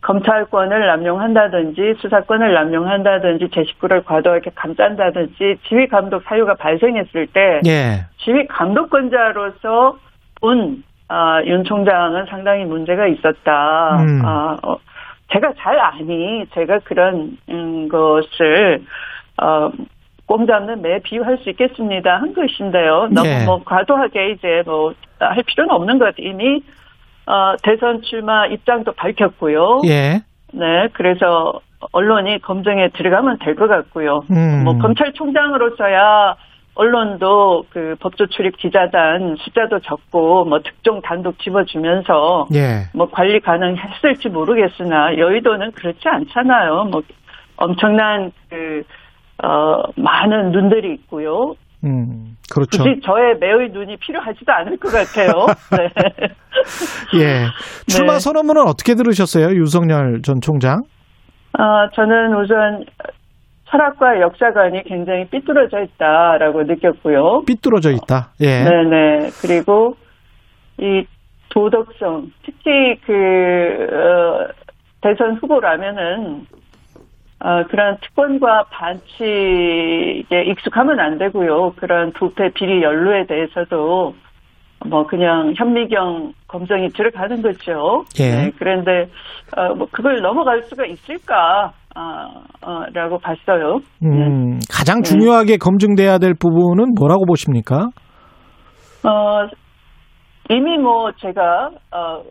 검찰권을 0.01 0.87
남용한다든지 0.87 1.95
수사권을 2.01 2.55
남용한다든지 2.55 3.49
제 3.53 3.65
식구를 3.65 4.05
과도하게 4.05 4.53
감싼다든지 4.55 5.59
지휘 5.69 5.89
감독 5.89 6.23
사유가 6.25 6.55
발생했을 6.55 7.27
때 7.29 7.61
예. 7.67 8.07
지휘 8.19 8.47
감독권자로서 8.47 9.97
본 10.41 10.85
아, 11.09 11.43
윤 11.45 11.65
총장은 11.65 12.27
상당히 12.27 12.65
문제가 12.65 13.07
있었다. 13.07 13.97
음. 14.03 14.23
아, 14.25 14.57
어, 14.63 14.77
제가 15.33 15.53
잘 15.59 15.79
아니 15.79 16.45
제가 16.53 16.81
그런 16.85 17.39
음, 17.49 17.89
것을 17.89 18.83
어, 19.43 19.71
꼼 20.29 20.47
잡는 20.47 20.83
매 20.83 21.01
비유할 21.01 21.39
수 21.39 21.51
있겠습니다 21.51 22.17
한 22.21 22.33
것인데요. 22.35 23.09
너무 23.11 23.27
예. 23.27 23.45
뭐 23.45 23.61
과도하게 23.65 24.33
이제 24.33 24.63
뭐 24.65 24.93
할 25.21 25.43
필요는 25.45 25.75
없는 25.75 25.99
것. 25.99 26.15
이미 26.19 26.63
어, 27.27 27.55
대선 27.63 28.01
출마 28.03 28.47
입장도 28.47 28.93
밝혔고요. 28.93 29.81
예. 29.87 30.21
네, 30.53 30.89
그래서 30.93 31.61
언론이 31.93 32.41
검증에 32.41 32.89
들어가면 32.95 33.39
될 33.41 33.55
것 33.55 33.69
같고요. 33.69 34.21
음. 34.31 34.65
뭐 34.65 34.79
검찰총장으로서야 34.79 36.37
언론도 36.75 37.65
그 37.71 37.97
법조 38.01 38.27
출입 38.29 38.57
기자단 38.57 39.37
숫자도 39.41 39.81
적고 39.81 40.45
뭐 40.45 40.61
특종 40.61 41.01
단독 41.03 41.39
집어주면서 41.41 42.47
예. 42.55 42.85
뭐 42.95 43.11
관리 43.11 43.41
가능했을지 43.41 44.29
모르겠으나 44.29 45.19
여의도는 45.19 45.73
그렇지 45.73 46.09
않잖아요. 46.09 46.85
뭐 46.93 47.03
엄청난 47.57 48.31
그 48.49 48.83
어, 49.45 49.83
많은 49.97 50.51
눈들이 50.53 50.95
있고요. 50.95 51.55
음. 51.85 52.37
그렇죠. 52.53 52.83
굳이 52.83 53.01
저의 53.05 53.39
매의 53.39 53.71
눈이 53.71 53.97
필요하지도 53.99 54.53
않을 54.53 54.79
것 54.79 54.91
같아요. 54.91 55.47
네. 55.77 57.21
예. 57.21 57.45
출마 57.87 58.15
네. 58.15 58.19
선언문은 58.19 58.63
어떻게 58.63 58.95
들으셨어요? 58.95 59.55
윤석열 59.57 60.23
전 60.23 60.41
총장? 60.41 60.83
아, 61.53 61.89
저는 61.95 62.35
우선 62.37 62.85
철학과 63.71 64.21
역사관이 64.21 64.85
굉장히 64.85 65.27
삐뚤어져 65.29 65.83
있다라고 65.83 66.63
느꼈고요. 66.65 67.43
삐뚤어져 67.47 67.91
있다. 67.91 68.33
예. 68.41 68.65
네네. 68.65 69.31
그리고 69.43 69.95
이 70.81 71.05
도덕성, 71.51 72.31
특히 72.45 72.97
그, 73.05 73.13
어, 73.93 74.49
대선 75.03 75.35
후보라면은, 75.37 76.47
어, 77.41 77.63
그런 77.69 77.97
특권과 78.01 78.65
반칙에 78.71 80.25
익숙하면 80.47 80.99
안 80.99 81.19
되고요. 81.19 81.73
그런 81.77 82.13
부패, 82.13 82.51
비리, 82.53 82.83
연루에 82.83 83.27
대해서도 83.27 84.15
뭐 84.87 85.07
그냥 85.07 85.55
현미경 85.57 86.33
검증이 86.49 86.89
들어가는 86.89 87.43
거죠. 87.43 88.05
예. 88.21 88.31
네, 88.31 88.51
그런데 88.59 89.11
어, 89.57 89.75
뭐 89.75 89.87
그걸 89.91 90.21
넘어갈 90.21 90.63
수가 90.63 90.87
있을까? 90.87 91.73
아, 91.95 92.29
어, 92.63 92.85
라고 92.93 93.19
봤어요. 93.19 93.79
음, 94.05 94.59
가장 94.71 95.03
네. 95.03 95.09
중요하게 95.09 95.57
검증돼야 95.57 96.19
될 96.19 96.35
부분은 96.35 96.95
뭐라고 96.97 97.25
보십니까? 97.27 97.89
어, 99.05 99.49
이미 100.51 100.79
뭐 100.79 101.11
제가, 101.13 101.71
어, 101.93 102.23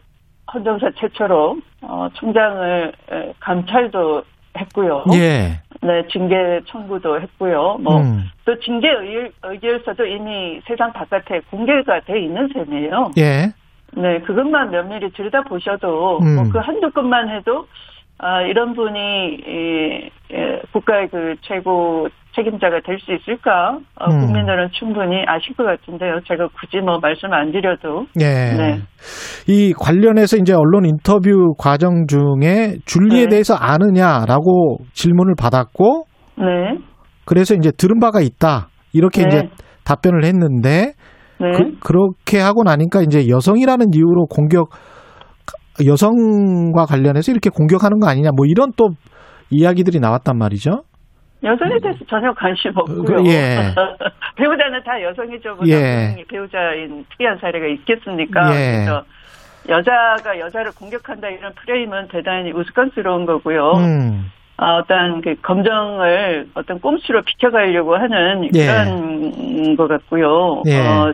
헌정사 0.54 0.88
최초로, 0.98 1.58
어, 1.82 2.08
총장을, 2.14 2.94
에, 3.12 3.34
감찰도 3.40 4.22
했고요. 4.58 5.06
예. 5.14 5.60
네, 5.82 6.08
징계 6.12 6.60
청구도 6.68 7.22
했고요. 7.22 7.78
뭐, 7.82 8.02
음. 8.02 8.24
또 8.46 8.60
징계 8.60 8.90
의, 8.90 9.32
의결서도 9.44 10.06
이미 10.06 10.60
세상 10.68 10.92
바깥에 10.94 11.42
공개가 11.52 12.00
돼 12.02 12.20
있는 12.20 12.50
셈이에요. 12.54 13.12
예. 13.18 13.52
네, 13.94 14.20
그것만 14.22 14.72
면밀히 14.72 15.12
들여다보셔도, 15.12 16.20
음. 16.20 16.36
뭐 16.36 16.44
그 16.50 16.58
한두 16.60 16.92
건만 16.92 17.30
해도, 17.30 17.68
아, 18.20 18.42
이런 18.42 18.74
분이, 18.74 19.36
이, 19.36 20.10
예, 20.34 20.62
국가의 20.74 21.08
그 21.10 21.36
최고 21.42 22.08
책임자가 22.36 22.82
될 22.86 23.00
수 23.00 23.14
있을까? 23.14 23.80
어, 24.00 24.06
음. 24.12 24.20
국민들은 24.20 24.70
충분히 24.74 25.24
아실 25.26 25.56
것 25.56 25.64
같은데요. 25.64 26.20
제가 26.28 26.48
굳이 26.60 26.78
뭐 26.84 27.00
말씀 27.00 27.32
안 27.34 27.52
드려도. 27.52 28.06
예. 28.20 28.26
네. 28.26 28.80
이 29.48 29.74
관련해서 29.74 30.38
이제 30.38 30.54
언론 30.54 30.86
인터뷰 30.86 31.56
과정 31.58 32.06
중에 32.08 32.76
줄리에 32.86 33.24
네. 33.24 33.30
대해서 33.30 33.56
아느냐라고 33.56 34.78
질문을 34.94 35.34
받았고 35.40 36.06
네. 36.38 36.78
그래서 37.26 37.56
이제 37.56 37.72
들은 37.72 38.00
바가 38.00 38.22
있다. 38.22 38.70
이렇게 38.94 39.24
네. 39.24 39.28
이제 39.28 39.50
답변을 39.84 40.24
했는데 40.24 40.94
네. 41.40 41.52
그, 41.82 41.92
렇게 41.92 42.40
하고 42.40 42.64
나니까 42.64 43.02
이제 43.02 43.28
여성이라는 43.30 43.88
이유로 43.94 44.28
공격 44.28 44.70
여성과 45.86 46.86
관련해서 46.86 47.32
이렇게 47.32 47.50
공격하는 47.50 48.00
거 48.00 48.08
아니냐 48.08 48.32
뭐 48.36 48.46
이런 48.46 48.72
또 48.76 48.90
이야기들이 49.50 50.00
나왔단 50.00 50.38
말이죠. 50.38 50.84
여성에 51.44 51.78
대해서 51.82 52.00
전혀 52.10 52.34
관심 52.34 52.72
없고요. 52.76 53.24
그, 53.24 53.30
예. 53.30 53.74
배우자는 54.36 54.84
다 54.84 55.02
여성이죠. 55.02 55.56
뭐 55.56 55.68
예. 55.68 56.16
배우자인 56.30 57.06
특이한 57.12 57.38
사례가 57.40 57.68
있겠습니까? 57.68 58.56
예. 58.56 58.72
그래서 58.78 59.04
여자가 59.70 60.40
여자를 60.40 60.72
공격한다 60.78 61.28
이런 61.30 61.54
프레임은 61.54 62.08
대단히 62.08 62.52
우스꽝스러운 62.52 63.26
거고요. 63.26 63.72
음. 63.78 64.32
아, 64.58 64.78
어떤 64.78 65.22
그 65.22 65.36
검정을 65.42 66.48
어떤 66.56 66.80
꼼수로 66.80 67.22
비켜가려고 67.24 67.96
하는 67.96 68.50
예. 68.56 68.66
그런 68.66 69.76
것 69.76 69.88
같고요. 69.88 70.64
예. 70.66 70.80
어, 70.80 71.14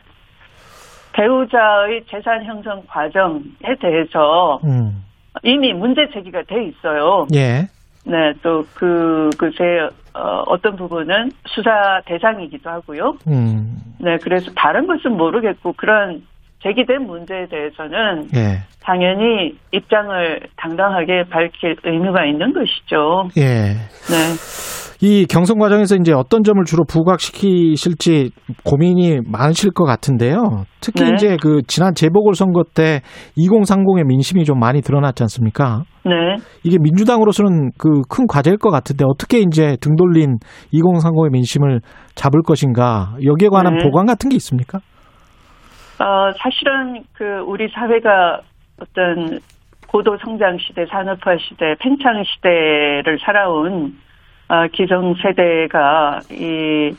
배우자의 1.13 2.03
재산 2.09 2.43
형성 2.43 2.83
과정에 2.87 3.75
대해서 3.79 4.59
음. 4.63 5.03
이미 5.43 5.73
문제 5.73 6.07
제기가 6.13 6.43
돼 6.43 6.65
있어요. 6.65 7.27
예. 7.33 7.67
네, 8.05 8.33
또 8.41 8.65
그, 8.73 9.29
그새, 9.37 9.89
어, 10.13 10.43
어떤 10.47 10.75
부분은 10.75 11.31
수사 11.47 12.01
대상이기도 12.05 12.69
하고요. 12.69 13.17
음. 13.27 13.77
네, 13.99 14.17
그래서 14.17 14.51
다른 14.55 14.85
것은 14.87 15.15
모르겠고, 15.15 15.73
그런 15.73 16.23
제기된 16.63 17.05
문제에 17.05 17.47
대해서는 17.47 18.27
예. 18.35 18.63
당연히 18.81 19.57
입장을 19.71 20.39
당당하게 20.57 21.23
밝힐 21.29 21.75
의무가 21.83 22.25
있는 22.25 22.53
것이죠. 22.53 23.29
예. 23.37 23.75
네. 24.09 24.73
이 25.01 25.25
경선 25.25 25.59
과정에서 25.59 25.95
이제 25.95 26.13
어떤 26.13 26.43
점을 26.43 26.63
주로 26.63 26.85
부각시키실지 26.85 28.31
고민이 28.63 29.19
많으실 29.25 29.71
것 29.71 29.83
같은데요. 29.83 30.63
특히 30.79 31.03
네. 31.03 31.11
이제 31.13 31.37
그 31.41 31.61
지난 31.67 31.93
재보궐 31.93 32.35
선거 32.35 32.63
때 32.63 33.01
2030의 33.37 34.05
민심이 34.05 34.45
좀 34.45 34.59
많이 34.59 34.81
드러났지 34.81 35.23
않습니까? 35.23 35.83
네. 36.05 36.11
이게 36.63 36.77
민주당으로서는 36.79 37.71
그 37.77 38.03
큰 38.09 38.27
과제일 38.27 38.57
것 38.57 38.69
같은데 38.69 39.03
어떻게 39.07 39.39
이제 39.39 39.75
등 39.81 39.95
돌린 39.95 40.37
2030의 40.73 41.31
민심을 41.31 41.81
잡을 42.15 42.41
것인가 42.41 43.15
여기에 43.25 43.49
관한 43.49 43.77
네. 43.77 43.83
보관 43.83 44.05
같은 44.05 44.29
게 44.29 44.35
있습니까? 44.37 44.79
어, 45.99 46.31
사실은 46.37 47.03
그 47.13 47.39
우리 47.45 47.67
사회가 47.69 48.41
어떤 48.79 49.39
고도 49.87 50.17
성장 50.17 50.57
시대, 50.59 50.85
산업화 50.85 51.37
시대, 51.37 51.75
팽창 51.79 52.23
시대를 52.23 53.19
살아온 53.21 53.95
어, 54.47 54.67
기성 54.71 55.13
세대가 55.21 56.19
이 56.31 56.95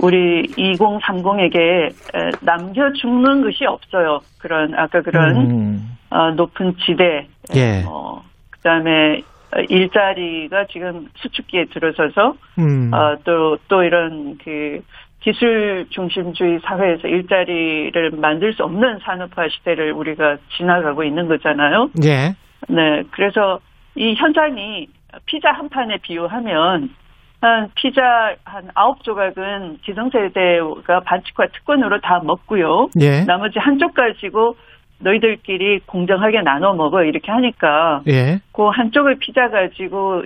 우리 0.00 0.46
2030에게 0.46 2.44
남겨 2.44 2.92
죽는 2.92 3.42
것이 3.42 3.64
없어요. 3.64 4.20
그런 4.38 4.74
아까 4.74 5.00
그런 5.02 5.36
음, 5.36 5.98
어, 6.10 6.30
높은 6.30 6.76
지대, 6.84 7.26
예. 7.56 7.82
어, 7.86 8.22
그다음에 8.50 9.22
일자리가 9.68 10.66
지금 10.70 11.08
수축기에 11.16 11.66
들어서서 11.72 12.34
음, 12.58 12.92
어, 12.92 13.16
또, 13.24 13.56
또 13.68 13.82
이런 13.82 14.38
그 14.44 14.80
기술 15.20 15.86
중심주의 15.90 16.60
사회에서 16.62 17.08
일자리를 17.08 18.10
만들 18.12 18.52
수 18.52 18.62
없는 18.64 18.98
산업화 19.02 19.48
시대를 19.48 19.92
우리가 19.92 20.38
지나가고 20.56 21.02
있는 21.02 21.26
거잖아요. 21.26 21.90
예. 22.04 22.34
네. 22.68 23.02
그래서 23.10 23.60
이 23.96 24.14
현상이 24.14 24.88
피자 25.26 25.50
한 25.52 25.68
판에 25.68 25.96
비유하면 25.98 26.90
한 27.40 27.68
피자 27.74 28.34
한 28.44 28.68
아홉 28.74 29.02
조각은 29.02 29.78
기성세대가 29.82 31.00
반칙과 31.04 31.48
특권으로 31.48 32.00
다 32.00 32.20
먹고요. 32.22 32.88
예. 33.00 33.24
나머지 33.24 33.58
한쪽 33.58 33.94
가지고 33.94 34.56
너희들끼리 35.00 35.80
공정하게 35.86 36.42
나눠 36.42 36.74
먹어 36.74 37.04
이렇게 37.04 37.30
하니까 37.30 38.02
예. 38.08 38.40
그 38.52 38.68
한쪽을 38.68 39.16
피자 39.18 39.48
가지고 39.50 40.22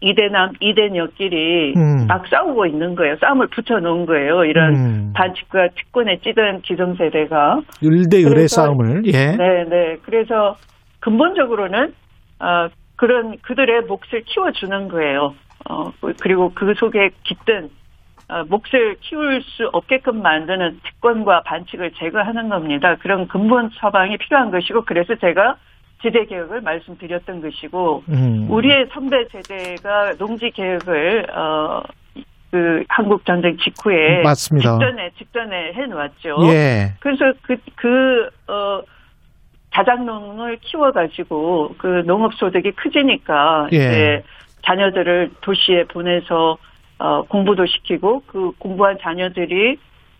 이대남 0.00 0.52
이대녀끼리 0.60 1.74
음. 1.76 2.06
막 2.06 2.26
싸우고 2.28 2.66
있는 2.66 2.94
거예요. 2.94 3.16
싸움을 3.20 3.48
붙여놓은 3.48 4.06
거예요. 4.06 4.44
이런 4.44 4.74
음. 4.76 5.12
반칙과 5.14 5.68
특권에 5.74 6.20
찌든 6.22 6.60
기성세대가. 6.62 7.60
을대 7.84 8.18
을의 8.18 8.28
그래서- 8.30 8.62
싸움을 8.62 9.02
예. 9.06 9.36
네, 9.36 9.64
네. 9.64 9.96
그래서 10.02 10.56
근본적으로는 11.00 11.94
어, 12.40 12.68
그런 12.96 13.36
그들의 13.42 13.82
몫을 13.82 14.22
키워주는 14.26 14.88
거예요. 14.88 15.34
어, 15.68 15.90
그리고 16.20 16.52
그 16.54 16.74
속에 16.76 17.10
깃든 17.24 17.68
어, 18.30 18.44
몫을 18.48 18.96
키울 19.00 19.42
수 19.42 19.68
없게끔 19.72 20.22
만드는 20.22 20.80
특권과 20.84 21.42
반칙을 21.42 21.92
제거하는 21.98 22.48
겁니다. 22.50 22.96
그런 23.00 23.26
근본 23.26 23.70
처방이 23.78 24.16
필요한 24.18 24.50
것이고 24.50 24.82
그래서 24.84 25.14
제가 25.16 25.56
지대 26.02 26.24
개혁을 26.26 26.60
말씀드렸던 26.60 27.40
것이고 27.42 28.04
음. 28.08 28.46
우리의 28.50 28.86
선배 28.92 29.24
세대가 29.32 30.14
농지 30.16 30.50
개혁을 30.50 31.26
어, 31.30 31.82
그 32.50 32.84
한국 32.88 33.24
전쟁 33.26 33.56
직후에 33.58 34.22
맞습니다. 34.22 34.78
직전에 34.78 35.10
직전에 35.18 35.72
해 35.74 35.86
놓았죠. 35.86 36.36
예. 36.52 36.94
그래서 37.00 37.32
그, 37.42 37.56
그, 37.74 38.30
어, 38.50 38.82
자작농을 39.74 40.58
키워 40.62 40.90
가지고 40.92 41.74
그 41.78 42.02
농업 42.06 42.34
소득이 42.34 42.72
크지니까 42.72 43.68
예. 43.72 43.76
이제 43.76 44.22
자녀들을 44.64 45.32
도시에 45.40 45.84
보내서 45.84 46.56
어, 46.98 47.22
공부도 47.22 47.66
시키고 47.66 48.22
그 48.26 48.50
공부한 48.58 48.96
자녀들이 49.00 49.78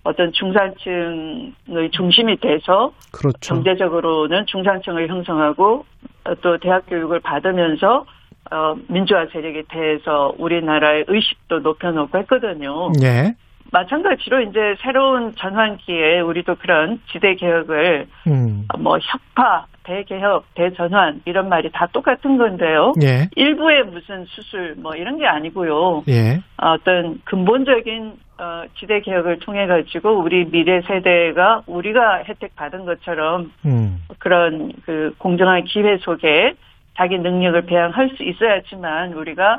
어떤 0.09 0.33
중산층의 0.33 1.91
중심이 1.93 2.37
돼서 2.39 2.93
그렇죠. 3.13 3.55
경제적으로는 3.55 4.47
중산층을 4.47 5.09
형성하고 5.09 5.85
어, 6.25 6.35
또 6.37 6.57
대학 6.59 6.87
교육을 6.87 7.21
받으면서 7.21 8.07
어, 8.51 8.75
민주화 8.89 9.27
세력에 9.27 9.65
대해서 9.69 10.33
우리나라의 10.39 11.05
의식도 11.09 11.59
높여놓고 11.59 12.17
했거든요. 12.21 12.91
예. 13.03 13.35
마찬가지로 13.71 14.41
이제 14.45 14.59
새로운 14.81 15.35
전환기에 15.37 16.21
우리도 16.21 16.55
그런 16.55 17.01
지대 17.13 17.35
개혁을 17.35 18.07
음. 18.29 18.67
뭐 18.79 18.97
혁파, 18.97 19.67
대개혁, 19.83 20.47
대전환 20.55 21.21
이런 21.27 21.51
말이 21.51 21.71
다 21.71 21.87
똑같은 21.93 22.39
건데요. 22.39 22.95
예. 23.03 23.29
일부의 23.37 23.85
무슨 23.85 24.25
수술 24.25 24.75
뭐 24.79 24.95
이런 24.95 25.19
게 25.19 25.27
아니고요. 25.27 26.05
예. 26.09 26.41
어떤 26.57 27.21
근본적인 27.25 28.15
어, 28.41 28.63
지대 28.79 29.01
개혁을 29.01 29.41
통해 29.41 29.67
가지고 29.67 30.21
우리 30.23 30.45
미래 30.49 30.81
세대가 30.83 31.63
우리가 31.67 32.23
혜택 32.29 32.55
받은 32.55 32.85
것처럼 32.85 33.51
음. 33.67 33.99
그런 34.19 34.73
그 34.87 35.13
공정한 35.19 35.65
기회 35.65 35.99
속에 35.99 36.55
자기 36.97 37.19
능력을 37.19 37.61
배양할 37.63 38.11
수 38.17 38.23
있어야지만 38.23 39.15
우리가 39.15 39.59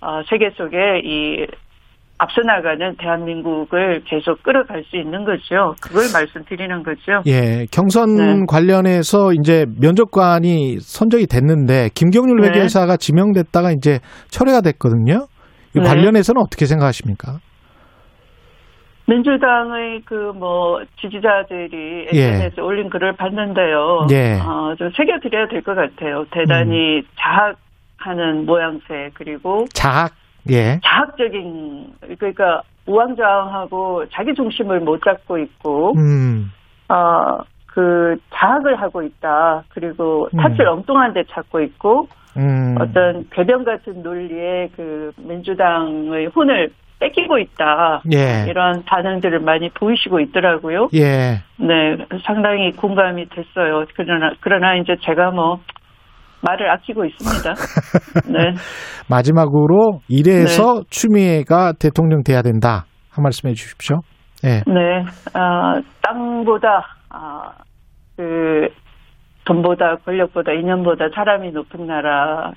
어, 0.00 0.22
세계 0.28 0.50
속에 0.50 1.00
이 1.04 1.46
앞서 2.18 2.42
나가는 2.42 2.94
대한민국을 2.98 4.02
계속 4.04 4.42
끌어갈 4.42 4.84
수 4.84 4.96
있는 4.96 5.24
거죠. 5.24 5.74
그걸 5.80 6.04
말씀드리는 6.12 6.82
거죠. 6.82 7.22
예, 7.26 7.66
경선 7.72 8.14
네. 8.14 8.44
관련해서 8.46 9.32
이제 9.32 9.64
면접관이 9.80 10.80
선정이 10.80 11.26
됐는데 11.26 11.88
김경률 11.94 12.42
네. 12.42 12.48
회계사가 12.48 12.98
지명됐다가 12.98 13.72
이제 13.72 14.00
철회가 14.28 14.60
됐거든요. 14.60 15.26
이 15.74 15.80
네. 15.80 15.82
관련해서는 15.82 16.42
어떻게 16.42 16.66
생각하십니까? 16.66 17.38
민주당의 19.10 20.02
그 20.02 20.30
뭐 20.40 20.80
지지자들이 21.00 22.06
예. 22.14 22.18
SNS에 22.18 22.62
올린 22.62 22.88
글을 22.88 23.12
봤는데요. 23.14 24.06
예. 24.10 24.38
어, 24.40 24.74
좀 24.78 24.90
새겨드려야 24.96 25.48
될 25.48 25.62
것 25.62 25.74
같아요. 25.74 26.24
대단히 26.30 26.98
음. 26.98 27.02
자학하는 27.18 28.46
모양새 28.46 29.10
그리고 29.14 29.64
자학, 29.74 30.12
예, 30.48 30.78
자학적인 30.84 31.92
그러니까 32.18 32.62
우왕좌왕하고 32.86 34.06
자기 34.10 34.32
중심을 34.34 34.80
못 34.80 35.02
잡고 35.04 35.38
있고 35.38 35.92
음, 35.98 36.50
어, 36.88 37.38
그 37.66 38.16
자학을 38.34 38.80
하고 38.80 39.02
있다. 39.02 39.64
그리고 39.70 40.28
탓을 40.36 40.66
엉뚱한 40.66 41.12
데 41.12 41.22
찾고 41.30 41.60
있고 41.60 42.08
음. 42.36 42.76
어떤 42.80 43.28
궤변 43.30 43.64
같은 43.64 44.02
논리에 44.02 44.70
그 44.76 45.12
민주당의 45.18 46.26
혼을 46.34 46.70
뺏기고 47.00 47.38
있다. 47.38 48.02
예. 48.12 48.48
이런 48.48 48.82
반응들을 48.84 49.40
많이 49.40 49.70
보이시고 49.70 50.20
있더라고요. 50.20 50.88
예. 50.94 51.42
네, 51.58 51.96
상당히 52.26 52.70
공감이 52.72 53.26
됐어요. 53.30 53.84
그러나 53.96 54.32
그러나 54.40 54.76
이제 54.76 54.94
제가 55.00 55.30
뭐 55.30 55.58
말을 56.46 56.70
아끼고 56.70 57.04
있습니다. 57.06 57.54
네, 58.30 58.54
마지막으로 59.08 60.00
이래서 60.08 60.82
추미애가 60.90 61.72
대통령 61.80 62.22
돼야 62.22 62.42
된다. 62.42 62.84
한 63.10 63.22
말씀 63.22 63.48
해 63.48 63.54
주십시오. 63.54 64.00
예. 64.44 64.62
네, 64.66 65.04
아, 65.34 65.80
땅보다 66.02 66.96
아, 67.10 67.52
그 68.16 68.68
돈보다 69.44 69.96
권력보다 70.04 70.52
인연보다 70.52 71.08
사람이 71.14 71.50
높은 71.52 71.86
나라 71.86 72.52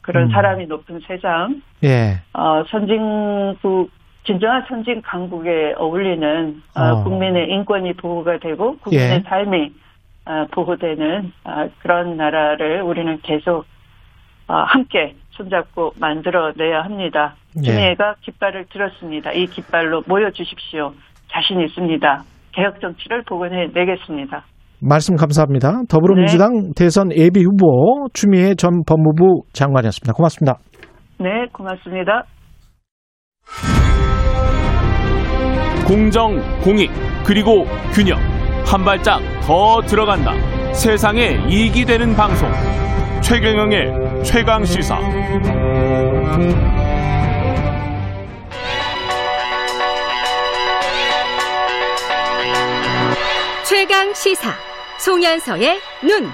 그런 0.00 0.24
음. 0.24 0.30
사람이 0.30 0.66
높은 0.66 1.00
세상 1.06 1.62
예. 1.84 2.20
어, 2.32 2.64
선진국 2.68 3.90
진정한 4.24 4.64
선진 4.68 5.02
강국에 5.02 5.74
어울리는 5.76 6.62
어, 6.74 6.82
어. 6.82 7.04
국민의 7.04 7.50
인권이 7.50 7.94
보호가 7.94 8.38
되고 8.38 8.78
국민의 8.78 9.16
예. 9.16 9.20
삶이 9.28 9.72
어, 10.24 10.46
보호되는 10.52 11.32
어, 11.44 11.68
그런 11.80 12.16
나라를 12.16 12.82
우리는 12.82 13.20
계속 13.22 13.66
어, 14.48 14.54
함께 14.54 15.14
손잡고 15.30 15.94
만들어내야 15.98 16.82
합니다. 16.82 17.34
예. 17.58 17.62
추미애가 17.62 18.16
깃발을 18.20 18.66
들었습니다. 18.66 19.32
이 19.32 19.46
깃발로 19.46 20.04
모여 20.06 20.30
주십시오. 20.30 20.94
자신 21.28 21.60
있습니다. 21.60 22.24
개혁 22.52 22.80
정치를 22.80 23.22
복원해 23.22 23.68
내겠습니다. 23.72 24.44
말씀 24.82 25.14
감사합니다. 25.14 25.82
더불어민주당 25.88 26.72
대선 26.74 27.12
예비 27.12 27.42
후보 27.44 28.08
추미애 28.12 28.54
전 28.54 28.82
법무부 28.84 29.42
장관이었습니다. 29.52 30.12
고맙습니다. 30.12 30.58
네, 31.20 31.46
고맙습니다. 31.52 32.24
공정, 35.86 36.40
공익, 36.62 36.90
그리고 37.24 37.64
균형. 37.94 38.18
한 38.64 38.84
발짝 38.84 39.20
더 39.42 39.80
들어간다. 39.82 40.32
세상에 40.72 41.38
이익이 41.48 41.84
되는 41.84 42.14
방송. 42.14 42.48
최경영의 43.20 44.24
최강 44.24 44.64
시사. 44.64 44.98
최강 53.64 54.12
시사 54.14 54.71
송현서의 55.04 55.78
눈. 56.06 56.28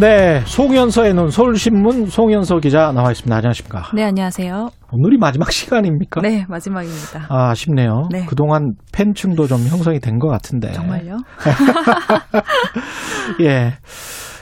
네, 0.00 0.40
송현서의 0.46 1.12
눈 1.14 1.28
서울신문 1.30 2.06
송현서 2.06 2.60
기자 2.60 2.90
나와 2.92 3.10
있습니다. 3.10 3.36
안녕하십니까? 3.36 3.90
네, 3.94 4.04
안녕하세요. 4.04 4.70
오늘이 4.92 5.18
마지막 5.18 5.52
시간입니까? 5.52 6.22
네, 6.22 6.46
마지막입니다. 6.48 7.26
아, 7.28 7.50
아쉽네요. 7.50 8.08
네. 8.10 8.24
그동안 8.24 8.72
팬층도 8.94 9.46
좀 9.46 9.58
형성이 9.66 10.00
된 10.00 10.18
것 10.18 10.28
같은데. 10.28 10.72
정말요? 10.72 11.18
예. 13.42 13.74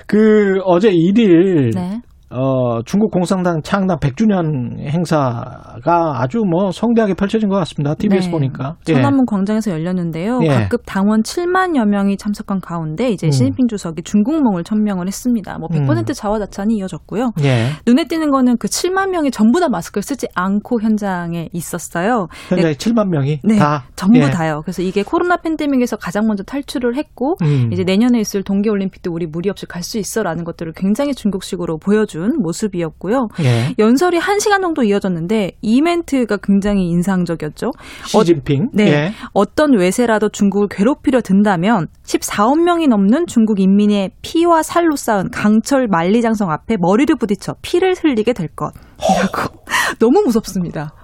그 0.06 0.58
어제 0.64 0.90
1일 0.90 1.74
네. 1.74 2.00
어, 2.30 2.82
중국 2.84 3.10
공산당 3.10 3.62
창당 3.62 3.98
100주년 3.98 4.78
행사가 4.78 6.20
아주 6.20 6.38
뭐 6.38 6.70
성대하게 6.70 7.14
펼쳐진 7.14 7.48
것 7.48 7.56
같습니다. 7.56 7.94
TBS 7.94 8.26
네. 8.26 8.30
보니까. 8.30 8.76
천안문 8.84 9.26
광장에서 9.26 9.70
열렸는데요. 9.72 10.40
예. 10.42 10.48
각급 10.48 10.82
당원 10.86 11.22
7만여 11.22 11.86
명이 11.86 12.16
참석한 12.18 12.60
가운데 12.60 13.10
이제 13.10 13.26
음. 13.26 13.30
시진핑 13.30 13.66
주석이 13.68 14.02
중국몽을 14.02 14.62
천명을 14.62 15.06
했습니다. 15.06 15.58
뭐 15.58 15.68
100% 15.68 16.14
자화자찬이 16.14 16.76
이어졌고요. 16.76 17.32
예. 17.42 17.70
눈에 17.86 18.04
띄는 18.04 18.30
거는 18.30 18.58
그 18.58 18.68
7만 18.68 19.10
명이 19.10 19.30
전부 19.30 19.58
다 19.58 19.68
마스크를 19.68 20.02
쓰지 20.02 20.28
않고 20.34 20.80
현장에 20.80 21.48
있었어요. 21.52 22.28
현장에 22.48 22.74
7만 22.74 23.08
명이 23.08 23.40
네, 23.42 23.56
다 23.56 23.84
전부 23.96 24.18
예. 24.18 24.30
다요. 24.30 24.60
그래서 24.64 24.82
이게 24.82 25.02
코로나 25.02 25.38
팬데믹에서 25.38 25.96
가장 25.96 26.26
먼저 26.26 26.44
탈출을 26.44 26.96
했고 26.96 27.36
음. 27.42 27.70
이제 27.72 27.82
내년에 27.84 28.20
있을 28.20 28.42
동계 28.44 28.70
올림픽도 28.70 29.10
우리 29.12 29.26
무리 29.26 29.50
없이 29.50 29.66
갈 29.66 29.88
수 29.88 29.98
있어라는 29.98 30.44
것들을 30.44 30.72
굉장히 30.76 31.14
중국식으로 31.14 31.78
보여 31.78 32.04
준 32.18 32.42
모습이었고요. 32.42 33.28
예. 33.40 33.74
연설이 33.78 34.18
1시간 34.18 34.60
정도 34.60 34.82
이어졌는데 34.82 35.52
이 35.62 35.80
멘트가 35.80 36.38
굉장히 36.42 36.88
인상적이었죠. 36.88 37.70
시진핑. 38.06 38.70
네. 38.72 38.88
예. 38.88 39.12
어떤 39.32 39.78
외세라도 39.78 40.28
중국을 40.30 40.68
괴롭히려 40.68 41.20
든다면 41.20 41.86
14억 42.04 42.62
명이 42.62 42.88
넘는 42.88 43.26
중국 43.26 43.60
인민의 43.60 44.10
피와 44.22 44.62
살로 44.62 44.96
쌓은 44.96 45.30
강철 45.30 45.86
만리장성 45.88 46.50
앞에 46.50 46.76
머리를 46.80 47.14
부딪혀 47.16 47.54
피를 47.62 47.94
흘리게 47.94 48.32
될 48.32 48.48
것이라고. 48.48 49.58
너무 50.00 50.22
무섭습니다. 50.24 50.94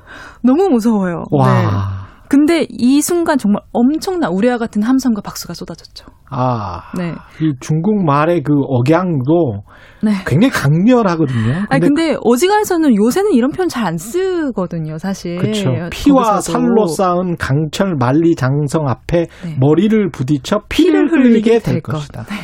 너무 0.43 0.69
무서워요. 0.69 1.25
와. 1.31 1.47
네. 1.47 2.05
근데 2.29 2.67
이 2.69 3.01
순간 3.01 3.39
정말 3.39 3.63
엄청난 3.73 4.33
우리와 4.33 4.59
같은 4.59 4.83
함성과 4.83 5.21
박수가 5.21 5.55
쏟아졌죠. 5.55 6.07
아. 6.35 6.83
네. 6.97 7.15
이 7.41 7.53
중국말의 7.61 8.43
그 8.43 8.53
억양도 8.67 9.63
네. 10.03 10.11
굉장히 10.27 10.51
강렬하거든요. 10.53 11.65
아니 11.69 11.81
근데 11.81 12.17
어지간해서는 12.23 12.97
요새는 12.97 13.33
이런 13.33 13.51
표현 13.51 13.69
잘 13.69 13.85
안 13.85 13.99
쓰거든요, 13.99 14.97
사실. 14.97 15.37
그렇죠. 15.39 15.71
피와 15.91 16.23
거기서도. 16.23 16.41
살로 16.53 16.87
쌓은 16.87 17.37
강철 17.37 17.97
만리 17.99 18.35
장성 18.35 18.89
앞에 18.89 19.27
네. 19.45 19.57
머리를 19.61 20.11
부딪혀 20.11 20.61
피를, 20.71 21.13
흘리게 21.13 21.59
될 21.59 21.83
것이다. 21.83 22.25
네. 22.25 22.35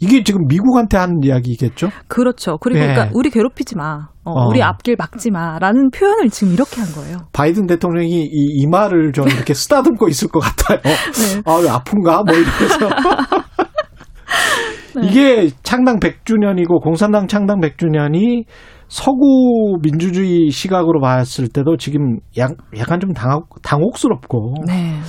이게 0.00 0.22
지금 0.22 0.46
미국한테 0.48 0.96
하는 0.96 1.20
이야기겠죠? 1.22 1.90
그렇죠. 2.08 2.56
그리고 2.58 2.80
예. 2.80 2.86
그러니까 2.86 3.10
우리 3.14 3.30
괴롭히지 3.30 3.76
마. 3.76 4.08
어, 4.24 4.32
어. 4.32 4.48
우리 4.48 4.62
앞길 4.62 4.96
막지 4.98 5.30
마라는 5.30 5.90
표현을 5.90 6.30
지금 6.30 6.54
이렇게 6.54 6.80
한 6.80 6.90
거예요. 6.92 7.18
바이든 7.32 7.66
대통령이 7.66 8.24
이, 8.24 8.28
이 8.32 8.66
말을 8.66 9.12
좀 9.12 9.28
이렇게 9.28 9.52
쓰다듬고 9.54 10.08
있을 10.08 10.28
것 10.28 10.40
같아요. 10.40 10.80
네. 10.82 11.42
아, 11.44 11.56
왜 11.56 11.68
아픈가? 11.68 12.22
뭐 12.22 12.34
이러면서. 12.34 12.88
네. 14.96 15.08
이게 15.08 15.50
창당 15.62 15.98
100주년이고 15.98 16.82
공산당 16.82 17.26
창당 17.26 17.60
100주년이 17.60 18.44
서구 18.88 19.78
민주주의 19.82 20.50
시각으로 20.50 21.00
봤을 21.00 21.48
때도 21.48 21.76
지금 21.76 22.18
약, 22.36 22.52
약간 22.78 23.00
좀 23.00 23.12
당혹, 23.12 23.60
당혹스럽고 23.62 24.54
네. 24.66 25.00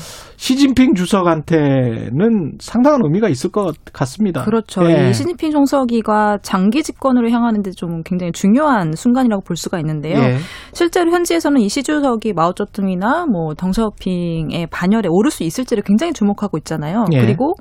시진핑 0.49 0.93
주석한테는 0.93 2.57
상당한 2.59 3.01
의미가 3.03 3.29
있을 3.29 3.49
것 3.49 3.75
같습니다. 3.91 4.43
그렇죠. 4.45 4.87
예. 4.91 5.09
이 5.09 5.13
시진핑 5.13 5.49
총서기가 5.49 6.37
장기 6.43 6.83
집권으로 6.83 7.31
향하는데 7.31 7.71
좀 7.71 8.03
굉장히 8.03 8.31
중요한 8.31 8.93
순간이라고 8.95 9.41
볼 9.43 9.55
수가 9.57 9.79
있는데요. 9.79 10.19
예. 10.19 10.37
실제로 10.71 11.11
현지에서는 11.11 11.59
이 11.61 11.67
시 11.67 11.81
주석이 11.81 12.33
마오쩌둥이나 12.33 13.25
뭐 13.25 13.55
덩샤오핑의 13.55 14.67
반열에 14.71 15.07
오를 15.09 15.31
수 15.31 15.43
있을지를 15.43 15.81
굉장히 15.83 16.13
주목하고 16.13 16.57
있잖아요. 16.59 17.05
예. 17.11 17.19
그리고 17.21 17.55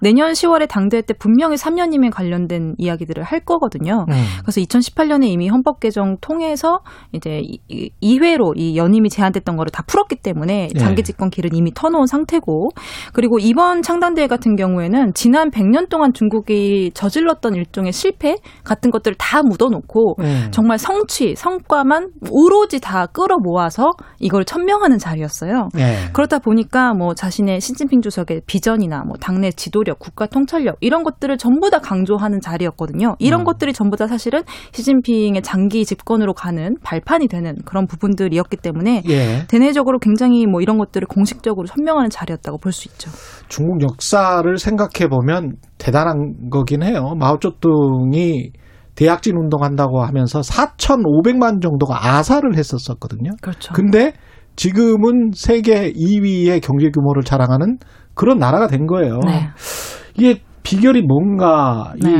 내년 0.00 0.30
10월에 0.32 0.68
당대회 0.68 1.02
때 1.02 1.12
분명히 1.12 1.56
3년임에 1.56 2.12
관련된 2.14 2.76
이야기들을 2.78 3.24
할 3.24 3.40
거거든요. 3.40 4.06
음. 4.08 4.14
그래서 4.42 4.60
2018년에 4.60 5.26
이미 5.26 5.48
헌법 5.48 5.80
개정 5.80 6.16
통해서 6.20 6.78
이제 7.12 7.40
이- 7.42 7.58
이- 7.68 7.90
2회로 8.00 8.52
이 8.56 8.76
연임이 8.76 9.08
제한됐던 9.10 9.56
거를 9.56 9.70
다 9.72 9.82
풀었기 9.88 10.16
때문에 10.22 10.68
예. 10.72 10.78
장기 10.78 11.02
집권 11.02 11.30
길은 11.30 11.50
이미 11.52 11.72
터놓은 11.74 12.06
상태 12.06 12.27
고 12.36 12.68
그리고 13.14 13.38
이번 13.38 13.80
창당대회 13.82 14.26
같은 14.26 14.54
경우에는 14.54 15.12
지난 15.14 15.50
100년 15.50 15.88
동안 15.88 16.12
중국이 16.12 16.90
저질렀던 16.92 17.54
일종의 17.54 17.92
실패 17.92 18.36
같은 18.64 18.90
것들을 18.90 19.16
다 19.18 19.42
묻어놓고 19.42 20.16
음. 20.20 20.48
정말 20.50 20.78
성취, 20.78 21.34
성과만 21.34 22.10
오로지 22.30 22.80
다 22.80 23.06
끌어모아서 23.06 23.92
이걸 24.20 24.44
천명하는 24.44 24.98
자리였어요. 24.98 25.68
예. 25.78 26.10
그렇다 26.12 26.38
보니까 26.38 26.92
뭐 26.92 27.14
자신의 27.14 27.60
시진핑 27.60 28.02
주석의 28.02 28.42
비전이나 28.46 29.04
뭐 29.06 29.16
당내 29.20 29.50
지도력, 29.50 29.98
국가 29.98 30.26
통찰력 30.26 30.76
이런 30.80 31.02
것들을 31.02 31.36
전부 31.38 31.70
다 31.70 31.78
강조하는 31.78 32.40
자리였거든요. 32.40 33.16
이런 33.18 33.40
음. 33.40 33.44
것들이 33.44 33.72
전부 33.72 33.96
다 33.96 34.06
사실은 34.06 34.42
시진핑의 34.72 35.42
장기 35.42 35.84
집권으로 35.84 36.34
가는 36.34 36.76
발판이 36.82 37.28
되는 37.28 37.54
그런 37.64 37.86
부분들이었기 37.86 38.58
때문에 38.58 39.02
예. 39.08 39.46
대내적으로 39.48 39.98
굉장히 39.98 40.46
뭐 40.46 40.60
이런 40.60 40.78
것들을 40.78 41.06
공식적으로 41.08 41.66
선명하는 41.66 42.07
자리였다고 42.10 42.58
볼 42.58 42.72
수 42.72 42.88
있죠. 42.88 43.10
중국 43.48 43.82
역사를 43.82 44.56
생각해 44.56 45.08
보면 45.08 45.56
대단한 45.78 46.50
거긴 46.50 46.82
해요. 46.82 47.14
마오쩌둥이 47.18 48.50
대약진 48.94 49.36
운동한다고 49.36 50.02
하면서 50.02 50.40
4,500만 50.40 51.62
정도가 51.62 52.16
아사를 52.16 52.56
했었었거든요. 52.56 53.30
그렇죠. 53.40 53.72
근데 53.72 54.12
지금은 54.56 55.30
세계 55.34 55.92
2위의 55.92 56.60
경제 56.60 56.90
규모를 56.90 57.22
자랑하는 57.22 57.78
그런 58.14 58.38
나라가 58.38 58.66
된 58.66 58.86
거예요. 58.86 59.20
네. 59.24 59.50
이게 60.16 60.42
비결이 60.64 61.02
뭔가 61.02 61.94
네. 62.02 62.10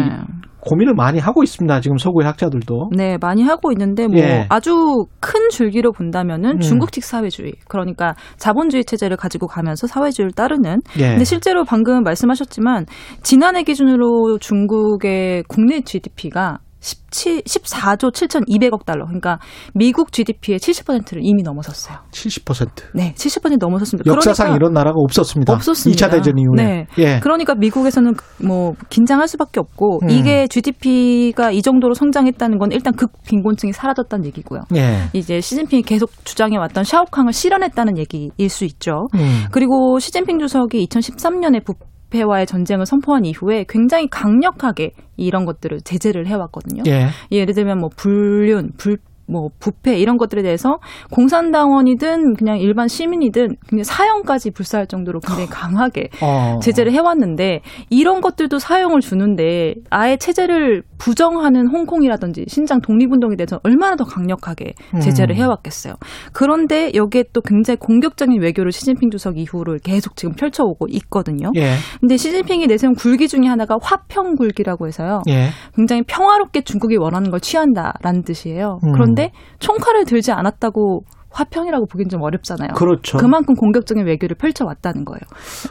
이 0.59 0.69
고민을 0.69 0.95
많이 0.95 1.19
하고 1.19 1.43
있습니다. 1.43 1.81
지금 1.81 1.99
서구의 1.99 2.27
학자들도. 2.27 2.91
네, 2.97 3.17
많이 3.21 3.43
하고 3.43 3.73
있는데 3.73 4.07
뭐 4.07 4.19
예. 4.19 4.47
아주 4.49 5.05
큰 5.21 5.49
줄기로 5.51 5.93
본다면은 5.93 6.57
음. 6.57 6.61
중국식 6.61 7.05
사회주의, 7.05 7.53
그러니까 7.69 8.15
자본주의 8.37 8.85
체제를 8.85 9.17
가지고 9.17 9.47
가면서 9.47 9.87
사회주의를 9.87 10.33
따르는. 10.33 10.81
예. 10.99 11.09
근데 11.11 11.25
실제로 11.25 11.65
방금 11.65 12.03
말씀하셨지만 12.03 12.87
지난해 13.23 13.63
기준으로 13.63 14.39
중국의 14.39 15.45
국내 15.49 15.81
GDP가 15.81 16.59
17, 16.81 17.43
14조 17.43 18.13
7,200억 18.13 18.85
달러. 18.85 19.05
그러니까 19.07 19.39
미국 19.75 20.13
GDP의 20.13 20.59
70%를 20.59 21.23
이미 21.25 21.43
넘어섰어요. 21.43 21.99
70%. 22.13 22.95
네, 22.95 23.15
70% 23.15 23.59
넘어섰습니다. 23.59 24.11
역사상 24.11 24.47
그러니까 24.47 24.57
이런 24.57 24.73
나라가 24.73 24.95
없었습니다. 24.97 25.53
없었습니다. 25.55 26.07
2차 26.07 26.11
대전 26.11 26.35
이후에. 26.39 26.65
네. 26.65 26.87
예. 26.99 27.21
그러니까 27.21 27.55
미국에서는 27.55 28.15
뭐 28.47 28.75
긴장할 28.91 29.27
수밖에 29.29 29.61
없고 29.61 30.01
음. 30.05 30.11
이게 30.11 30.47
GDP가 30.47 31.51
이 31.51 31.63
정도로 31.63 31.95
성장했다는 31.95 32.59
건 32.59 32.71
일단 32.73 32.95
극빈곤층이 32.95 33.73
사라졌다는 33.73 34.27
얘기고요. 34.27 34.61
예. 34.77 35.09
이제 35.13 35.41
시진핑이 35.41 35.83
계속 35.83 36.11
주장해 36.25 36.57
왔던 36.57 36.85
샤오캉을 36.85 37.33
실현했다는 37.33 37.99
얘기일 37.99 38.49
수 38.49 38.65
있죠. 38.65 39.09
음. 39.15 39.47
그리고 39.51 39.99
시진핑 39.99 40.39
주석이 40.39 40.87
2013년에 40.87 41.65
부패와의 42.09 42.47
전쟁을 42.47 42.87
선포한 42.87 43.25
이후에 43.25 43.65
굉장히 43.69 44.09
강력하게 44.09 44.93
이런 45.17 45.45
것들을 45.45 45.83
제재를 45.83 46.27
해왔거든요. 46.27 46.83
예. 46.87 47.09
예를 47.31 47.55
들면 47.55 47.79
뭐 47.79 47.91
불륜, 47.95 48.73
불 48.77 48.99
뭐 49.29 49.51
부패 49.61 49.99
이런 49.99 50.17
것들에 50.17 50.43
대해서 50.43 50.79
공산당원이든 51.13 52.35
그냥 52.35 52.59
일반 52.59 52.89
시민이든 52.89 53.57
그냥 53.69 53.85
사형까지 53.85 54.53
불사할 54.53 54.87
정도로 54.87 55.21
굉장히 55.21 55.49
강하게 55.49 56.09
어. 56.23 56.59
제재를 56.63 56.93
해왔는데 56.93 57.61
이런 57.91 58.21
것들도 58.21 58.59
사용을 58.59 59.01
주는데 59.01 59.75
아예 59.91 60.17
체제를 60.17 60.83
부정하는 60.99 61.69
홍콩이라든지 61.69 62.47
신장 62.49 62.81
독립운동에 62.81 63.37
대해서 63.37 63.61
얼마나 63.63 63.97
더 63.97 64.05
강력하게 64.05 64.75
제재를 65.01 65.35
음. 65.35 65.43
해왔겠어요. 65.43 65.95
그런데 66.33 66.93
여기에 66.95 67.25
또 67.33 67.41
굉장히 67.41 67.77
공격적인 67.77 68.41
외교를 68.41 68.73
시진핑 68.73 69.11
주석 69.11 69.39
이후를 69.39 69.79
계속 69.79 70.17
지금 70.17 70.35
펼쳐오고 70.35 70.87
있거든요. 70.91 71.51
예. 71.57 71.75
근데 72.01 72.17
시진핑이 72.17 72.67
내세운 72.67 72.95
굴기 72.95 73.29
중에 73.29 73.47
하나가 73.47 73.77
화평 73.81 74.37
굴기라고 74.37 74.87
해서요. 74.87 75.23
예. 75.29 75.49
굉장히 75.75 76.03
평화롭게 76.07 76.63
중국이 76.63 76.97
원하는 76.97 77.31
걸 77.31 77.41
취한다라는 77.41 78.23
뜻이에요. 78.25 78.79
음. 78.85 78.93
그런데 78.93 79.18
총칼을 79.59 80.05
들지 80.05 80.33
않았다고 80.33 81.03
화평이라고 81.31 81.87
보기는 81.87 82.09
좀 82.09 82.23
어렵잖아요. 82.23 82.69
그렇죠. 82.75 83.19
그만큼 83.19 83.55
공격적인 83.55 84.07
외교를 84.07 84.35
펼쳐왔다는 84.37 85.05
거예요. 85.05 85.21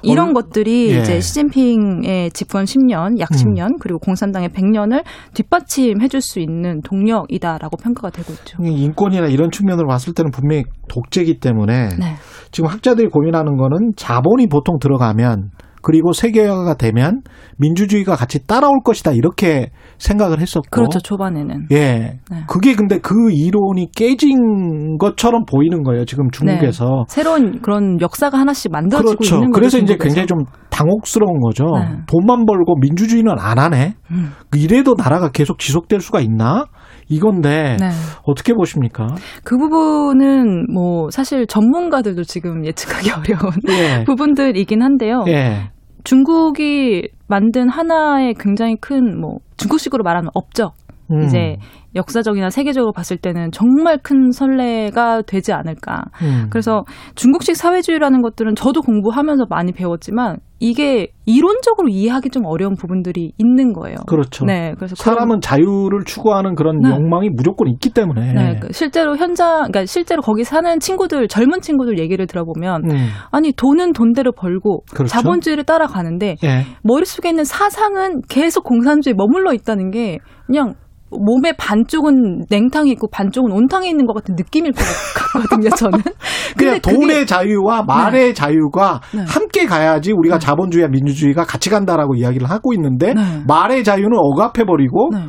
이런 0.03 0.27
얼- 0.27 0.33
것들이 0.35 0.91
예. 0.93 0.99
이제 0.99 1.19
시진핑의 1.19 2.29
집권 2.31 2.65
10년, 2.65 3.19
약 3.19 3.29
음. 3.31 3.35
10년, 3.35 3.77
그리고 3.79 3.97
공산당의 3.99 4.49
100년을 4.49 5.03
뒷받침해줄 5.33 6.21
수 6.21 6.39
있는 6.39 6.81
동력이다라고 6.81 7.75
평가가 7.77 8.11
되고 8.11 8.31
있죠. 8.33 8.57
인권이나 8.63 9.27
이런 9.27 9.49
측면으로 9.49 9.87
봤을 9.87 10.13
때는 10.13 10.29
분명히 10.31 10.63
독재이기 10.89 11.39
때문에 11.39 11.89
네. 11.99 12.15
지금 12.51 12.69
학자들이 12.69 13.07
고민하는 13.09 13.57
거는 13.57 13.93
자본이 13.97 14.47
보통 14.47 14.77
들어가면 14.79 15.49
그리고 15.87 16.11
세계화가 16.11 16.73
되면 16.73 17.21
민주주의가 17.57 18.17
같이 18.17 18.45
따라올 18.45 18.81
것이다 18.83 19.13
이렇게 19.13 19.71
생각을 19.99 20.41
했었고 20.41 20.67
그렇죠. 20.69 20.99
초반에는. 20.99 21.67
예. 21.71 22.19
네. 22.29 22.43
그게 22.45 22.75
근데 22.75 22.99
그 22.99 23.31
이론이 23.31 23.91
깨진 23.95 24.97
것처럼 24.97 25.45
보이는 25.45 25.83
거예요. 25.83 26.03
지금 26.03 26.29
중국에서. 26.29 27.05
새로운 27.07 27.61
그런 27.61 28.01
역사가 28.01 28.37
하나씩 28.37 28.69
만들어지고 28.69 29.15
그렇죠. 29.15 29.35
있는 29.35 29.51
거죠. 29.51 29.59
그래서 29.59 29.77
이제 29.77 29.93
중국에서. 29.93 30.03
굉장히 30.03 30.27
좀 30.27 30.39
당혹스러운 30.69 31.39
거죠. 31.39 31.63
네. 31.63 31.99
돈만 32.07 32.45
벌고 32.45 32.75
민주주의는 32.81 33.35
안 33.39 33.57
하네. 33.57 33.95
음. 34.11 34.31
이래도 34.57 34.93
나라가 34.97 35.29
계속 35.29 35.57
지속될 35.57 36.01
수가 36.01 36.19
있나? 36.19 36.65
이건데 37.07 37.77
네. 37.79 37.89
어떻게 38.23 38.53
보십니까? 38.53 39.07
그 39.45 39.57
부분은 39.57 40.65
뭐 40.73 41.09
사실 41.11 41.47
전문가들도 41.47 42.23
지금 42.25 42.65
예측하기 42.65 43.09
어려운 43.15 43.53
예. 43.69 44.03
부분들이긴 44.03 44.81
한데요. 44.81 45.23
예. 45.29 45.69
중국이 46.07 47.09
만든 47.27 47.67
하나의 47.67 48.33
굉장히 48.39 48.77
큰 48.77 49.19
뭐 49.19 49.39
중국식으로 49.57 50.03
말하면 50.03 50.29
업적 50.33 50.73
음. 51.11 51.23
이제 51.23 51.57
역사적이나 51.97 52.49
세계적으로 52.49 52.93
봤을 52.93 53.17
때는 53.17 53.51
정말 53.51 53.97
큰 54.01 54.31
선례가 54.31 55.23
되지 55.23 55.51
않을까. 55.51 56.05
음. 56.21 56.47
그래서 56.49 56.85
중국식 57.15 57.57
사회주의라는 57.57 58.21
것들은 58.21 58.55
저도 58.55 58.81
공부하면서 58.81 59.47
많이 59.49 59.73
배웠지만 59.73 60.37
이게 60.59 61.09
이론적으로 61.25 61.87
이해하기 61.89 62.29
좀 62.29 62.45
어려운 62.45 62.75
부분들이 62.75 63.31
있는 63.37 63.73
거예요. 63.73 63.97
그렇죠. 64.07 64.45
네, 64.45 64.73
그래서 64.75 64.95
사람은 64.95 65.41
자유를 65.41 66.03
추구하는 66.05 66.55
그런 66.55 66.79
네. 66.79 66.89
욕망이 66.89 67.29
무조건 67.29 67.67
있기 67.67 67.91
때문에. 67.91 68.33
네, 68.33 68.59
그 68.59 68.71
실제로 68.71 69.15
현장, 69.15 69.67
그러니까 69.67 69.85
실제로 69.85 70.21
거기 70.21 70.43
사는 70.43 70.79
친구들, 70.79 71.27
젊은 71.27 71.61
친구들 71.61 71.99
얘기를 71.99 72.25
들어보면, 72.25 72.89
음. 72.89 73.07
아니, 73.31 73.51
돈은 73.51 73.93
돈대로 73.93 74.31
벌고, 74.31 74.83
그렇죠. 74.91 75.09
자본주의를 75.09 75.63
따라가는데, 75.65 76.37
예. 76.43 76.65
머릿 76.81 77.07
속에 77.07 77.29
있는 77.29 77.43
사상은 77.43 78.21
계속 78.27 78.63
공산주의에 78.63 79.13
머물러 79.15 79.53
있다는 79.53 79.91
게, 79.91 80.17
그냥, 80.47 80.73
몸의 81.09 81.53
반쪽은 81.57 82.45
냉탕이 82.49 82.91
있고 82.91 83.07
반쪽은 83.09 83.51
온탕에 83.51 83.87
있는 83.89 84.05
것 84.05 84.13
같은 84.13 84.35
느낌일 84.35 84.73
것 84.73 84.83
같거든요, 85.15 85.69
저는. 85.69 85.99
그냥 86.57 86.79
근데 86.79 86.79
돈의 86.79 87.25
자유와 87.25 87.83
말의 87.83 88.33
자유가 88.33 88.99
네. 89.13 89.23
함께 89.27 89.65
가야지 89.65 90.11
우리가 90.11 90.37
자본주의와 90.39 90.89
민주주의가 90.89 91.45
같이 91.45 91.69
간다라고 91.69 92.15
이야기를 92.15 92.49
하고 92.49 92.73
있는데 92.73 93.13
네. 93.13 93.21
말의 93.47 93.83
자유는 93.83 94.11
억압해버리고 94.17 95.09
네. 95.13 95.19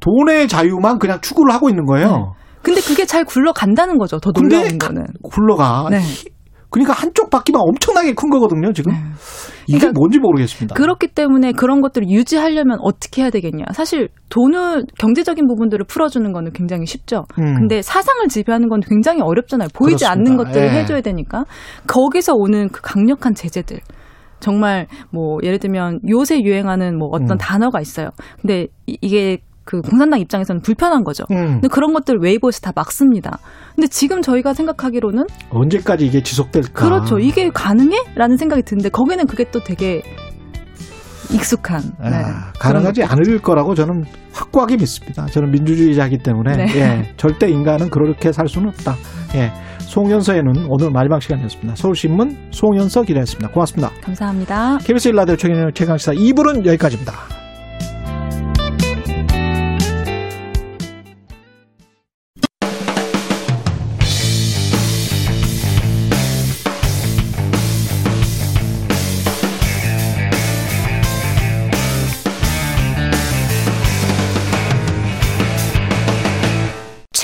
돈의 0.00 0.48
자유만 0.48 0.98
그냥 0.98 1.20
추구를 1.20 1.52
하고 1.54 1.68
있는 1.68 1.84
거예요. 1.84 2.34
근데 2.62 2.80
그게 2.80 3.04
잘 3.06 3.24
굴러간다는 3.24 3.98
거죠, 3.98 4.18
더 4.18 4.32
놀라운 4.32 4.78
가- 4.78 4.88
거는. 4.88 5.04
굴러가. 5.22 5.86
네. 5.90 6.00
그러니까 6.70 6.92
한쪽 6.92 7.30
바퀴만 7.30 7.60
엄청나게 7.62 8.12
큰 8.14 8.28
거거든요, 8.30 8.72
지금. 8.72 8.92
네. 8.92 8.98
이게 9.66 9.78
그러니까 9.78 9.98
뭔지 9.98 10.18
모르겠습니다. 10.18 10.74
그렇기 10.74 11.08
때문에 11.08 11.52
그런 11.52 11.80
것들을 11.80 12.08
유지하려면 12.10 12.78
어떻게 12.82 13.22
해야 13.22 13.30
되겠냐. 13.30 13.64
사실 13.72 14.08
돈을 14.28 14.84
경제적인 14.98 15.46
부분들을 15.46 15.86
풀어주는 15.86 16.30
거는 16.32 16.52
굉장히 16.52 16.86
쉽죠. 16.86 17.24
음. 17.38 17.54
근데 17.54 17.80
사상을 17.82 18.26
지배하는 18.28 18.68
건 18.68 18.80
굉장히 18.80 19.20
어렵잖아요. 19.22 19.68
보이지 19.74 20.04
그렇습니다. 20.04 20.10
않는 20.12 20.36
것들을 20.36 20.66
예. 20.66 20.70
해줘야 20.80 21.00
되니까 21.00 21.44
거기서 21.86 22.34
오는 22.34 22.68
그 22.68 22.80
강력한 22.82 23.34
제재들. 23.34 23.78
정말 24.40 24.86
뭐 25.10 25.38
예를 25.42 25.58
들면 25.58 26.00
요새 26.08 26.40
유행하는 26.40 26.96
뭐 26.96 27.08
어떤 27.12 27.32
음. 27.32 27.38
단어가 27.38 27.80
있어요. 27.80 28.10
근데 28.40 28.68
이- 28.86 28.96
이게 29.00 29.38
그 29.68 29.82
공산당 29.82 30.18
입장에서는 30.18 30.62
불편한 30.62 31.04
거죠. 31.04 31.24
음. 31.30 31.60
근데 31.60 31.68
그런 31.68 31.92
것들 31.92 32.16
웨이보에서 32.22 32.60
다 32.60 32.72
막습니다. 32.74 33.38
근데 33.76 33.86
지금 33.86 34.22
저희가 34.22 34.54
생각하기로는 34.54 35.26
언제까지 35.50 36.06
이게 36.06 36.22
지속될까? 36.22 36.72
그렇죠. 36.72 37.18
이게 37.18 37.50
가능해? 37.50 37.98
라는 38.16 38.38
생각이 38.38 38.62
드는데 38.62 38.88
거기는 38.88 39.26
그게 39.26 39.44
또 39.50 39.60
되게 39.60 40.00
익숙한. 41.34 41.82
아, 42.00 42.08
네. 42.08 42.16
가능하지 42.58 43.04
않을 43.04 43.42
거라고 43.42 43.74
저는 43.74 44.04
확고하게 44.32 44.78
믿습니다. 44.78 45.26
저는 45.26 45.50
민주주의자이기 45.50 46.16
때문에 46.22 46.56
네. 46.56 46.66
예, 46.76 47.14
절대 47.18 47.50
인간은 47.50 47.90
그렇게 47.90 48.32
살 48.32 48.48
수는 48.48 48.68
없다. 48.68 48.94
예, 49.34 49.52
송현서에는 49.80 50.64
오늘 50.70 50.90
마지막 50.90 51.20
시간이었습니다. 51.20 51.76
서울신문 51.76 52.48
송현서 52.52 53.02
기자였습니다. 53.02 53.50
고맙습니다. 53.50 53.90
감사합니다. 54.00 54.78
KBS 54.78 55.08
일라디오 55.08 55.36
최경영 55.36 55.72
최강시사 55.74 56.12
2부는 56.12 56.64
여기까지입니다. 56.64 57.12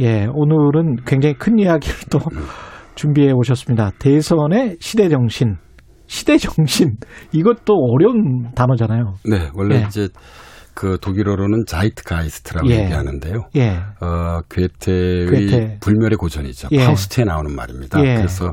예, 0.00 0.26
오늘은 0.32 1.04
굉장히 1.06 1.34
큰 1.34 1.58
이야기를 1.58 1.96
또 2.10 2.18
준비해 2.94 3.32
오셨습니다. 3.32 3.92
대선의 3.98 4.76
시대 4.80 5.08
정신. 5.08 5.56
시대 6.06 6.38
정신. 6.38 6.96
이것도 7.32 7.74
어려운 7.74 8.52
단어잖아요. 8.54 9.14
네, 9.28 9.48
원래 9.54 9.80
네. 9.80 9.86
이제 9.86 10.08
그 10.74 10.98
독일어로는 11.00 11.64
Zeitgeist라고 11.66 12.68
예. 12.68 12.84
얘기하는데요. 12.84 13.48
예. 13.56 13.78
어, 14.00 14.40
괴테의 14.50 15.26
괴테. 15.30 15.78
불멸의 15.80 16.18
고전이죠. 16.18 16.68
예. 16.72 16.84
파우스트에 16.84 17.24
나오는 17.24 17.54
말입니다. 17.56 17.98
예. 18.04 18.14
그래서 18.16 18.52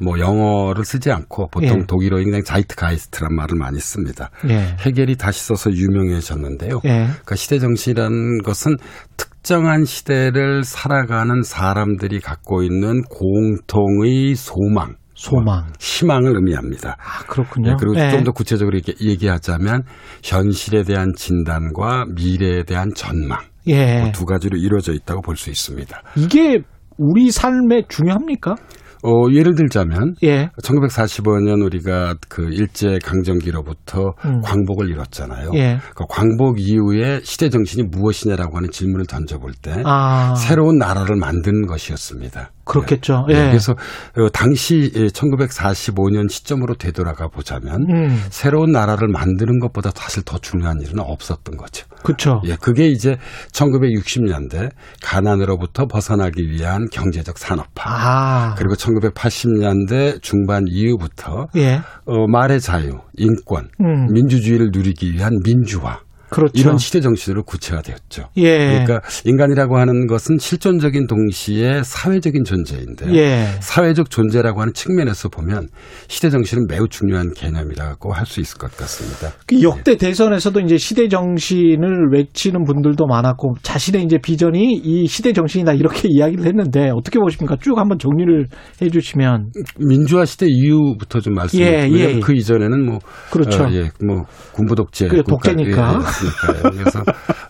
뭐 0.00 0.18
영어를 0.18 0.84
쓰지 0.84 1.10
않고 1.10 1.48
보통 1.48 1.80
예. 1.80 1.86
독일어에 1.86 2.22
그냥 2.22 2.44
Zeitgeist란 2.44 3.34
말을 3.34 3.58
많이 3.58 3.80
씁니다. 3.80 4.30
예. 4.48 4.76
헤겔이 4.78 5.16
다시 5.16 5.44
써서 5.44 5.70
유명해졌는데요. 5.72 6.80
예. 6.84 7.06
그러니까 7.06 7.34
시대 7.34 7.58
정신이라는 7.58 8.42
것은 8.44 8.76
특 9.16 9.35
정한 9.46 9.84
시대를 9.84 10.64
살아가는 10.64 11.42
사람들이 11.42 12.18
갖고 12.18 12.64
있는 12.64 13.02
공통의 13.02 14.34
소망, 14.34 14.96
소망. 15.14 15.66
희망을 15.78 16.34
의미합니다. 16.34 16.96
아, 16.98 17.24
그렇군요. 17.28 17.70
네, 17.70 17.76
그리고 17.78 17.96
예. 17.96 18.10
좀더 18.10 18.32
구체적으로 18.32 18.76
이렇게 18.76 18.92
얘기하자면 19.00 19.84
현실에 20.24 20.82
대한 20.82 21.12
진단과 21.16 22.06
미래에 22.16 22.64
대한 22.64 22.90
전망 22.96 23.38
예. 23.68 24.00
뭐두 24.00 24.24
가지로 24.24 24.58
이루어져 24.58 24.92
있다고 24.92 25.22
볼 25.22 25.36
수 25.36 25.48
있습니다. 25.48 26.02
이게 26.16 26.62
우리 26.98 27.30
삶에 27.30 27.82
중요합니까? 27.88 28.56
어, 29.02 29.30
예를 29.32 29.54
들자면 29.54 30.14
예. 30.22 30.50
1945년 30.62 31.64
우리가 31.64 32.16
그 32.28 32.48
일제 32.52 32.98
강점기로부터 33.04 34.14
음. 34.24 34.40
광복을 34.42 34.90
이뤘잖아요. 34.90 35.50
예. 35.54 35.78
그 35.94 36.04
광복 36.08 36.60
이후에 36.60 37.20
시대 37.22 37.50
정신이 37.50 37.84
무엇이냐라고 37.84 38.56
하는 38.56 38.70
질문을 38.70 39.06
던져볼 39.06 39.52
때 39.62 39.82
아. 39.84 40.34
새로운 40.36 40.78
나라를 40.78 41.16
만든 41.16 41.66
것이었습니다. 41.66 42.50
그렇겠죠. 42.66 43.24
네, 43.28 43.34
예. 43.34 43.46
그래서 43.46 43.72
어, 43.72 44.28
당시 44.32 44.90
1945년 45.14 46.30
시점으로 46.30 46.74
되돌아가 46.74 47.28
보자면 47.28 47.86
음. 47.88 48.22
새로운 48.30 48.72
나라를 48.72 49.08
만드는 49.08 49.60
것보다 49.60 49.92
사실 49.94 50.24
더 50.24 50.38
중요한 50.38 50.80
일은 50.80 50.98
없었던 50.98 51.56
거죠. 51.56 51.86
그렇죠. 52.02 52.42
예, 52.44 52.56
그게 52.60 52.88
이제 52.88 53.16
1960년대 53.52 54.70
가난으로부터 55.02 55.86
벗어나기 55.86 56.42
위한 56.50 56.88
경제적 56.90 57.38
산업화. 57.38 57.84
아. 57.84 58.54
그리고 58.58 58.74
1980년대 58.74 60.20
중반 60.20 60.64
이후부터 60.66 61.46
예. 61.56 61.80
어, 62.04 62.26
말의 62.26 62.60
자유, 62.60 62.98
인권, 63.14 63.68
음. 63.80 64.12
민주주의를 64.12 64.70
누리기 64.72 65.12
위한 65.12 65.38
민주화. 65.44 66.00
그렇죠. 66.30 66.52
이런 66.54 66.78
시대 66.78 67.00
정신으로 67.00 67.44
구체화되었죠. 67.44 68.28
예. 68.38 68.58
그러니까 68.84 69.00
인간이라고 69.24 69.78
하는 69.78 70.06
것은 70.06 70.38
실존적인 70.38 71.06
동시에 71.06 71.82
사회적인 71.84 72.44
존재인데 72.44 73.14
예. 73.14 73.46
사회적 73.60 74.10
존재라고 74.10 74.60
하는 74.60 74.72
측면에서 74.72 75.28
보면 75.28 75.68
시대 76.08 76.30
정신은 76.30 76.66
매우 76.68 76.88
중요한 76.88 77.32
개념이라고 77.34 78.12
할 78.12 78.26
수 78.26 78.40
있을 78.40 78.58
것 78.58 78.76
같습니다. 78.76 79.30
그 79.46 79.62
역대 79.62 79.96
대선에서도 79.96 80.58
이제 80.60 80.76
시대 80.78 81.06
정신을 81.08 82.08
외치는 82.12 82.64
분들도 82.64 83.06
많았고 83.06 83.54
자신의 83.62 84.02
이제 84.02 84.18
비전이 84.18 84.80
이 84.82 85.06
시대 85.06 85.32
정신이다 85.32 85.74
이렇게 85.74 86.08
이야기를 86.10 86.44
했는데 86.44 86.90
어떻게 86.92 87.20
보십니까? 87.20 87.56
쭉 87.62 87.78
한번 87.78 87.98
정리를 88.00 88.48
해주시면 88.82 89.52
민주화 89.78 90.24
시대 90.24 90.46
이후부터 90.48 91.20
좀 91.20 91.34
말씀을 91.34 91.64
예, 91.64 91.88
예. 91.92 92.18
그 92.20 92.34
이전에는 92.34 92.84
뭐 92.84 92.98
그렇죠. 93.30 93.62
어, 93.64 93.68
예, 93.72 93.90
뭐 94.04 94.24
군부 94.52 94.74
독재 94.74 95.06
그 95.08 95.22
국가- 95.22 95.50
독재니까. 95.52 96.00
예, 96.26 96.46
그러니까요. 96.46 96.72
그래서 96.72 97.00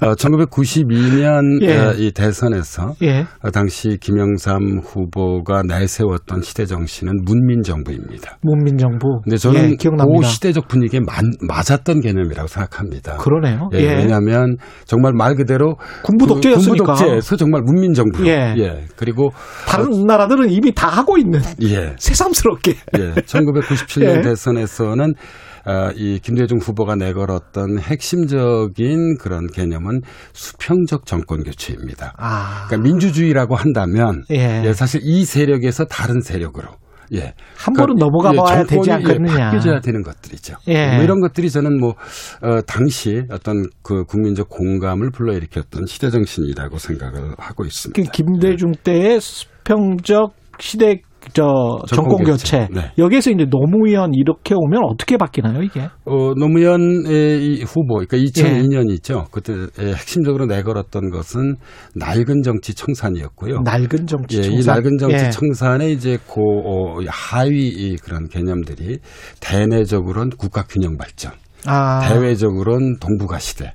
어, 0.02 0.14
1992년 0.14 1.62
예. 1.62 1.76
어, 1.78 1.92
이 1.96 2.12
대선에서 2.12 2.94
예. 3.02 3.26
어, 3.42 3.50
당시 3.50 3.96
김영삼 4.00 4.80
후보가 4.84 5.62
내세웠던 5.66 6.42
시대 6.42 6.66
정신은 6.66 7.24
문민 7.24 7.62
정부입니다. 7.62 8.38
문민 8.42 8.76
정부. 8.78 9.20
근데 9.24 9.36
저는 9.36 9.72
예, 9.72 9.76
기억납니다. 9.76 10.26
그 10.28 10.32
시대적 10.32 10.68
분위기에 10.68 11.00
만- 11.00 11.30
맞았던 11.46 12.00
개념이라고 12.00 12.46
생각합니다. 12.48 13.16
그러네요. 13.18 13.68
예, 13.74 13.78
예. 13.78 13.94
왜냐하면 13.96 14.56
정말 14.84 15.12
말 15.14 15.34
그대로 15.34 15.76
군부 16.02 16.26
그 16.26 16.34
독재였으니까. 16.34 16.84
군부 16.84 16.84
독재에서 17.00 17.36
정말 17.36 17.62
문민 17.64 17.92
정부. 17.94 18.26
예. 18.26 18.54
그리고 18.96 19.30
다른 19.66 20.04
나라들은 20.06 20.50
이미 20.50 20.72
다 20.74 20.88
하고 20.88 21.16
있는 21.18 21.40
예. 21.62 21.94
새삼스럽게. 21.98 22.74
예, 22.98 23.12
1997년 23.22 24.16
예. 24.18 24.20
대선에서는 24.22 25.14
아, 25.55 25.55
이 25.94 26.18
김대중 26.22 26.58
후보가 26.58 26.96
내걸었던 26.96 27.78
핵심적인 27.78 29.18
그런 29.18 29.46
개념은 29.48 30.02
수평적 30.32 31.06
정권 31.06 31.42
교체입니다. 31.42 32.14
아. 32.18 32.66
그러니까 32.68 32.88
민주주의라고 32.88 33.56
한다면 33.56 34.22
예. 34.30 34.62
예, 34.64 34.72
사실 34.72 35.00
이 35.02 35.24
세력에서 35.24 35.86
다른 35.86 36.20
세력으로 36.20 36.68
예. 37.14 37.34
한 37.56 37.74
번은 37.74 37.96
넘어가 37.96 38.32
봐야 38.32 38.64
되지 38.64 38.82
정권이, 38.86 38.92
않겠느냐. 38.92 39.34
예, 39.34 39.38
바뀌어져야 39.38 39.80
되는 39.80 40.02
것들이죠. 40.02 40.56
예. 40.68 40.94
뭐 40.96 41.04
이런 41.04 41.20
것들이 41.20 41.50
저는 41.50 41.78
뭐 41.78 41.94
어, 42.42 42.60
당시 42.66 43.22
어떤 43.30 43.64
그 43.82 44.04
국민적 44.04 44.48
공감을 44.48 45.10
불러일으켰던 45.10 45.86
시대 45.86 46.10
정신이라고 46.10 46.78
생각을 46.78 47.34
하고 47.38 47.64
있습니다. 47.64 48.00
그 48.02 48.10
김대중 48.10 48.72
때의 48.82 49.20
수평적 49.20 50.34
시대 50.58 51.00
저 51.32 51.78
정권 51.88 52.24
교체. 52.24 52.68
네. 52.70 52.92
여기에서 52.98 53.30
이제 53.30 53.44
노무현 53.48 54.12
이렇게 54.14 54.54
오면 54.54 54.82
어떻게 54.84 55.16
바뀌나요, 55.16 55.62
이게? 55.62 55.88
어, 56.04 56.34
노무현의 56.36 57.44
이 57.44 57.62
후보, 57.64 57.96
그러니까 57.96 58.16
2002년이죠. 58.16 59.30
그때 59.30 59.52
에, 59.52 59.92
핵심적으로 59.92 60.46
내걸었던 60.46 61.10
것은 61.10 61.56
낡은 61.94 62.42
정치 62.42 62.74
청산이었고요. 62.74 63.60
낡은 63.60 64.06
정치 64.06 64.38
예, 64.38 64.42
청산. 64.42 64.60
이 64.60 64.66
낡은 64.66 64.98
정치 64.98 65.24
예. 65.24 65.30
청산의 65.30 65.92
이제 65.92 66.18
고 66.26 66.42
어, 66.42 67.00
하위 67.08 67.68
이 67.68 67.96
그런 67.96 68.28
개념들이 68.28 68.98
대내적으로는 69.40 70.30
국가 70.38 70.62
균형 70.62 70.96
발전, 70.96 71.32
아. 71.66 72.08
대외적으로는 72.08 72.98
동북아 73.00 73.38
시대. 73.38 73.72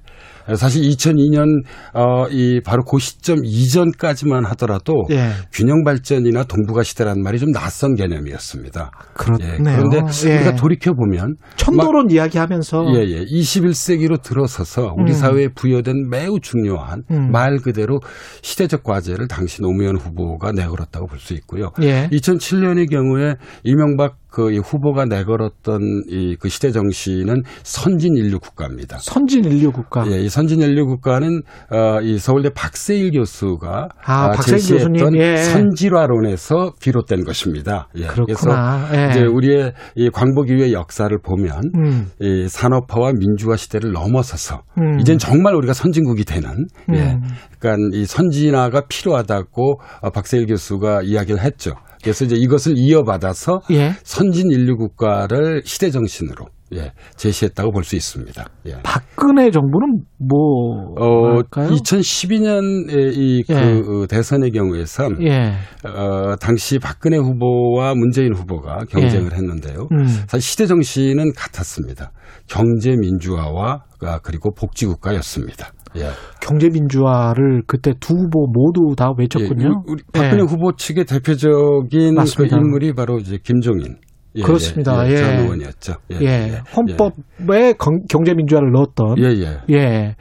사실 0.56 0.82
2002년 0.84 1.64
어, 1.94 2.28
이 2.30 2.62
바로 2.64 2.84
그 2.84 3.00
시점 3.00 3.40
이전까지만 3.44 4.46
하더라도 4.46 5.06
예. 5.12 5.32
균형 5.54 5.84
발전이나 5.84 6.44
동북아 6.44 6.84
시대라는 6.84 7.24
말이 7.24 7.40
좀 7.40 7.52
낯선 7.52 7.96
개념이었습니다. 7.96 8.92
그렇네요. 9.14 9.54
예, 9.54 9.58
그런데 9.58 9.98
예. 10.26 10.36
우리가 10.36 10.56
돌이켜 10.56 10.94
보면 10.94 11.36
천도론 11.56 12.12
이야기하면서 12.12 12.86
예, 12.96 13.00
예. 13.08 13.26
21세기로 13.26 14.22
들어서서 14.22 14.94
우리 14.98 15.12
음. 15.12 15.14
사회에 15.14 15.48
부여된 15.56 16.10
매우 16.10 16.40
중요한 16.40 17.04
음. 17.12 17.32
말 17.32 17.58
그대로 17.58 18.00
시대적 18.42 18.84
과제를 18.84 19.28
당시 19.28 19.62
노무현 19.62 19.96
후보가 19.98 20.52
내걸었다고 20.52 21.08
볼 21.08 21.22
수 21.22 21.34
있고요. 21.36 21.72
예. 21.84 22.10
2007년의 22.12 22.90
경우에 22.90 23.36
이명박 23.64 24.18
그이 24.32 24.58
후보가 24.58 25.06
내걸었던 25.06 25.82
이 26.10 26.32
그 26.42 26.50
시대 26.50 26.72
정신은 26.72 27.44
선진 27.64 28.16
인류 28.16 28.40
국가입니다. 28.40 28.98
선진 29.00 29.44
인류 29.46 29.72
국가. 29.72 30.10
예, 30.12 30.20
이 30.22 30.30
선진 30.30 30.62
인류 30.62 30.86
국가는 30.88 31.42
어, 31.70 32.02
이 32.02 32.18
서울대 32.18 32.50
박세일 32.50 33.12
교수가 33.12 33.90
아, 34.04 34.26
어, 34.26 34.32
박세일 34.32 34.58
교수님, 34.60 35.16
예. 35.18 35.38
선질화론에서 35.38 36.74
비롯된 36.82 37.24
것입니다. 37.26 37.90
예, 37.96 38.08
그렇구나. 38.08 38.88
그래서 38.90 39.04
예. 39.04 39.10
이제 39.10 39.22
우리의 39.26 39.74
이 39.96 40.10
광복 40.10 40.50
이후의 40.50 40.74
역사를 40.74 41.16
보면 41.22 41.72
음. 41.76 42.08
이 42.20 42.48
산업화와 42.48 43.12
민주화 43.14 43.56
시대를 43.56 43.92
넘어서서 43.92 44.64
음. 44.80 45.00
이젠 45.00 45.18
정말 45.18 45.54
우리가 45.56 45.74
선진국이 45.74 46.24
되는 46.26 46.66
예. 46.94 47.12
음. 47.14 47.22
그러니까 47.60 47.98
이 47.98 48.06
선진화가 48.06 48.84
필요하다고 48.88 49.80
어, 50.02 50.10
박세일 50.10 50.48
교수가 50.48 51.04
이야기를 51.04 51.42
했죠. 51.42 51.74
그래서 52.04 52.26
이제 52.26 52.36
이것을 52.36 52.74
이어받아서 52.78 53.62
예. 53.72 53.94
선진 54.04 54.52
인류 54.52 54.76
국가를 54.78 55.62
시대 55.66 55.90
정신으로 55.92 56.46
예, 56.74 56.94
제시했다고 57.18 57.72
볼 57.72 57.84
수 57.84 57.96
있습니다. 57.98 58.46
예. 58.68 58.78
박근혜 58.84 59.52
정부는 59.52 60.04
뭐 60.18 60.94
어, 60.98 61.36
할까요? 61.36 61.70
2012년의 61.70 63.14
이그 63.18 63.54
예. 63.54 64.08
대선의 64.08 64.52
경우에선 64.52 65.22
예. 65.24 65.54
어, 65.88 66.36
당시 66.40 66.80
박근혜 66.80 67.18
후보와 67.18 67.94
문재인 67.96 68.34
후보가 68.34 68.86
경쟁을 68.90 69.34
했는데요. 69.34 69.88
음. 69.92 70.06
사실 70.28 70.42
시대 70.42 70.66
정신은 70.66 71.34
같았습니다. 71.34 72.12
경제 72.48 72.96
민주화와 72.96 73.84
아, 74.04 74.20
그리고 74.24 74.52
복지 74.54 74.86
국가였습니다. 74.86 75.72
예. 75.98 76.10
경제 76.42 76.70
민주화를 76.70 77.64
그때 77.68 77.94
두 78.00 78.14
후보 78.14 78.48
모두 78.48 78.96
다 78.96 79.12
외쳤군요. 79.18 79.66
예, 79.66 79.92
우리 79.92 80.04
박근혜 80.14 80.42
예. 80.42 80.46
후보 80.48 80.74
측의 80.76 81.06
대표적인 81.06 82.16
그. 82.38 82.46
인물이 82.46 82.94
바로 82.94 83.18
이제 83.20 83.38
김종인 83.44 83.98
예, 84.36 84.42
그렇습니다. 84.44 85.06
예, 85.08 85.12
예. 85.12 85.18
전 85.18 85.40
의원이었죠. 85.40 85.94
예, 86.14 86.18
예. 86.22 86.26
예, 86.26 86.62
헌법에 86.76 87.74
경- 87.78 88.02
경제 88.10 88.34
민주화를 88.34 88.72
넣었던 88.72 89.18
예, 89.20 89.24
예. 89.26 89.58
예. 89.70 90.16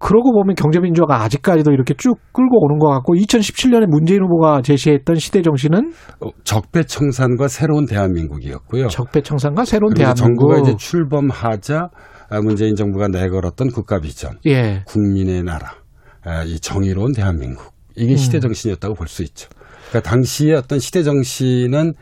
그러고 0.00 0.32
보면 0.32 0.54
경제 0.54 0.78
민주화가 0.78 1.24
아직까지도 1.24 1.72
이렇게 1.72 1.92
쭉 1.94 2.14
끌고 2.32 2.64
오는 2.64 2.78
것 2.78 2.88
같고 2.88 3.14
2017년에 3.14 3.86
문재인 3.88 4.22
후보가 4.22 4.62
제시했던 4.62 5.16
시대 5.16 5.42
정신은 5.42 5.92
어, 6.20 6.28
적폐청산과 6.44 7.48
새로운 7.48 7.84
대한민국이었고요. 7.84 8.86
적폐청산과 8.88 9.64
새로운 9.64 9.94
대한민국. 9.94 10.22
정부가 10.22 10.58
이제 10.60 10.76
출범하자 10.76 11.76
아, 11.76 11.88
문재인 12.42 12.74
정부가 12.76 13.08
내걸었던 13.08 13.70
국가 13.70 14.00
비전, 14.00 14.38
예. 14.46 14.82
국민의 14.86 15.42
나라, 15.42 15.74
아, 16.22 16.44
이 16.44 16.60
정의로운 16.60 17.12
대한민국 17.12 17.72
이게 17.96 18.12
음. 18.12 18.16
시대 18.16 18.40
정신이었다고 18.40 18.94
볼 18.94 19.08
수 19.08 19.22
있죠. 19.22 19.48
그러니까 19.88 20.10
당시의 20.10 20.54
어떤 20.54 20.78
시대 20.78 21.02
정신은 21.02 21.94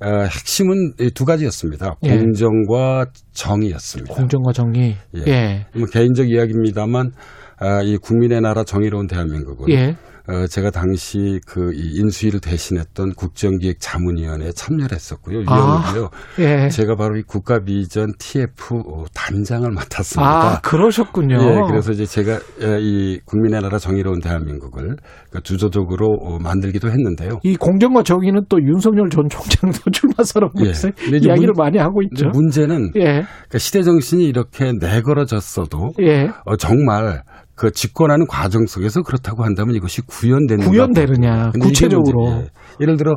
어, 0.00 0.06
핵심은 0.22 0.94
이두 1.00 1.24
가지였습니다. 1.24 1.96
예. 2.04 2.16
공정과 2.16 3.06
정의였습니다. 3.32 4.14
공정과 4.14 4.52
정의. 4.52 4.96
예. 5.16 5.22
예. 5.26 5.66
뭐 5.74 5.86
개인적 5.86 6.30
이야기입니다만 6.30 7.10
아, 7.58 7.82
이 7.82 7.96
국민의 7.96 8.40
나라 8.40 8.62
정의로운 8.64 9.08
대한민국을 9.08 9.68
예. 9.74 9.96
어, 10.30 10.46
제가 10.46 10.70
당시 10.70 11.40
그이 11.46 11.96
인수위를 11.96 12.40
대신했던 12.40 13.14
국정기획 13.14 13.78
자문위원회에 13.80 14.50
참여를 14.52 14.92
했었고요. 14.92 15.42
아, 15.46 15.54
위원이고요. 15.94 16.10
예. 16.40 16.68
제가 16.68 16.96
바로 16.96 17.16
이 17.16 17.22
국가비전 17.22 18.12
TF 18.18 18.74
단장을 19.14 19.70
맡았습니다. 19.70 20.30
아, 20.56 20.60
그러셨군요. 20.60 21.36
예, 21.40 21.60
그래서 21.70 21.92
이제 21.92 22.04
제가 22.04 22.38
예, 22.62 22.78
이 22.78 23.20
국민의 23.24 23.62
나라 23.62 23.78
정의로운 23.78 24.20
대한민국을 24.20 24.96
그 25.30 25.40
주도적으로 25.42 26.06
어, 26.20 26.38
만들기도 26.38 26.88
했는데요. 26.90 27.38
이 27.42 27.56
공정과 27.56 28.02
정의는 28.02 28.42
또 28.50 28.58
윤석열 28.62 29.08
전 29.08 29.28
총장도 29.30 29.78
출마 29.92 30.12
선언문에서 30.22 30.88
예. 31.12 31.16
이야기를 31.16 31.54
문- 31.54 31.64
많이 31.64 31.78
하고 31.78 32.02
있죠. 32.02 32.28
문제는 32.34 32.92
예. 32.96 33.00
그러니까 33.22 33.58
시대 33.58 33.82
정신이 33.82 34.26
이렇게 34.26 34.72
내걸어졌어도 34.78 35.88
예. 36.02 36.28
어, 36.44 36.56
정말 36.56 37.22
그 37.58 37.72
집권하는 37.72 38.26
과정 38.28 38.66
속에서 38.66 39.02
그렇다고 39.02 39.44
한다면 39.44 39.74
이것이 39.74 40.00
구현되는 40.02 40.64
구현되느냐, 40.64 41.50
구체적으로. 41.60 42.44
예를 42.80 42.96
들어 42.96 43.16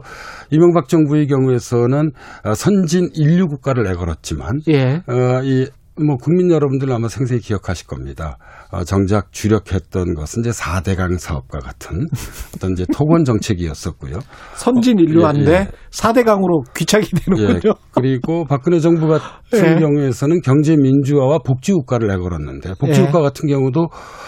이명박 0.49 0.87
정부의 0.87 1.27
경우에서는 1.27 2.11
어, 2.43 2.53
선진 2.55 3.09
인류 3.13 3.47
국가를 3.47 3.83
내걸었지만 3.83 4.61
예. 4.69 5.03
어, 5.07 5.43
이, 5.43 5.67
뭐, 6.05 6.17
국민 6.17 6.51
여러분들 6.51 6.91
아마 6.91 7.07
생생히 7.07 7.39
기억하실 7.41 7.87
겁니다. 7.87 8.37
어, 8.71 8.83
정작 8.83 9.31
주력했던 9.31 10.13
것은 10.15 10.41
이제 10.41 10.49
4대강 10.51 11.17
사업과 11.19 11.59
같은 11.59 12.07
어떤 12.55 12.71
이제 12.71 12.85
토건 12.93 13.25
정책이었었고요. 13.25 14.19
선진 14.55 14.99
인류한데 14.99 15.51
예, 15.51 15.55
예. 15.55 15.67
4대강으로 15.91 16.63
귀착이 16.75 17.05
예. 17.05 17.19
되는군요. 17.35 17.73
그리고 17.91 18.45
박근혜 18.45 18.79
정부 18.79 19.07
같은 19.07 19.29
예. 19.75 19.79
경우에서는 19.79 20.41
경제 20.41 20.75
민주화와 20.77 21.39
복지 21.45 21.73
국가를 21.73 22.07
내걸었는데 22.07 22.75
복지 22.79 23.01
예. 23.01 23.05
국가 23.05 23.21
같은 23.21 23.49
경우도 23.49 23.87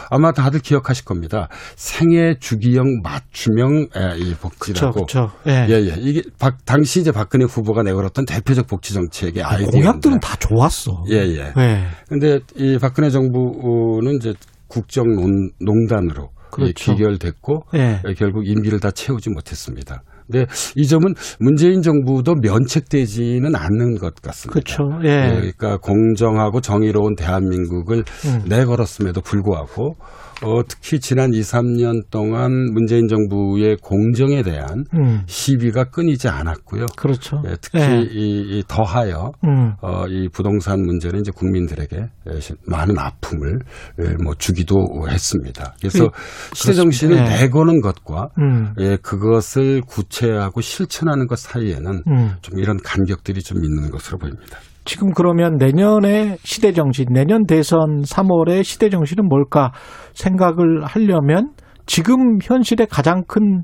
아마 0.10 0.32
다들 0.34 0.60
기억하실 0.60 1.06
겁니다. 1.06 1.48
생애 1.76 2.36
주기형 2.40 3.02
맞춤형 3.02 3.88
예, 3.96 4.18
이 4.18 4.34
복지라고. 4.36 5.06
예. 5.48 5.68
예, 5.70 5.74
예. 5.74 5.96
이게 6.00 6.22
박- 6.38 6.66
당시 6.66 7.00
이제 7.00 7.12
박근혜 7.12 7.46
후보가 7.46 7.84
내걸었던 7.84 8.26
대표적 8.26 8.68
복지 8.68 8.94
정책의 8.94 9.42
아이디어. 9.44 9.68
공약들은 9.72 10.20
다 10.20 10.36
좋았어. 10.38 11.04
예, 11.10 11.16
예. 11.16 11.54
예. 11.64 11.88
근데 12.08 12.40
이 12.56 12.78
박근혜 12.80 13.10
정부는 13.10 14.18
이제 14.18 14.34
국정농단으로 14.68 16.30
그렇죠. 16.52 16.94
귀결됐고 16.94 17.64
예. 17.76 18.02
결국 18.18 18.48
임기를 18.48 18.80
다 18.80 18.92
채우지 18.92 19.30
못했습니다. 19.30 20.04
근데 20.28 20.46
이 20.76 20.88
점은 20.88 21.14
문재인 21.40 21.82
정부도 21.82 22.36
면책되지는 22.36 23.56
않는 23.56 23.98
것 23.98 24.16
같습니다. 24.16 24.54
그렇죠. 24.54 24.84
예. 25.04 25.32
그러니까 25.36 25.78
공정하고 25.78 26.62
정의로운 26.62 27.16
대한민국을 27.16 28.04
음. 28.26 28.42
내걸었음에도 28.48 29.22
불구하고 29.22 29.96
어, 30.44 30.62
특히 30.68 31.00
지난 31.00 31.34
2, 31.34 31.40
3년 31.42 32.10
동안 32.10 32.52
문재인 32.74 33.08
정부의 33.08 33.78
공정에 33.82 34.42
대한 34.44 34.86
음. 34.94 35.22
시비가 35.26 35.86
끊이지 35.86 36.28
않았고요. 36.28 36.86
그렇죠. 36.98 37.42
예, 37.48 37.56
특히 37.62 37.80
예. 37.80 38.02
이, 38.12 38.60
이 38.60 38.64
더하여 38.68 39.32
음. 39.46 39.74
어, 39.82 40.06
이 40.08 40.28
부동산 40.30 40.82
문제는 40.82 41.22
이제 41.22 41.32
국민들에게 41.34 42.10
예, 42.34 42.40
시- 42.40 42.54
많은 42.68 42.98
아픔을 42.98 43.60
예, 44.00 44.16
뭐 44.24 44.34
주기도 44.38 44.76
했습니다. 45.10 45.76
그래서 45.80 46.10
그- 46.10 46.56
시대 46.56 46.74
정신을. 46.74 47.18
예. 47.18 47.22
내거는 47.24 47.82
것과 47.82 48.30
음. 48.40 48.74
예, 48.80 48.98
그것을 49.02 49.82
구체하고 49.82 50.62
실천하는 50.62 51.28
것 51.28 51.40
사이에는 51.40 52.04
음. 52.08 52.32
좀 52.42 52.60
이런 52.60 52.78
간격들이 52.84 53.42
좀 53.44 53.64
있는 53.64 53.90
것으로 53.92 54.18
보입니다. 54.18 54.58
지금 54.86 55.12
그러면 55.14 55.56
내년에 55.58 56.38
시대 56.44 56.72
정신, 56.74 57.06
내년 57.12 57.46
대선 57.46 58.02
3월에 58.02 58.64
시대 58.64 58.90
정신은 58.90 59.28
뭘까 59.28 59.72
생각을 60.14 60.84
하려면 60.84 61.52
지금 61.86 62.38
현실의 62.42 62.88
가장 62.88 63.24
큰 63.28 63.64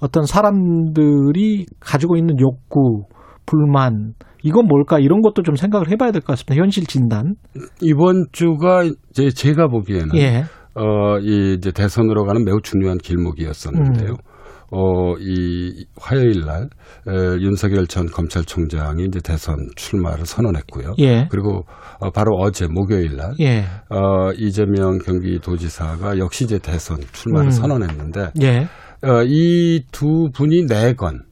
어떤 0.00 0.24
사람들이 0.24 1.66
가지고 1.80 2.16
있는 2.16 2.36
욕구, 2.40 3.04
불만, 3.46 4.14
이건 4.42 4.66
뭘까 4.66 4.98
이런 4.98 5.20
것도 5.20 5.42
좀 5.42 5.54
생각을 5.54 5.90
해봐야 5.90 6.10
될 6.10 6.20
것 6.20 6.32
같습니다. 6.32 6.56
현실 6.60 6.86
진단. 6.86 7.34
이번 7.80 8.26
주가 8.32 8.82
이제 8.82 9.30
제가 9.30 9.68
보기에는 9.68 10.16
예. 10.16 10.44
어, 10.74 11.18
이 11.20 11.54
이제 11.54 11.70
대선으로 11.70 12.24
가는 12.24 12.44
매우 12.44 12.60
중요한 12.60 12.98
길목이었었는데요. 12.98 14.10
음. 14.10 14.16
어, 14.72 15.14
이 15.20 15.84
화요일 16.00 16.44
날 16.46 16.68
에, 17.06 17.12
윤석열 17.40 17.86
전 17.86 18.06
검찰총장이 18.06 19.04
이제 19.04 19.20
대선 19.20 19.56
출마를 19.76 20.24
선언했고요. 20.24 20.94
예. 20.98 21.28
그리고 21.30 21.64
어, 22.00 22.10
바로 22.10 22.36
어제 22.38 22.66
목요일 22.66 23.16
날 23.16 23.34
예. 23.40 23.64
어, 23.90 24.32
이재명 24.36 24.98
경기도지사가 24.98 26.18
역시 26.18 26.44
이제 26.44 26.58
대선 26.58 26.98
출마를 27.12 27.48
음. 27.48 27.50
선언했는데 27.50 28.30
예. 28.42 28.68
어, 29.06 29.22
이 29.26 29.82
두 29.92 30.30
분이 30.32 30.66
내건 30.68 31.22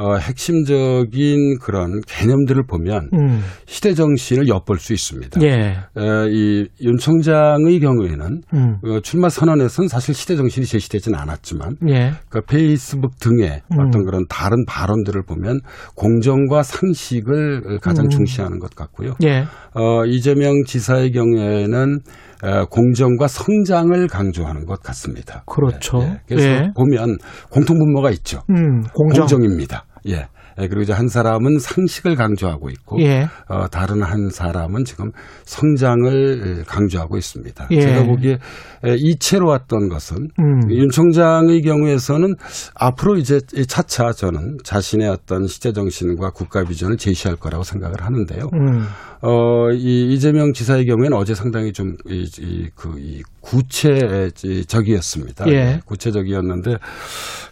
어, 0.00 0.16
핵심적인 0.16 1.58
그런 1.58 2.00
개념들을 2.06 2.62
보면 2.66 3.10
음. 3.12 3.42
시대 3.66 3.92
정신을 3.92 4.48
엿볼 4.48 4.78
수 4.78 4.94
있습니다. 4.94 5.42
예. 5.42 5.48
에, 5.48 6.28
이윤 6.30 6.96
총장의 6.98 7.80
경우에는 7.80 8.42
음. 8.54 8.76
어, 8.82 9.00
출마 9.00 9.28
선언에서는 9.28 9.88
사실 9.88 10.14
시대 10.14 10.36
정신이 10.36 10.64
제시되지는 10.64 11.18
않았지만 11.18 11.76
예. 11.90 12.12
그 12.30 12.40
페이스북 12.40 13.20
등의 13.20 13.60
음. 13.72 13.76
어떤 13.78 14.06
그런 14.06 14.24
다른 14.30 14.64
발언들을 14.66 15.22
보면 15.24 15.60
공정과 15.96 16.62
상식을 16.62 17.80
가장 17.82 18.06
음. 18.06 18.08
중시하는 18.08 18.58
것 18.58 18.74
같고요. 18.74 19.16
예. 19.24 19.44
어, 19.74 20.06
이재명 20.06 20.64
지사의 20.66 21.12
경우에는 21.12 21.98
어, 22.42 22.64
공정과 22.70 23.28
성장을 23.28 24.08
강조하는 24.08 24.64
것 24.64 24.82
같습니다. 24.82 25.44
그렇죠. 25.46 26.00
예, 26.00 26.20
그래서 26.26 26.48
예. 26.48 26.70
보면 26.74 27.18
공통 27.50 27.78
분모가 27.78 28.10
있죠. 28.12 28.40
음, 28.48 28.82
공정. 28.94 29.28
입니다 29.42 29.84
예. 30.08 30.28
예, 30.58 30.66
그리고 30.68 30.82
이제 30.82 30.92
한 30.92 31.08
사람은 31.08 31.58
상식을 31.58 32.16
강조하고 32.16 32.68
있고, 32.70 33.00
예. 33.00 33.28
어, 33.48 33.68
다른 33.68 34.02
한 34.02 34.28
사람은 34.30 34.84
지금 34.84 35.10
성장을 35.44 36.64
강조하고 36.66 37.16
있습니다. 37.16 37.68
예. 37.70 37.80
제가 37.80 38.04
보기에 38.04 38.38
에, 38.84 38.94
이채로 38.96 39.46
왔던 39.46 39.88
것은 39.88 40.28
음. 40.38 40.70
윤 40.70 40.90
총장의 40.90 41.62
경우에서는 41.62 42.34
앞으로 42.74 43.16
이제 43.16 43.40
차차 43.68 44.12
저는 44.12 44.58
자신의 44.64 45.08
어떤 45.08 45.46
시대 45.46 45.72
정신과 45.72 46.30
국가 46.30 46.64
비전을 46.64 46.96
제시할 46.96 47.36
거라고 47.36 47.62
생각을 47.62 48.02
하는데요. 48.02 48.50
음. 48.52 48.86
어, 49.22 49.70
이 49.72 50.12
이재명 50.12 50.52
지사의 50.52 50.84
경우에는 50.86 51.16
어제 51.16 51.34
상당히 51.34 51.72
좀, 51.72 51.94
이, 52.06 52.28
이, 52.38 52.68
그, 52.74 52.98
이 52.98 53.22
구체적이었습니다. 53.40 55.46
예. 55.48 55.80
구체적이었는데 55.84 56.76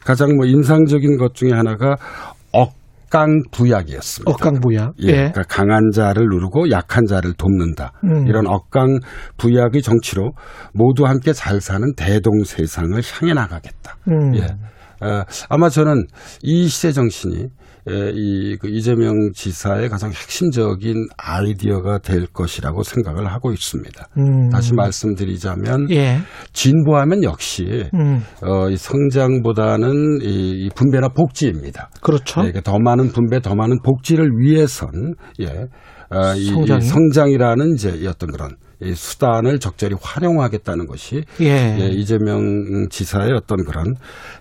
가장 0.04 0.36
뭐 0.36 0.46
인상적인 0.46 1.18
것 1.18 1.34
중에 1.34 1.52
하나가 1.52 1.96
억강부약이었습니다. 2.52 4.30
억강부약. 4.30 4.94
예. 5.00 5.12
그러니까 5.12 5.42
강한 5.48 5.90
자를 5.94 6.26
누르고 6.28 6.70
약한 6.70 7.06
자를 7.06 7.32
돕는다. 7.34 7.92
음. 8.04 8.26
이런 8.26 8.46
억강부약의 8.46 9.82
정치로 9.82 10.32
모두 10.72 11.06
함께 11.06 11.32
잘 11.32 11.60
사는 11.60 11.94
대동 11.96 12.44
세상을 12.44 13.00
향해 13.20 13.34
나가겠다. 13.34 13.96
음. 14.08 14.34
예. 14.36 14.46
어, 15.00 15.22
아마 15.48 15.68
저는 15.68 16.06
이 16.42 16.66
시대 16.68 16.92
정신이 16.92 17.36
에, 17.42 17.48
이, 18.14 18.56
그 18.60 18.68
이재명 18.68 19.32
지사의 19.32 19.88
가장 19.88 20.10
핵심적인 20.10 21.08
아이디어가 21.16 21.98
될 21.98 22.26
것이라고 22.26 22.82
생각을 22.82 23.26
하고 23.26 23.52
있습니다. 23.52 24.08
음. 24.18 24.48
다시 24.50 24.74
말씀드리자면 24.74 25.90
예. 25.90 26.18
진보하면 26.52 27.24
역시 27.24 27.88
음. 27.94 28.22
어, 28.42 28.68
이 28.70 28.76
성장보다는 28.76 30.20
이, 30.22 30.66
이 30.66 30.70
분배나 30.74 31.08
복지입니다. 31.08 31.90
그렇죠. 32.02 32.44
예, 32.46 32.52
더 32.62 32.78
많은 32.78 33.08
분배, 33.08 33.40
더 33.40 33.54
많은 33.54 33.80
복지를 33.82 34.30
위해선 34.38 35.14
예, 35.40 35.46
어, 36.10 36.34
이, 36.36 36.46
성장이? 36.46 36.78
이 36.78 36.88
성장이라는 36.88 37.74
이제 37.74 37.90
이 37.90 38.06
어떤 38.06 38.30
그런 38.30 38.56
이 38.80 38.94
수단을 38.94 39.58
적절히 39.58 39.96
활용하겠다는 40.00 40.86
것이 40.86 41.24
예. 41.40 41.76
예, 41.80 41.88
이재명 41.88 42.88
지사의 42.90 43.32
어떤 43.32 43.64
그런 43.64 43.94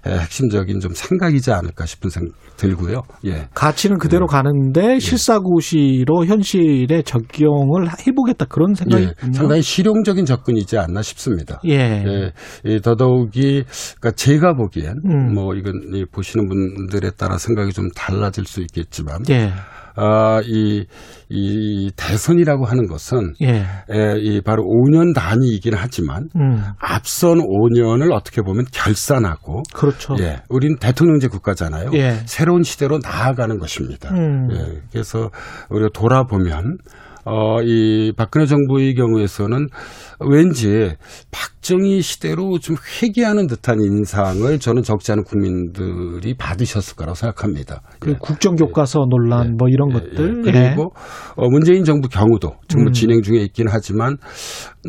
예, 0.07 0.11
핵심적인 0.11 0.79
좀 0.79 0.93
생각이지 0.93 1.51
않을까 1.51 1.85
싶은 1.85 2.09
생각 2.09 2.33
들고요. 2.57 3.01
예. 3.25 3.47
가치는 3.53 3.97
그대로 3.97 4.27
가는데 4.27 4.99
실사구시로 4.99 6.25
현실에 6.25 7.01
적용을 7.03 7.87
해보겠다 8.05 8.45
그런 8.45 8.73
생각이 8.73 9.05
예, 9.05 9.31
상당히 9.31 9.61
실용적인 9.61 10.25
접근이지 10.25 10.77
않나 10.77 11.01
싶습니다. 11.01 11.59
예. 11.65 12.03
예, 12.05 12.31
이 12.65 12.79
더더욱이 12.81 13.63
그러니까 13.99 14.11
제가 14.11 14.53
보기엔 14.53 14.95
음. 15.05 15.33
뭐 15.33 15.55
이건 15.55 15.73
이 15.93 16.05
보시는 16.05 16.47
분들에 16.47 17.11
따라 17.11 17.37
생각이 17.37 17.73
좀 17.73 17.89
달라질 17.95 18.45
수 18.45 18.61
있겠지만 18.61 19.21
예. 19.29 19.51
어, 19.97 20.41
이, 20.45 20.85
이 21.29 21.91
대선이라고 21.95 22.65
하는 22.65 22.87
것은 22.87 23.33
예. 23.41 23.65
에, 23.89 24.19
이 24.19 24.41
바로 24.41 24.63
5년 24.63 25.15
단위이긴 25.15 25.73
하지만 25.75 26.29
음. 26.35 26.61
앞선 26.79 27.39
5년을 27.39 28.13
어떻게 28.13 28.41
보면 28.41 28.65
결산하고 28.71 29.63
그렇죠. 29.73 30.15
예, 30.19 30.37
우리는 30.49 30.77
대통령제 30.77 31.27
국가잖아요. 31.27 31.91
예. 31.95 32.21
새로운 32.25 32.63
시대로 32.63 32.99
나아가는 33.01 33.57
것입니다. 33.57 34.11
음. 34.11 34.49
예, 34.51 34.81
그래서 34.91 35.31
우리가 35.69 35.89
돌아보면 35.93 36.77
어, 37.29 37.61
이 37.61 38.13
박근혜 38.15 38.45
정부의 38.45 38.95
경우에서는 38.95 39.67
왠지 40.21 40.95
박정희 41.31 42.01
시대로 42.01 42.57
좀 42.57 42.77
회귀하는 43.01 43.47
듯한 43.47 43.81
인상을 43.81 44.57
저는 44.59 44.81
적지 44.81 45.11
않은 45.11 45.25
국민들이 45.25 46.33
받으셨을 46.37 46.95
거라고 46.95 47.15
생각합니다. 47.15 47.81
그 47.99 48.15
국정교과서 48.17 49.07
논란 49.09 49.57
뭐 49.57 49.67
이런 49.67 49.89
것들 49.89 50.45
예. 50.45 50.51
그리고 50.51 50.93
어, 51.35 51.49
문재인 51.49 51.83
정부 51.83 52.07
경우도 52.07 52.53
정부 52.69 52.89
음. 52.89 52.93
진행 52.93 53.21
중에 53.21 53.41
있긴 53.41 53.67
하지만 53.69 54.15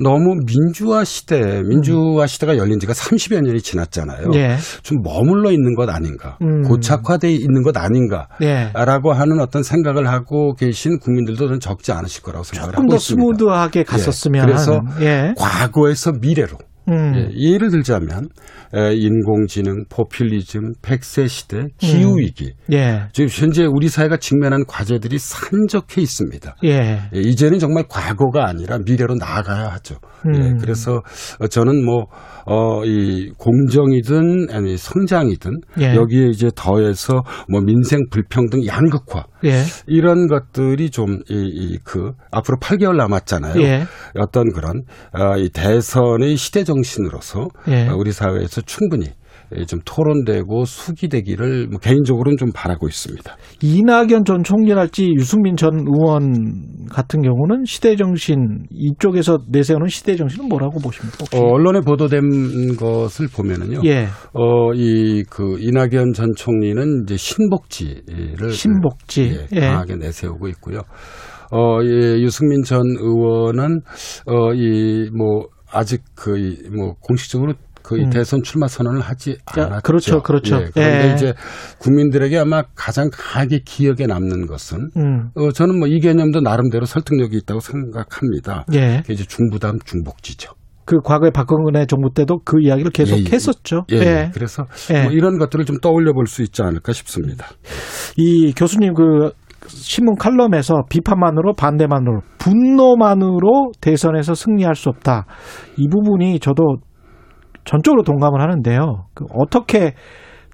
너무 0.03 0.37
민주화 0.47 1.05
시대, 1.05 1.63
민주화 1.63 2.27
시대가 2.27 2.57
열린 2.57 2.79
지가 2.79 2.93
30여 2.93 3.41
년이 3.43 3.61
지났잖아요. 3.63 4.31
예. 4.35 4.57
좀 4.83 4.99
머물러 5.03 5.51
있는 5.51 5.75
것 5.75 5.89
아닌가, 5.89 6.39
음. 6.43 6.63
고착화돼 6.63 7.31
있는 7.31 7.63
것 7.63 7.77
아닌가. 7.77 8.29
예. 8.43 8.71
라고 8.75 9.13
하는 9.13 9.41
어떤 9.41 9.63
생각을 9.63 10.09
하고 10.09 10.55
계신 10.55 10.99
국민들도 10.99 11.47
저는 11.47 11.61
적지 11.61 11.93
않으실 11.93 12.23
거라고 12.23 12.45
생각을 12.45 12.73
조금 12.73 12.83
하고 12.85 12.91
더 12.91 12.97
있습니다. 12.97 13.23
스무드하게 13.23 13.83
갔었으면 13.85 14.43
예, 14.43 14.47
그래서. 14.47 14.81
예. 15.01 15.35
과거에서 15.37 16.13
미래로 16.13 16.57
음. 16.89 17.15
예, 17.17 17.53
예를 17.53 17.71
들자면 17.71 18.29
에, 18.75 18.95
인공지능, 18.95 19.85
포퓰리즘, 19.89 20.73
백세 20.83 21.27
시대, 21.27 21.67
기후 21.79 22.19
위기. 22.19 22.53
예. 22.73 23.09
지금 23.13 23.29
현재 23.31 23.65
우리 23.65 23.89
사회가 23.89 24.17
직면한 24.17 24.65
과제들이 24.67 25.19
산적해 25.19 26.01
있습니다. 26.01 26.57
예. 26.65 27.01
예, 27.15 27.21
이제는 27.21 27.59
정말 27.59 27.85
과거가 27.89 28.47
아니라 28.47 28.79
미래로 28.79 29.15
나아가야 29.15 29.69
하죠. 29.75 29.97
음. 30.27 30.35
예, 30.35 30.55
그래서 30.61 31.03
어, 31.41 31.47
저는 31.47 31.85
뭐, 31.85 32.07
어, 32.51 32.83
이 32.85 33.31
공정이든 33.37 34.49
아니 34.51 34.79
성장이든 34.79 35.53
예. 35.81 35.95
여기에 35.95 36.29
이제 36.29 36.51
더해서 36.57 37.23
뭐 37.51 37.61
민생 37.61 38.01
불평등 38.11 38.67
양극화 38.67 39.25
예. 39.45 39.65
이런 39.87 40.27
것들이 40.29 40.89
좀이이그 40.89 42.13
앞으로 42.31 42.57
8개월 42.59 42.97
남았잖아요. 42.97 43.61
예. 43.63 43.85
어떤 44.19 44.51
그런 44.53 44.83
어, 45.13 45.37
이 45.37 45.51
대선의 45.51 46.37
시대 46.37 46.65
정신으로서 46.65 47.49
예. 47.69 47.89
어, 47.89 47.97
우리 47.97 48.13
사회에서 48.13 48.63
충분히 48.63 49.05
예, 49.07 49.13
좀 49.67 49.81
토론되고 49.85 50.65
수기되기를 50.65 51.69
뭐 51.69 51.79
개인적으로는 51.81 52.37
좀 52.37 52.51
바라고 52.55 52.89
있습니다. 52.89 53.37
이낙연 53.63 54.25
전 54.25 54.43
총리랄지 54.43 55.15
유승민 55.17 55.57
전 55.57 55.75
의원 55.87 56.87
같은 56.91 57.23
경우는 57.23 57.65
시대 57.65 57.97
정신 57.97 58.65
이쪽에서 58.71 59.39
내세우는 59.49 59.89
시대 59.89 60.17
정신은 60.17 60.49
뭐라고 60.49 60.79
보십니까? 60.81 61.25
어, 61.37 61.41
언론에 61.41 61.81
보도된 61.81 62.77
것을 62.77 63.29
보면은요. 63.29 63.81
예. 63.85 64.07
어, 64.33 64.73
이, 64.75 65.25
그, 65.29 65.57
이낙연 65.59 66.13
전 66.15 66.29
총리는 66.37 67.05
이제 67.05 67.17
신복지를. 67.17 68.51
신복지. 68.51 69.23
예, 69.23 69.47
예. 69.53 69.61
강하게 69.61 69.97
내세우고 69.97 70.49
있고요. 70.49 70.81
어, 71.51 71.79
예, 71.83 72.21
유승민 72.21 72.63
전 72.63 72.83
의원은, 72.99 73.81
어, 74.27 74.53
이, 74.55 75.11
뭐, 75.17 75.49
아직 75.71 76.03
그, 76.15 76.39
이, 76.39 76.57
뭐, 76.77 76.95
공식적으로 77.01 77.55
그 77.89 77.97
음. 77.97 78.11
대선 78.11 78.43
출마 78.43 78.69
선언을 78.69 79.01
하지 79.01 79.39
야, 79.59 79.65
않았죠. 79.65 79.81
그렇죠, 79.83 80.23
그렇죠. 80.23 80.57
예, 80.57 80.69
그런데 80.75 81.09
예. 81.09 81.15
이제 81.15 81.33
국민들에게 81.79 82.37
아마 82.39 82.63
가장 82.75 83.09
강하게 83.11 83.61
기억에 83.65 84.07
남는 84.07 84.47
것은 84.47 84.91
음. 84.99 85.31
어, 85.35 85.51
저는 85.53 85.79
뭐 85.79 85.89
이 85.89 86.01
개념도 86.01 86.41
나름대로 86.43 86.85
설득력이 86.85 87.39
있다고 87.39 87.61
생각합니다. 87.61 88.67
예. 88.75 89.03
이제 89.09 89.25
중부담 89.25 89.79
중복지죠. 89.87 90.53
그 90.85 91.01
과거에 91.03 91.31
박근혜 91.31 91.87
정부 91.87 92.11
때도 92.15 92.41
그 92.45 92.61
이야기를 92.61 92.91
계속 92.91 93.17
예, 93.17 93.23
예. 93.23 93.31
했었죠. 93.33 93.85
예, 93.93 93.97
예. 93.97 94.31
그래서 94.35 94.67
예. 94.93 95.05
뭐 95.05 95.13
이런 95.13 95.39
것들을 95.39 95.65
좀 95.65 95.79
떠올려 95.79 96.13
볼 96.13 96.27
수 96.27 96.43
있지 96.43 96.61
않을까 96.63 96.93
싶습니다. 96.93 97.47
이 98.19 98.53
교수님 98.55 98.93
그 98.93 99.31
신문 99.67 100.17
칼럼에서 100.17 100.83
비판만으로 100.91 101.55
반대만으로 101.55 102.21
분노만으로 102.39 103.73
대선에서 103.81 104.35
승리할 104.35 104.75
수 104.75 104.89
없다. 104.89 105.27
이 105.77 105.89
부분이 105.89 106.41
저도 106.41 106.77
전적으로 107.65 108.03
동감을 108.03 108.41
하는데요. 108.41 109.07
그 109.15 109.25
어떻게 109.35 109.95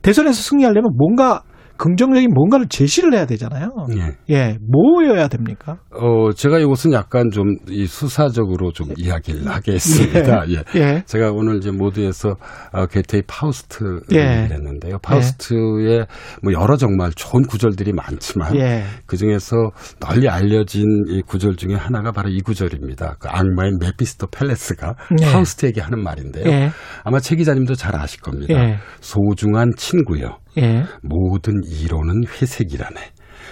대선에서 0.02 0.34
승리하려면 0.34 0.92
뭔가 0.96 1.42
긍정적인 1.76 2.32
뭔가를 2.32 2.68
제시를 2.68 3.14
해야 3.14 3.26
되잖아요. 3.26 3.68
예. 3.96 4.34
예, 4.34 4.58
뭐여야 4.60 5.28
됩니까? 5.28 5.78
어, 5.92 6.32
제가 6.32 6.58
이것은 6.58 6.92
약간 6.92 7.30
좀 7.30 7.54
이 7.68 7.86
수사적으로 7.86 8.72
좀 8.72 8.88
이야기를 8.96 9.48
하겠습니다. 9.48 10.48
예. 10.48 10.62
예. 10.76 11.02
제가 11.06 11.30
오늘 11.32 11.56
이제 11.56 11.70
모두에서 11.70 12.36
어, 12.72 12.86
괴테의 12.86 13.22
파우스트를 13.26 14.00
예. 14.12 14.48
했는데요. 14.50 14.98
파우스트의 15.02 16.06
뭐 16.42 16.52
여러 16.52 16.76
정말 16.76 17.10
좋은 17.14 17.42
구절들이 17.46 17.92
많지만 17.92 18.56
예. 18.56 18.84
그 19.06 19.16
중에서 19.16 19.56
널리 20.00 20.28
알려진 20.28 20.84
이 21.08 21.22
구절 21.22 21.56
중에 21.56 21.74
하나가 21.74 22.12
바로 22.12 22.28
이 22.28 22.40
구절입니다. 22.40 23.16
그 23.18 23.28
악마인 23.28 23.78
메피스토펠레스가 23.80 24.94
예. 25.20 25.32
파우스트에게 25.32 25.80
하는 25.80 26.02
말인데요. 26.02 26.44
예. 26.46 26.70
아마 27.02 27.18
최 27.20 27.36
기자님도 27.36 27.74
잘 27.74 27.96
아실 27.96 28.20
겁니다. 28.20 28.54
예. 28.54 28.76
소중한 29.00 29.70
친구여. 29.76 30.38
예. 30.58 30.84
모든 31.02 31.60
이론은 31.64 32.24
회색이라네. 32.26 33.00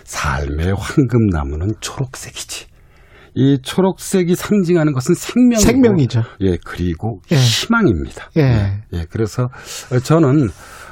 삶의 0.05 0.75
황금나무는 0.77 1.75
초록색이지. 1.81 2.67
이 3.35 3.59
초록색이 3.63 4.35
상징하는 4.35 4.93
것은 4.93 5.15
생명이고, 5.15 5.61
생명이죠. 5.61 6.23
예, 6.43 6.59
그리고 6.67 7.21
예. 7.31 7.37
희망입니다. 7.37 8.29
예. 8.37 8.83
예, 8.93 9.07
그래서 9.11 9.49
저는 10.05 10.49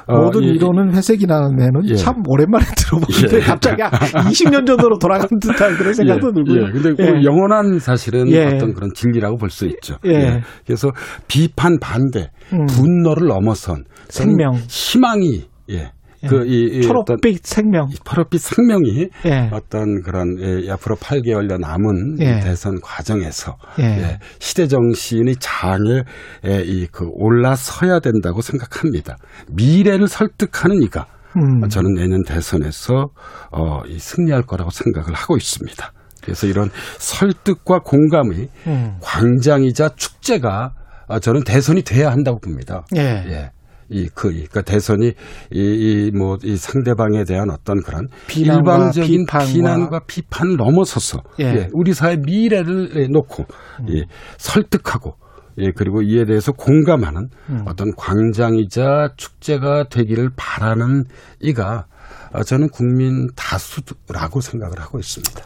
어, 0.07 0.15
모든 0.23 0.41
이- 0.41 0.47
이론은 0.55 0.91
회색이라는 0.95 1.87
예. 1.89 1.95
참 1.95 2.23
오랜만에 2.27 2.65
들어보는데 2.75 3.37
예. 3.37 3.39
갑자기 3.45 3.81
20년 3.83 4.65
전으로 4.65 4.97
돌아간 4.97 5.27
듯한 5.39 5.77
그런 5.77 5.93
생각도 5.93 6.29
예, 6.29 6.33
들고요. 6.33 6.63
예, 6.67 6.71
근데 6.71 6.89
예. 6.89 7.11
그 7.11 7.23
영원한 7.23 7.77
사실은 7.77 8.27
예. 8.31 8.45
어떤 8.45 8.73
그런 8.73 8.89
진리라고 8.95 9.37
볼 9.37 9.51
수 9.51 9.67
있죠. 9.67 9.97
예. 10.05 10.41
그래서 10.65 10.89
비판 11.27 11.77
반대, 11.79 12.31
음. 12.53 12.65
분노를 12.65 13.27
넘어선 13.27 13.83
생명. 14.09 14.55
희망이 14.67 15.45
예. 15.69 15.91
그, 16.27 16.45
이, 16.45 16.65
이 16.65 16.85
어떤 16.87 17.05
초록빛 17.05 17.45
생명. 17.45 17.89
초록빛 18.03 18.41
생명이 18.41 19.09
예. 19.25 19.49
어떤 19.51 20.01
그런 20.01 20.37
예, 20.39 20.69
앞으로 20.71 20.95
8개월여 20.95 21.59
남은 21.59 22.17
이 22.19 22.23
예. 22.23 22.39
대선 22.39 22.79
과정에서 22.81 23.57
예. 23.79 23.83
예, 23.83 24.19
시대 24.39 24.67
정신의 24.67 25.35
장에 25.39 26.03
예, 26.45 26.61
이그 26.61 27.07
올라서야 27.13 27.99
된다고 27.99 28.41
생각합니다. 28.41 29.17
미래를 29.51 30.07
설득하는 30.07 30.83
이가 30.83 31.07
음. 31.37 31.67
저는 31.69 31.93
내년 31.95 32.23
대선에서 32.23 33.09
어, 33.51 33.81
이 33.87 33.97
승리할 33.97 34.43
거라고 34.43 34.69
생각을 34.69 35.13
하고 35.13 35.37
있습니다. 35.37 35.93
그래서 36.21 36.45
이런 36.45 36.69
설득과 36.99 37.79
공감의 37.79 38.49
음. 38.67 38.97
광장이자 39.01 39.89
축제가 39.95 40.73
어, 41.07 41.19
저는 41.19 41.43
대선이 41.43 41.81
돼야 41.83 42.11
한다고 42.11 42.39
봅니다. 42.39 42.85
예. 42.95 43.51
예. 43.93 43.97
이, 43.97 44.07
그, 44.13 44.29
그러니까 44.29 44.61
대선이 44.61 45.13
이, 45.51 45.59
이, 45.59 46.11
뭐, 46.11 46.37
이 46.43 46.55
상대방에 46.55 47.23
대한 47.23 47.49
어떤 47.49 47.81
그런 47.81 48.07
비난과 48.27 48.73
일방적인 48.73 49.25
비난과 49.47 50.01
비판을 50.07 50.57
넘어서서 50.57 51.19
예. 51.39 51.45
예, 51.45 51.67
우리 51.73 51.93
사회 51.93 52.17
미래를 52.17 52.91
예, 52.95 53.07
놓고 53.07 53.45
예, 53.89 54.03
설득하고 54.37 55.15
예, 55.57 55.71
그리고 55.75 56.01
이에 56.01 56.25
대해서 56.25 56.51
공감하는 56.51 57.29
음. 57.49 57.63
어떤 57.67 57.91
광장이자 57.95 59.09
축제가 59.17 59.85
되기를 59.89 60.29
바라는 60.35 61.03
이가 61.39 61.85
어, 62.33 62.43
저는 62.43 62.69
국민 62.69 63.27
다수라고 63.35 64.39
생각을 64.39 64.79
하고 64.79 64.99
있습니다. 64.99 65.41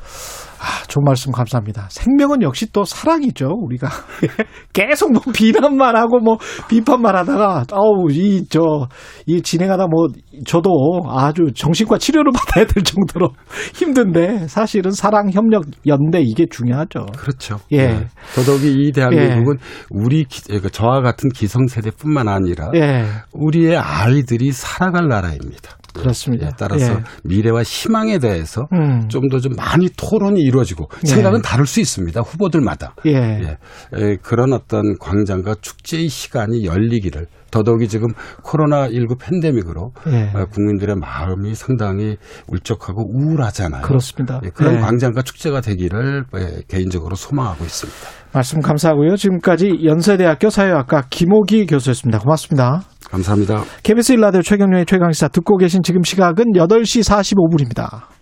아, 0.66 0.84
좋은 0.88 1.04
말씀 1.04 1.32
감사합니다. 1.32 1.88
생명은 1.92 2.42
역시 2.42 2.72
또 2.74 2.84
사랑이죠, 2.84 3.48
우리가. 3.62 3.88
계속 4.74 5.12
뭐 5.14 5.22
비난만 5.32 5.96
하고 5.96 6.20
뭐 6.20 6.38
비판만 6.68 7.16
하다가, 7.16 7.66
아우, 7.72 8.10
이, 8.10 8.46
저, 8.50 8.88
이 9.28 9.42
진행하다 9.44 9.86
뭐, 9.88 10.08
저도 10.48 10.70
아주 11.08 11.52
정신과 11.54 12.00
치료를 12.00 12.32
받아야 12.36 12.66
될 12.66 12.84
정도로 12.84 13.30
힘든데, 13.76 14.48
사실은 14.48 14.90
사랑, 14.90 15.30
협력, 15.30 15.66
연대 15.86 16.20
이게 16.22 16.48
중요하죠. 16.50 17.06
그렇죠. 17.16 17.60
예. 17.72 17.88
네. 17.88 18.08
더더욱이 18.36 18.72
이 18.74 18.92
대한민국은 18.92 19.58
우리 19.92 20.24
기- 20.24 20.42
그 20.60 20.72
저와 20.72 21.02
같은 21.02 21.30
기성세대뿐만 21.30 22.28
아니라 22.28 22.72
예. 22.74 23.06
우리의 23.34 23.78
아이들이 23.78 24.52
살아갈 24.52 25.08
나라입니다. 25.08 25.78
그렇습니다. 26.00 26.48
예, 26.48 26.52
따라서 26.58 26.94
예. 26.94 27.04
미래와 27.24 27.64
희망에 27.64 28.20
대해서 28.20 28.68
음. 28.74 29.08
좀더 29.08 29.40
좀 29.40 29.54
많이 29.56 29.90
토론이 29.96 30.42
이루어지고 30.42 30.88
예. 31.04 31.08
생각은 31.08 31.42
다를 31.42 31.66
수 31.66 31.80
있습니다. 31.80 32.22
후보들마다. 32.22 32.96
예. 33.06 33.12
예. 33.14 33.58
에, 33.94 34.18
그런 34.22 34.54
어떤 34.54 34.98
광장과 35.00 35.56
축제의 35.62 36.08
시간이 36.10 36.66
열리기를 36.66 37.28
더더욱이 37.52 37.88
지금 37.88 38.10
코로나19 38.44 39.18
팬데믹으로 39.20 39.94
예. 40.08 40.32
어, 40.38 40.46
국민들의 40.46 40.96
마음이 40.98 41.56
상당히 41.56 42.18
울적하고 42.48 43.04
우울하잖아요. 43.14 43.84
그렇습니다. 43.84 44.42
예, 44.44 44.50
그런 44.50 44.76
예. 44.76 44.80
광장과 44.80 45.22
축제가 45.22 45.62
되기를 45.62 46.26
예, 46.38 46.62
개인적으로 46.68 47.16
소망하고 47.16 47.64
있습니다. 47.64 47.98
말씀 48.34 48.60
감사하고요. 48.60 49.16
지금까지 49.16 49.80
연세대학교 49.86 50.50
사회학과 50.50 51.04
김호기 51.10 51.66
교수였습니다. 51.68 52.20
고맙습니다. 52.20 52.82
감사합니다. 53.10 53.64
KBS 53.84 54.14
일라디오 54.14 54.42
최경련의 54.42 54.86
최강시사 54.86 55.30
듣고 55.30 55.58
계신 55.58 55.82
지금 55.84 56.04
시각은 56.04 56.54
8시 56.54 57.04
45분입니다. 57.04 58.16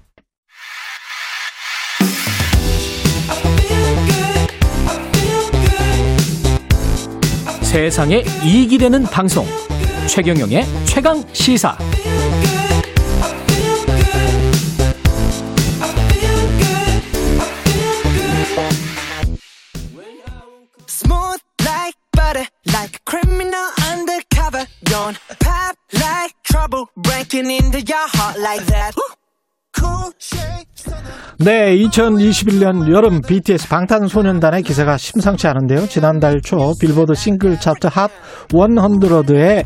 세상에 7.64 8.24
이익이 8.44 8.78
되는 8.78 9.02
방송 9.04 9.46
최경영의 10.08 10.64
최강 10.86 11.24
시사 11.34 11.76
Don't 24.94 25.18
pop 25.40 25.76
like 25.95 26.36
trouble, 26.44 26.86
breaking 26.95 27.49
into 27.49 27.80
your 27.80 28.06
heart 28.14 28.40
like 28.40 28.64
that. 28.68 28.94
네, 31.40 31.76
2021년 31.78 32.94
여름 32.94 33.22
BTS 33.22 33.70
방탄소년단의 33.70 34.61
기세가 34.61 34.98
심상치 34.98 35.48
않은데요. 35.48 35.88
지난달 35.88 36.41
초 36.41 36.74
빌보드 36.80 37.15
싱글 37.15 37.60
차트 37.60 37.88
핫 37.91 38.11
100에 38.49 39.64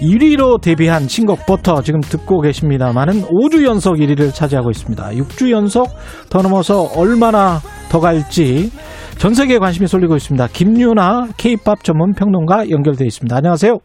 1위로 0.00 0.62
데뷔한 0.62 1.08
신곡 1.08 1.44
버터 1.44 1.82
지금 1.82 2.00
듣고 2.00 2.40
계십니다만은 2.40 3.24
5주 3.24 3.66
연속 3.66 3.96
1위를 3.96 4.32
차지하고 4.32 4.70
있습니다. 4.70 5.10
6주 5.10 5.50
연속 5.50 5.90
더 6.30 6.40
넘어서 6.40 6.84
얼마나 6.96 7.60
더 7.90 8.00
갈지 8.00 8.72
전 9.18 9.34
세계에 9.34 9.58
관심이 9.58 9.86
쏠리고 9.86 10.16
있습니다. 10.16 10.46
김유나 10.46 11.28
K-팝 11.36 11.84
전문 11.84 12.14
평론가 12.14 12.70
연결돼 12.70 13.04
있습니다. 13.04 13.36
안녕하세요. 13.36 13.78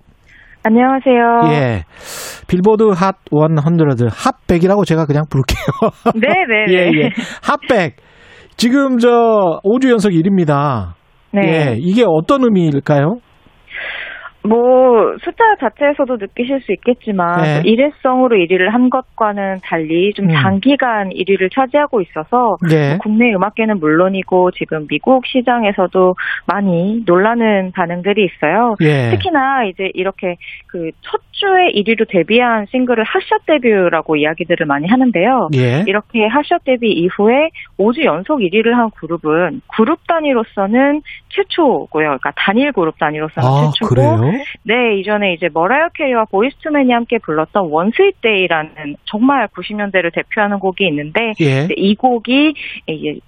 안녕하세요. 0.64 1.54
예. 1.54 1.84
빌보드 2.48 2.84
핫 2.90 3.16
100, 3.32 4.10
핫백이라고 4.12 4.84
제가 4.84 5.06
그냥 5.06 5.24
부를게요. 5.30 5.92
네네. 6.16 6.66
예, 6.74 7.04
예. 7.04 7.10
핫백. 7.42 7.96
지금 8.58 8.98
저 8.98 9.60
5주 9.64 9.90
연속 9.90 10.10
1위입니다. 10.10 10.94
네. 11.32 11.42
예. 11.44 11.76
이게 11.80 12.04
어떤 12.06 12.44
의미일까요? 12.44 13.20
뭐 14.44 15.18
숫자 15.22 15.44
자체에서도 15.60 16.18
느끼실 16.18 16.62
수 16.62 16.72
있겠지만 16.72 17.42
네. 17.42 17.62
일회성으로 17.66 18.38
1위를 18.38 18.70
한 18.70 18.90
것과는 18.90 19.60
달리 19.64 20.14
좀 20.14 20.30
음. 20.30 20.34
장기간 20.34 21.10
1위를 21.10 21.54
차지하고 21.54 22.02
있어서 22.02 22.58
네. 22.70 22.90
뭐 22.90 22.98
국내 23.00 23.34
음악계는 23.34 23.80
물론이고 23.80 24.52
지금 24.52 24.88
미국 24.88 25.26
시장에서도 25.26 26.16
많이 26.46 27.04
놀라는 27.06 27.72
반응들이 27.74 28.26
있어요. 28.26 28.76
예. 28.82 29.10
특히나 29.12 29.66
이제 29.66 29.92
이렇게 29.94 30.36
그 30.68 30.92
첫 31.02 31.22
주에 31.32 31.72
1위로 31.74 32.06
데뷔한 32.10 32.66
싱글을 32.70 33.04
핫샷 33.04 33.46
데뷔라고 33.46 34.18
이야기들을 34.18 34.66
많이 34.66 34.88
하는데요. 34.88 35.50
예. 35.56 35.84
이렇게 35.88 36.28
핫샷 36.28 36.66
데뷔 36.66 36.92
이후에 36.92 37.50
5주 37.78 38.04
연속 38.04 38.40
1위를 38.40 38.72
한 38.72 38.90
그룹은 38.92 39.62
그룹 39.68 40.06
단위로서는 40.08 41.02
최초고요. 41.30 41.88
그러니까 41.90 42.32
단일 42.36 42.72
그룹 42.74 42.98
단위로서는 43.00 43.48
아, 43.48 43.72
최초고 43.72 43.96
그래요? 43.96 44.29
네, 44.64 45.00
이전에 45.00 45.34
이제 45.34 45.50
머라이어 45.54 45.90
캐리와 45.94 46.26
Boyz 46.32 46.56
II 46.56 46.68
Men이 46.68 46.92
함께 46.92 47.18
불렀던 47.24 47.68
One 47.70 47.89
Sweet 47.89 48.22
Day라는 48.22 48.96
정말 49.06 49.48
90년대를 49.48 50.14
대표하는 50.14 50.60
곡이 50.60 50.86
있는데 50.88 51.34
예. 51.42 51.68
이 51.76 51.96
곡이 51.96 52.54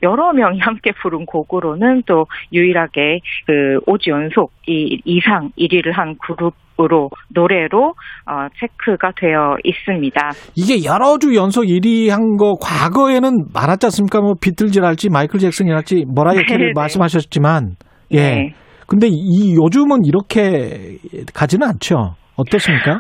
여러 0.03 0.34
명이 0.34 0.60
함께 0.60 0.91
부른 1.02 1.26
곡으로는 1.26 2.03
또 2.06 2.26
유일하게 2.53 3.19
그 3.45 3.80
5주 3.86 4.11
연속 4.11 4.52
이 4.68 4.99
이상 5.06 5.49
1위를 5.57 5.94
한 5.94 6.15
그룹 6.18 6.53
으로 6.80 7.10
노래로 7.30 7.90
어, 8.26 8.48
체크가 8.60 9.11
되어 9.15 9.56
있습니다. 9.64 10.19
이게 10.56 10.84
여러 10.84 11.19
주 11.19 11.36
연속 11.36 11.64
1위 11.65 12.10
한 12.10 12.38
거 12.38 12.56
과거에는 12.60 13.45
많았지 13.53 13.86
않습니까? 13.88 14.22
뭐 14.22 14.34
비틀즈랄지 14.41 15.10
마이클 15.10 15.40
잭슨이랄지 15.40 16.06
머라이어 16.08 16.41
캐리 16.48 16.57
네네. 16.60 16.72
말씀하셨지만 16.73 17.76
예. 18.11 18.18
네. 18.18 18.53
근데 18.92 19.08
이 19.08 19.56
요즘은 19.56 20.04
이렇게 20.04 20.98
가지는 21.34 21.66
않죠. 21.66 22.16
어떻습니까? 22.36 23.00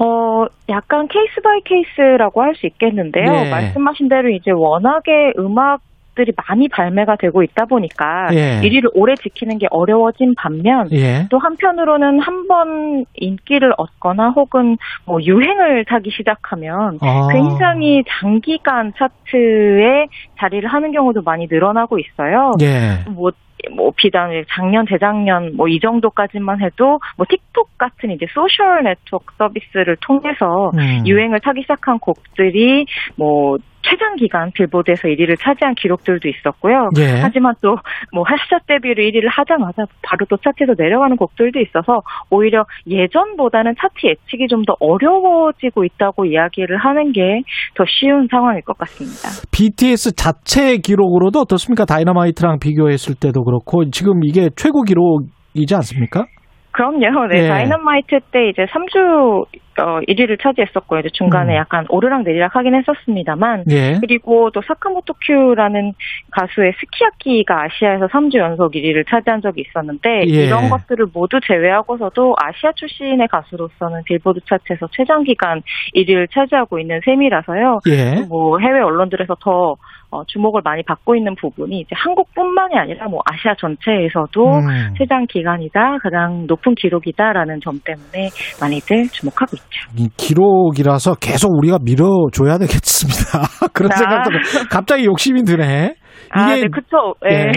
어, 0.00 0.46
약간 0.68 1.06
case 1.06 1.40
by 1.44 1.60
case라고 1.64 2.42
할 2.42 2.56
수 2.56 2.66
있겠는데요. 2.66 3.30
네. 3.30 3.48
말씀하신 3.50 4.08
대로 4.08 4.30
이제 4.30 4.50
워낙에 4.50 5.34
음악 5.38 5.80
들이 6.18 6.32
많이 6.48 6.68
발매가 6.68 7.16
되고 7.16 7.44
있다 7.44 7.66
보니까 7.66 8.28
예. 8.32 8.60
1위를 8.60 8.90
오래 8.92 9.14
지키는 9.14 9.58
게 9.58 9.68
어려워진 9.70 10.34
반면 10.34 10.88
예. 10.92 11.26
또 11.30 11.38
한편으로는 11.38 12.18
한 12.20 12.48
번 12.48 13.04
인기를 13.14 13.74
얻거나 13.76 14.30
혹은 14.30 14.78
뭐 15.04 15.20
유행을 15.22 15.84
타기 15.84 16.10
시작하면 16.10 16.98
아. 17.02 17.28
굉장히 17.30 18.02
장기간 18.08 18.92
차트에 18.96 20.06
자리를 20.38 20.66
하는 20.66 20.92
경우도 20.92 21.20
많이 21.22 21.46
늘어나고 21.50 21.98
있어요. 21.98 22.52
예. 22.62 23.04
뭐, 23.10 23.30
뭐, 23.72 23.92
비단 23.94 24.30
작년, 24.48 24.86
재작년, 24.88 25.56
뭐, 25.56 25.68
이 25.68 25.78
정도까지만 25.80 26.62
해도, 26.62 27.00
뭐, 27.18 27.26
틱톡 27.28 27.76
같은 27.76 28.12
이제 28.12 28.24
소셜 28.32 28.84
네트워크 28.84 29.34
서비스를 29.36 29.96
통해서 30.00 30.70
음. 30.74 31.06
유행을 31.06 31.40
타기 31.40 31.62
시작한 31.62 31.98
곡들이, 31.98 32.86
뭐, 33.16 33.58
최장 33.88 34.16
기간 34.16 34.50
빌보드에서 34.52 35.08
1위를 35.08 35.38
차지한 35.38 35.74
기록들도 35.74 36.28
있었고요. 36.28 36.90
예. 36.98 37.20
하지만 37.22 37.54
또, 37.62 37.76
뭐, 38.12 38.24
핫샷 38.26 38.66
데뷔를 38.66 39.04
1위를 39.10 39.28
하자마자 39.30 39.84
바로 40.02 40.26
또 40.28 40.36
차트에서 40.36 40.74
내려가는 40.76 41.16
곡들도 41.16 41.58
있어서 41.60 42.02
오히려 42.30 42.64
예전보다는 42.86 43.74
차트 43.80 43.94
예측이 44.04 44.46
좀 44.48 44.58
더 44.68 44.74
어려워지고 44.80 45.84
있다고 45.84 46.26
이야기를 46.26 46.76
하는 46.76 47.12
게 47.12 47.40
더 47.74 47.84
쉬운 47.88 48.26
상황일 48.30 48.62
것 48.62 48.76
같습니다. 48.78 49.28
BTS 49.52 50.14
자체 50.14 50.76
기록으로도 50.78 51.40
어떻습니까? 51.40 51.84
다이너마이트랑 51.84 52.58
비교했을 52.58 53.14
때도 53.14 53.44
그렇고 53.44 53.88
지금 53.90 54.20
이게 54.24 54.50
최고 54.56 54.82
기록이지 54.82 55.74
않습니까? 55.76 56.26
그럼요. 56.72 57.26
네, 57.32 57.44
예. 57.44 57.48
다이너마이트 57.48 58.18
때 58.30 58.48
이제 58.50 58.64
3주 58.66 59.44
어, 59.78 60.00
1위를 60.08 60.40
차지했었고요. 60.42 61.00
이제 61.00 61.08
중간에 61.12 61.54
음. 61.54 61.56
약간 61.56 61.86
오르락 61.88 62.22
내리락 62.22 62.56
하긴 62.56 62.74
했었습니다만. 62.74 63.64
예. 63.70 63.98
그리고 64.00 64.50
또 64.50 64.60
사카모토 64.66 65.14
큐라는 65.24 65.92
가수의 66.30 66.72
스키야키가 66.80 67.62
아시아에서 67.64 68.06
3주 68.08 68.38
연속 68.38 68.72
1위를 68.72 69.08
차지한 69.08 69.40
적이 69.40 69.64
있었는데 69.68 70.24
예. 70.28 70.46
이런 70.46 70.68
것들을 70.68 71.06
모두 71.12 71.38
제외하고서도 71.46 72.34
아시아 72.38 72.72
출신의 72.72 73.28
가수로서는 73.28 74.02
빌보드 74.04 74.40
차트에서 74.48 74.88
최장 74.92 75.22
기간 75.22 75.62
1위를 75.94 76.28
차지하고 76.32 76.78
있는 76.78 77.00
셈이라서요. 77.04 77.80
예. 77.88 78.26
뭐 78.28 78.58
해외 78.58 78.80
언론들에서 78.80 79.36
더 79.40 79.76
어, 80.10 80.24
주목을 80.24 80.62
많이 80.64 80.82
받고 80.82 81.16
있는 81.16 81.34
부분이 81.34 81.80
이제 81.80 81.90
한국뿐만이 81.92 82.78
아니라 82.78 83.08
뭐 83.08 83.20
아시아 83.26 83.54
전체에서도 83.58 84.54
음. 84.54 84.94
최장 84.96 85.26
기간이다, 85.26 85.98
가장 85.98 86.46
높은 86.46 86.74
기록이다라는 86.74 87.60
점 87.60 87.78
때문에 87.84 88.30
많이들 88.58 89.08
주목하고 89.08 89.56
있죠. 89.56 89.67
이 89.96 90.08
기록이라서 90.16 91.16
계속 91.16 91.52
우리가 91.56 91.78
밀어줘야 91.82 92.58
되겠습니다. 92.58 93.40
그런 93.72 93.92
아. 93.92 93.96
생각도 93.96 94.30
갑자기 94.70 95.04
욕심이 95.04 95.42
드네. 95.42 95.94
아, 96.30 96.52
이게 96.52 96.62
네, 96.62 96.68
그쵸. 96.72 97.14
예. 97.30 97.46
예. 97.46 97.52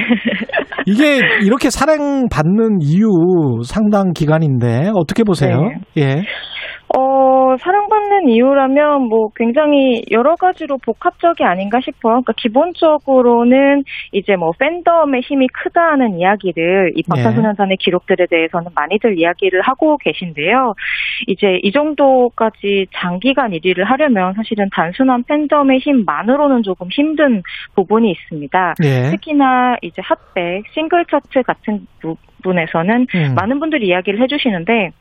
이게 0.86 1.20
이렇게 1.44 1.70
사랑받는 1.70 2.80
이유 2.82 3.08
상당 3.66 4.14
기간인데 4.14 4.92
어떻게 4.96 5.24
보세요? 5.24 5.72
예. 5.98 6.24
어, 6.98 7.56
사랑받는 7.58 8.30
이유라면 8.30 9.04
뭐 9.04 9.30
굉장히 9.36 10.04
여러 10.12 10.36
가지로 10.36 10.78
복합적이 10.78 11.44
아닌가 11.44 11.80
싶어요. 11.82 12.22
그러니까 12.22 12.34
기본적으로는 12.38 13.84
이제 14.12 14.36
뭐 14.36 14.52
팬덤의 14.58 15.22
힘이 15.22 15.48
크다는 15.48 16.20
이야기를 16.20 16.94
이 16.96 17.04
방탄소년단의 17.04 17.78
기록들에 17.78 18.26
대해서는 18.30 18.72
많이들 18.76 19.18
이야기를 19.18 19.62
하고 19.62 19.98
계신데요. 19.98 20.74
이제 21.28 21.60
이 21.64 21.72
정도까지 21.72 22.88
장기간 22.94 23.52
1위를 23.52 23.84
하려면 23.86 24.34
사실은 24.34 24.68
단순한 24.74 25.24
팬덤의 25.24 25.80
힘만으로는 25.80 26.64
조금 26.64 26.90
힘든 26.92 27.42
부분이 27.76 28.12
있습니다. 28.12 28.76
예. 28.84 29.12
특히나 29.12 29.78
이제 29.82 30.02
핫백, 30.02 30.66
싱글 30.74 31.06
차트 31.06 31.44
같은 31.44 31.88
부분에서는 32.02 33.08
음. 33.16 33.36
많은 33.36 33.60
분들이 33.60 33.88
이야기를 33.88 34.22
해주시는데 34.22 34.92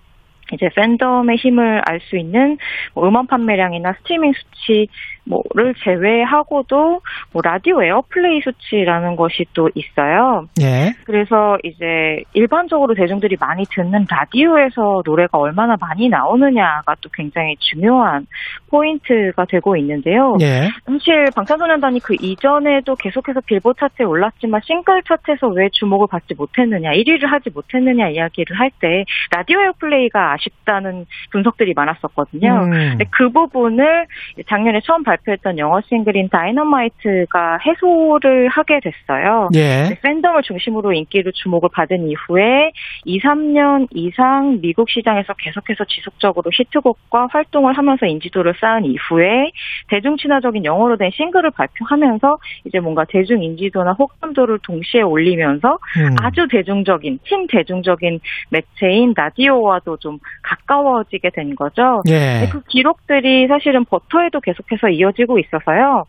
이제 0.52 0.68
팬덤의 0.74 1.36
힘을 1.36 1.82
알 1.86 2.01
수 2.01 2.16
있는 2.16 2.56
뭐 2.94 3.06
음원 3.06 3.27
판매량이나 3.27 3.94
스트리밍 3.98 4.32
수치 4.32 4.89
뭐를 5.31 5.74
제외하고도 5.85 7.01
뭐 7.32 7.43
라디오 7.43 7.82
airplay 7.82 8.40
수치라는 8.43 9.16
것이 9.16 9.47
또 9.55 9.70
있어요. 9.74 10.47
예. 10.61 10.93
그래서 11.05 11.57
이제 11.62 12.23
일반적으로 12.35 12.94
대중들이 12.94 13.36
많이 13.39 13.65
듣는 13.70 14.07
라디오에서 14.11 15.02
노래가 15.05 15.39
얼마나 15.39 15.77
많이 15.81 16.09
나오느냐가 16.09 16.97
또 17.01 17.09
굉장히 17.12 17.57
중요한 17.61 18.27
포인트가 18.70 19.44
되고 19.44 19.77
있는데요. 19.77 20.36
예. 20.40 20.69
사실 20.85 21.27
방탄소년단이 21.35 22.01
그 22.01 22.15
이전에도 22.20 22.97
계속해서 22.97 23.40
빌보드 23.47 23.78
차트에 23.78 24.05
올랐지만 24.05 24.61
싱글 24.65 25.02
차트에서 25.07 25.48
왜 25.48 25.69
주목을 25.73 26.09
받지 26.11 26.35
못했느냐, 26.35 26.90
1위를 26.90 27.27
하지 27.27 27.51
못했느냐 27.51 28.09
이야기를 28.09 28.59
할 28.59 28.70
때 28.81 29.05
라디오 29.31 29.61
airplay가 29.60 30.32
아쉽다는 30.32 31.07
분석들이 31.31 31.74
많았었거든요. 31.74 32.62
음. 32.65 32.70
근데 32.70 33.05
그 33.11 33.31
부분을 33.31 34.07
작년에 34.48 34.81
처음 34.85 35.02
발표 35.02 35.19
했던 35.28 35.59
영어 35.59 35.80
싱글인 35.82 36.28
다이너마이트가 36.28 37.59
해소를 37.66 38.48
하게 38.48 38.80
됐어요. 38.80 39.48
예. 39.55 39.88
네, 39.88 39.98
팬덤을 40.02 40.42
중심으로 40.42 40.92
인기를 40.92 41.32
주목을 41.34 41.68
받은 41.72 42.09
이후에 42.09 42.72
2, 43.05 43.20
3년 43.20 43.88
이상 43.92 44.59
미국 44.60 44.90
시장에서 44.90 45.32
계속해서 45.34 45.84
지속적으로 45.84 46.51
히트곡과 46.52 47.28
활동을 47.30 47.76
하면서 47.76 48.06
인지도를 48.06 48.55
쌓은 48.60 48.84
이후에 48.84 49.51
대중 49.88 50.16
친화적인 50.16 50.64
영어로 50.64 50.97
된 50.97 51.10
싱글을 51.12 51.51
발표하면서 51.51 52.38
이제 52.66 52.80
뭔가 52.80 53.05
대중 53.09 53.42
인지도나 53.42 53.92
호감도를 53.92 54.60
동시에 54.62 55.02
올리면서 55.02 55.78
음. 55.98 56.16
아주 56.20 56.47
대중적인 56.51 57.20
친대중적인 57.26 58.20
매체인 58.51 59.14
라디오와도 59.16 59.97
좀 59.98 60.18
가까워지게 60.42 61.30
된 61.30 61.55
거죠. 61.55 62.02
예. 62.09 62.48
그 62.51 62.62
기록들이 62.68 63.47
사실은 63.48 63.84
버터에도 63.84 64.40
계속해서 64.40 64.90
이어지고 65.01 65.39
있어서요. 65.39 66.05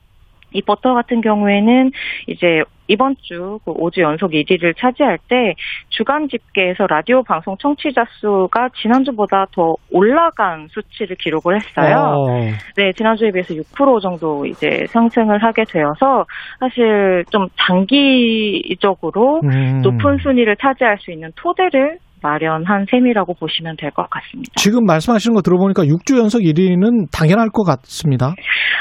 이 0.54 0.62
버터 0.62 0.94
같은 0.94 1.22
경우에는 1.22 1.92
이제 2.28 2.62
이번 2.88 3.16
주 3.22 3.58
5주 3.66 4.02
연속 4.02 4.32
1위를 4.32 4.76
차지할 4.78 5.18
때 5.30 5.54
주간 5.90 6.28
집계에서 6.28 6.88
라디오 6.88 7.24
방송 7.24 7.56
청취자 7.58 8.04
수가 8.20 8.68
지난주보다 8.82 9.46
더 9.54 9.76
올라간 9.92 10.68
수치를 10.70 11.16
기록을 11.16 11.56
했어요. 11.56 11.96
어. 11.96 12.28
네, 12.76 12.92
지난주에 12.92 13.32
비해서 13.32 13.54
6% 13.54 14.02
정도 14.02 14.46
이제 14.46 14.86
상승을 14.90 15.42
하게 15.42 15.64
되어서 15.64 16.26
사실 16.60 17.24
좀 17.32 17.48
장기적으로 17.56 19.40
음. 19.46 19.82
높은 19.82 20.18
순위를 20.18 20.58
차지할 20.58 20.98
수 21.00 21.12
있는 21.12 21.32
토대를 21.38 21.98
마련한 22.22 22.86
셈이라고 22.90 23.34
보시면 23.36 23.76
될 23.78 23.92
것 23.92 24.10
같습니다. 24.10 24.52
지금 24.56 24.86
말씀하시는 24.86 25.34
거 25.36 25.42
들어보니까 25.42 25.84
6주 25.84 26.18
연속 26.18 26.40
1위는 26.40 27.08
당연할 27.12 27.50
것 27.54 27.64
같습니다. 27.64 28.34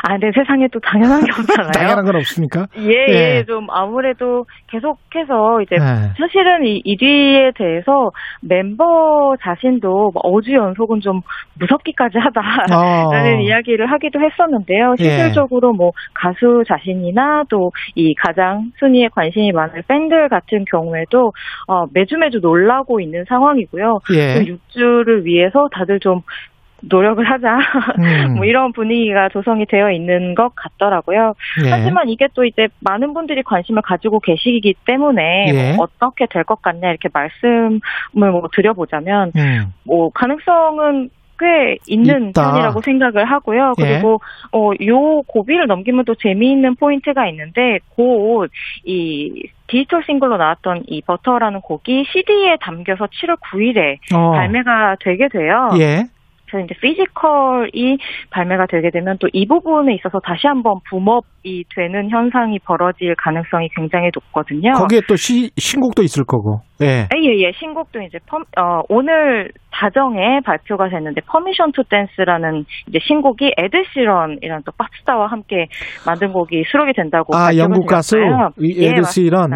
아, 0.03 0.13
근데 0.19 0.31
세상에 0.35 0.67
또 0.73 0.79
당연한 0.81 1.21
게 1.25 1.27
없잖아요. 1.35 1.73
당연한 1.73 2.05
건 2.05 2.17
없습니까? 2.17 2.67
예, 2.79 2.91
예. 3.09 3.37
예, 3.39 3.45
좀 3.45 3.67
아무래도 3.71 4.45
계속해서 4.69 5.63
이제 5.63 5.77
네. 5.77 5.85
사실은 6.19 6.65
이 6.65 6.81
1위에 6.85 7.57
대해서 7.59 8.11
멤버 8.43 9.35
자신도 9.43 9.89
뭐 9.89 10.23
어주 10.23 10.53
연속은 10.55 11.01
좀 11.01 11.21
무섭기까지 11.59 12.19
하다라는 12.19 12.71
어. 13.41 13.41
이야기를 13.43 13.91
하기도 13.91 14.21
했었는데요. 14.21 14.95
예. 15.01 15.05
실질적으로 15.05 15.73
뭐 15.73 15.91
가수 16.15 16.63
자신이나 16.69 17.45
또 17.49 17.71
이 17.97 18.15
가장 18.15 18.71
순위에 18.79 19.09
관심이 19.15 19.53
많은 19.53 19.83
팬들 19.89 20.29
같은 20.29 20.65
경우에도 20.71 21.33
어, 21.67 21.87
매주 21.93 22.17
매주 22.17 22.39
놀라고 22.41 23.01
있는 23.01 23.25
상황이고요. 23.31 24.01
예. 24.15 24.35
그 24.35 24.59
6주를 24.75 25.25
위해서 25.25 25.69
다들 25.73 26.01
좀 26.01 26.21
노력을 26.83 27.23
하자. 27.23 27.59
음. 27.99 28.35
뭐 28.37 28.45
이런 28.47 28.73
분위기가 28.73 29.29
조성이 29.29 29.67
되어 29.67 29.91
있는 29.91 30.35
것 30.35 30.53
같더라고요. 30.55 31.35
예. 31.65 31.71
하지만 31.71 32.09
이게 32.09 32.27
또 32.35 32.45
이제 32.45 32.69
많은 32.81 33.13
분들이 33.15 33.43
관심을 33.43 33.83
가지고 33.83 34.19
계시기 34.21 34.75
때문에 34.87 35.47
예. 35.55 35.73
뭐 35.77 35.85
어떻게 35.87 36.27
될 36.27 36.45
것 36.45 36.63
같냐 36.63 36.89
이렇게 36.89 37.09
말씀을 37.13 37.81
뭐 38.33 38.49
드려보자면 38.53 39.33
음. 39.37 39.73
뭐 39.85 40.11
가능성은 40.11 41.11
꽤 41.39 41.79
있는 41.87 42.31
있다. 42.31 42.51
편이라고 42.51 42.81
생각을 42.83 43.25
하고요. 43.25 43.73
예. 43.81 43.83
그리고 43.83 44.21
어, 44.53 44.71
요 44.87 45.23
고비를 45.23 45.67
넘기면 45.67 46.05
또 46.07 46.15
재미있는 46.15 46.77
포인트가 46.77 47.27
있는데 47.29 47.79
곧이 47.97 49.43
디지털 49.71 50.03
싱글로 50.05 50.37
나왔던 50.37 50.85
이 50.89 51.01
Butter라는 51.03 51.61
곡이 51.61 52.05
CD에 52.13 52.57
담겨서 52.61 53.07
7월 53.07 53.39
9일에 53.41 53.99
어. 54.15 54.33
발매가 54.33 54.97
되게 55.01 55.29
돼요. 55.29 55.71
예. 55.79 56.05
그래서 56.51 56.65
이제 56.65 56.75
physical이 56.81 57.99
발매가 58.31 58.67
되게 58.67 58.91
되면 58.91 59.17
또 59.19 59.29
이 59.33 59.47
부분에 59.47 59.95
있어서 59.95 60.19
다시 60.19 60.49
한번 60.49 60.81
boom 60.89 61.25
up이 61.43 61.65
되는 61.75 62.11
현상이 62.11 62.59
벌어질 62.59 63.15
가능성이 63.17 63.69
굉장히 63.75 64.11
높거든요. 64.15 64.73
거기에 64.73 65.01
또 65.09 65.17
시, 65.17 65.51
신곡도 65.57 66.03
있을 66.03 66.25
거고. 66.25 66.61
예. 66.83 67.09
예, 67.15 67.19
예, 67.23 67.47
예. 67.47 67.53
신곡도 67.53 68.01
이제 68.03 68.19
펌, 68.27 68.43
어, 68.59 68.83
오늘 68.89 69.51
자정에 69.75 70.41
발표가 70.45 70.89
됐는데 70.89 71.23
Permission 71.27 71.73
to 71.73 71.83
Dance라는 71.85 72.65
이제 72.89 72.99
신곡이 73.03 73.55
에드 73.57 73.77
시런이라는 73.93 74.63
또 74.67 74.73
팝스타와 74.77 75.29
함께 75.29 75.67
만든 76.07 76.33
곡이 76.33 76.65
수록이 76.71 76.93
된다고 76.95 77.35
아, 77.35 77.57
영국 77.57 77.87
가수. 77.87 78.17
이 78.59 78.83
예. 78.83 78.91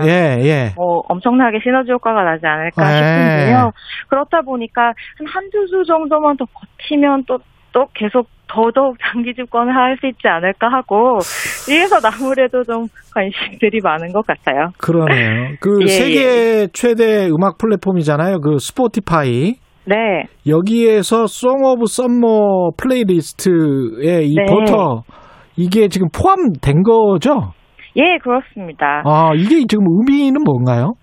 예, 0.07 0.39
예. 0.43 0.73
뭐 0.77 1.03
엄청나게 1.09 1.59
시너지 1.63 1.93
효과가 1.93 2.23
나지 2.23 2.47
않을까 2.47 2.93
예. 2.93 2.97
싶은데요. 2.97 3.71
그렇다 4.09 4.43
보니까 4.43 4.93
한 5.19 5.27
한두 5.27 5.67
주 5.67 5.85
정도만 5.87 6.37
더 6.37 6.45
버티면 6.53 7.25
또, 7.27 7.39
또 7.75 7.87
계속 7.95 8.29
더더욱 8.47 8.97
장기 9.03 9.35
집권을 9.35 9.75
할 9.75 9.97
수 10.01 10.07
있지 10.07 10.29
않을까 10.29 10.69
하고 10.71 11.19
이래서 11.69 11.97
아무래도 12.05 12.63
좀 12.63 12.87
관심들이 13.13 13.81
많은 13.83 14.13
것 14.13 14.27
같아요. 14.27 14.69
그러네요. 14.79 15.57
그 15.61 15.79
예, 15.83 15.87
세계 15.87 16.67
최대 16.73 17.29
음악 17.29 17.59
플랫폼이잖아요. 17.59 18.41
그 18.41 18.59
Spotify. 18.59 19.55
네. 19.87 19.95
여기에서 20.47 21.27
Song 21.27 21.63
of 21.65 21.87
Summer 21.87 22.71
playlist에 22.79 24.23
이 24.23 24.35
네. 24.35 24.45
버터 24.47 25.03
이게 25.57 25.89
지금 25.89 26.09
포함된 26.09 26.83
거죠? 26.83 27.53
예, 27.97 28.19
그렇습니다. 28.23 29.03
아, 29.05 29.33
이게 29.37 29.65
지금 29.69 29.85
의미는 29.89 30.43
뭔가요? 30.43 30.95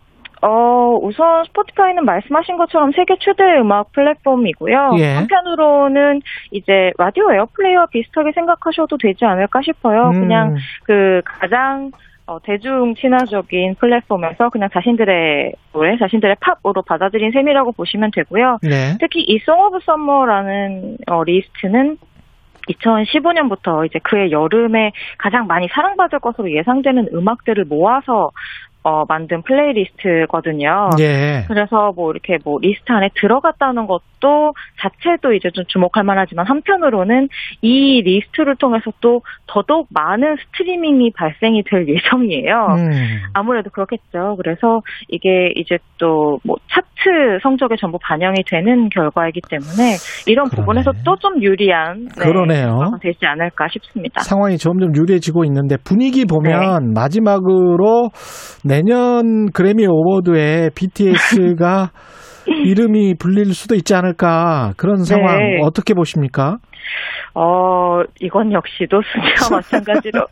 어, 0.42 0.98
우선 1.02 1.44
Spotify는 1.46 2.04
말씀하신 2.04 2.58
것처럼 2.58 2.92
세계 2.94 3.16
최대 3.20 3.44
음악 3.60 3.92
플랫폼이고요. 3.92 4.92
예. 4.98 5.14
한편으로는 5.16 6.22
이제 6.52 6.92
라디오 6.98 7.32
airplay와 7.32 7.88
비슷하게 7.88 8.32
생각하셔도 8.34 8.98
되지 8.98 9.26
않을까 9.26 9.62
싶어요. 9.62 10.10
음. 10.10 10.22
그냥 10.22 10.56
그 10.84 11.22
가장 11.26 11.92
어, 12.28 12.40
대중 12.42 12.96
친화적인 12.96 13.76
플랫폼에서 13.76 14.50
그냥 14.50 14.70
자신들의 14.74 15.54
노래, 15.74 15.98
자신들의 15.98 16.38
팝으로 16.40 16.82
받아들인 16.84 17.32
셈이라고 17.32 17.74
보시면 17.74 18.12
되고요. 18.16 18.60
네. 18.64 18.96
특히 19.00 19.22
이 19.22 19.38
Song 19.40 19.60
of 19.60 19.80
Summer라는 19.86 20.98
어, 21.08 21.24
리스트는 21.24 21.98
2015년부터 22.70 23.86
이제 23.86 24.00
그의 24.04 24.32
여름에 24.32 24.92
가장 25.18 25.48
많이 25.48 25.68
사랑받을 25.68 26.20
것으로 26.20 26.52
예상되는 26.52 27.10
음악들을 27.14 27.66
모아서 27.66 28.30
어, 28.84 29.06
만든 29.08 29.42
playlist거든요. 29.44 30.90
예. 31.00 31.46
그래서 31.48 31.92
뭐 31.96 32.12
이렇게 32.12 32.40
뭐 32.44 32.60
리스트 32.60 32.92
안에 32.92 33.10
들어갔다는 33.16 33.86
것도 33.88 34.11
자체도 34.82 35.34
이제 35.34 35.50
좀 35.54 35.64
주목할 35.68 36.04
만하지만 36.04 36.46
한편으로는 36.48 37.28
이 37.62 38.02
리스트를 38.04 38.56
통해서 38.58 38.92
또 39.02 39.22
더더욱 39.48 39.88
많은 39.92 40.36
스트리밍이 40.38 41.12
발생이 41.16 41.64
될 41.70 41.88
예정이에요. 41.88 42.68
음. 42.78 42.92
아무래도 43.34 43.70
그렇겠죠. 43.70 44.36
그래서 44.38 44.82
이게 45.10 45.52
이제 45.56 45.78
또 45.98 46.32
뭐 46.44 46.56
차트 46.70 47.40
성적에 47.44 47.76
전부 47.80 47.98
반영이 48.02 48.44
되는 48.48 48.90
결과이기 48.90 49.42
때문에 49.50 49.96
이런 50.28 50.50
부분에서 50.50 50.92
또 51.06 51.16
좀 51.22 51.42
유리한 51.44 52.06
네, 52.18 52.24
그러네요. 52.26 52.80
되지 53.02 53.20
않을까 53.26 53.68
싶습니다. 53.72 54.22
상황이 54.22 54.58
점점 54.58 54.96
유리해지고 54.96 55.46
있는데 55.46 55.76
분위기 55.84 56.26
보면 56.26 56.60
네. 56.60 56.92
마지막으로 56.96 58.10
내년 58.66 59.52
그래미 59.52 59.86
어워드에 59.88 60.70
BTS가 60.76 61.92
이름이 62.48 63.16
불릴 63.16 63.54
수도 63.54 63.76
있지 63.76 63.94
않을까 63.94 64.74
그런 64.78 65.04
상황 65.04 65.38
네. 65.38 65.60
어떻게 65.62 65.94
보십니까? 65.94 66.58
어, 67.34 68.02
이건 68.20 68.52
역시도 68.52 69.02
수치와 69.02 69.60
마찬가지로. 69.62 70.26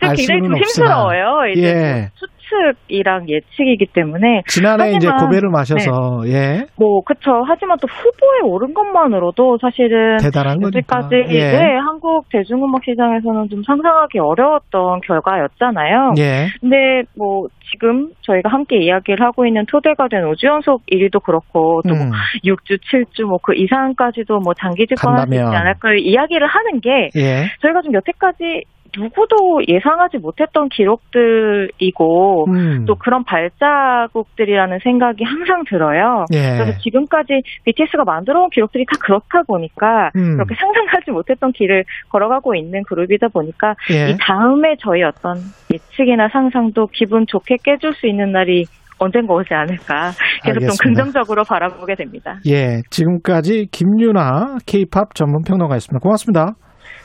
좀알 0.00 0.16
굉장히 0.16 0.48
조심스러워요. 0.48 1.26
없으나. 1.26 1.48
이제 1.52 1.66
예. 1.66 2.10
추측이랑 2.48 3.28
예측이기 3.28 3.86
때문에 3.92 4.42
지난해 4.46 4.88
이제 4.90 5.08
하지만, 5.08 5.16
고배를 5.18 5.50
마셔서 5.50 6.22
네. 6.24 6.30
예 6.32 6.66
뭐 6.78 7.00
그쵸. 7.04 7.42
하지만 7.46 7.76
또 7.80 7.88
후보에 7.88 8.40
오른 8.50 8.74
것만으로도 8.74 9.58
사실은 9.60 10.18
대단한 10.18 10.60
거니까. 10.60 10.98
여태까지 10.98 11.14
예. 11.34 11.38
네, 11.52 11.76
한국 11.78 12.28
대중음악 12.30 12.82
시장에서는 12.84 13.48
좀 13.48 13.62
상상하기 13.64 14.18
어려웠던 14.18 15.00
결과였잖아요. 15.06 16.12
예. 16.18 16.46
근데 16.60 16.76
뭐 17.16 17.46
지금 17.72 18.10
저희가 18.22 18.50
함께 18.50 18.76
이야기를 18.78 19.24
하고 19.24 19.46
있는 19.46 19.64
토대가 19.66 20.06
된 20.08 20.20
5주 20.22 20.46
연속 20.46 20.84
1위도 20.86 21.22
그렇고 21.22 21.80
또 21.88 21.94
음. 21.94 22.10
6주, 22.44 22.78
7주 22.80 23.24
뭐 23.24 23.38
그 23.42 23.54
이상까지도 23.54 24.38
뭐 24.40 24.54
장기 24.54 24.86
집권할 24.86 25.26
수 25.28 25.34
있지. 25.34 25.42
않을까 25.42 25.94
이야기를 25.98 26.46
하는 26.46 26.80
게 26.80 27.10
예. 27.16 27.44
저희가 27.62 27.80
좀 27.82 27.94
여태까지 27.94 28.62
누구도 28.96 29.60
예상하지 29.68 30.18
못했던 30.18 30.68
기록들이고 30.68 32.46
음. 32.48 32.84
또 32.86 32.94
그런 32.96 33.24
발자국들이라는 33.24 34.78
생각이 34.82 35.24
항상 35.24 35.64
들어요. 35.68 36.24
예. 36.32 36.56
그래서 36.56 36.78
지금까지 36.78 37.42
BTS가 37.64 38.04
만들어온 38.04 38.50
기록들이 38.50 38.84
다 38.86 38.96
그렇다 39.00 39.42
보니까 39.46 40.10
음. 40.16 40.36
그렇게 40.36 40.54
상상하지 40.54 41.10
못했던 41.10 41.52
길을 41.52 41.84
걸어가고 42.08 42.54
있는 42.54 42.82
그룹이다 42.84 43.28
보니까 43.28 43.74
예. 43.92 44.10
이 44.10 44.16
다음에 44.20 44.76
저희 44.80 45.02
어떤 45.02 45.36
예측이나 45.72 46.28
상상도 46.28 46.88
기분 46.92 47.26
좋게 47.26 47.56
깨줄 47.62 47.94
수 47.94 48.06
있는 48.06 48.32
날이 48.32 48.64
언젠가 48.98 49.34
오지 49.34 49.52
않을까. 49.52 50.12
계속 50.42 50.62
알겠습니다. 50.62 50.72
좀 50.72 50.76
긍정적으로 50.82 51.44
바라보게 51.44 51.94
됩니다. 51.96 52.38
예, 52.46 52.80
지금까지 52.90 53.68
김유나 53.70 54.56
K-팝 54.66 55.14
전문 55.14 55.42
평론가였습니다. 55.42 56.00
고맙습니다. 56.02 56.54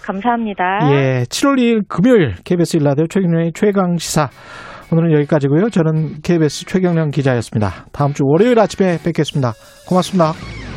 감사합니다. 0.04 0.64
예, 0.92 1.24
7월 1.24 1.58
2일 1.58 1.88
금요일 1.88 2.36
KBS 2.44 2.78
일라디오 2.78 3.08
최경련의 3.08 3.52
최강 3.54 3.98
시사. 3.98 4.30
오늘은 4.92 5.14
여기까지고요. 5.14 5.70
저는 5.70 6.22
KBS 6.22 6.66
최경련 6.66 7.12
기자였습니다. 7.12 7.86
다음 7.94 8.14
주 8.14 8.24
월요일 8.26 8.60
아침에 8.60 8.98
뵙겠습니다. 9.04 9.54
고맙습니다. 9.88 10.71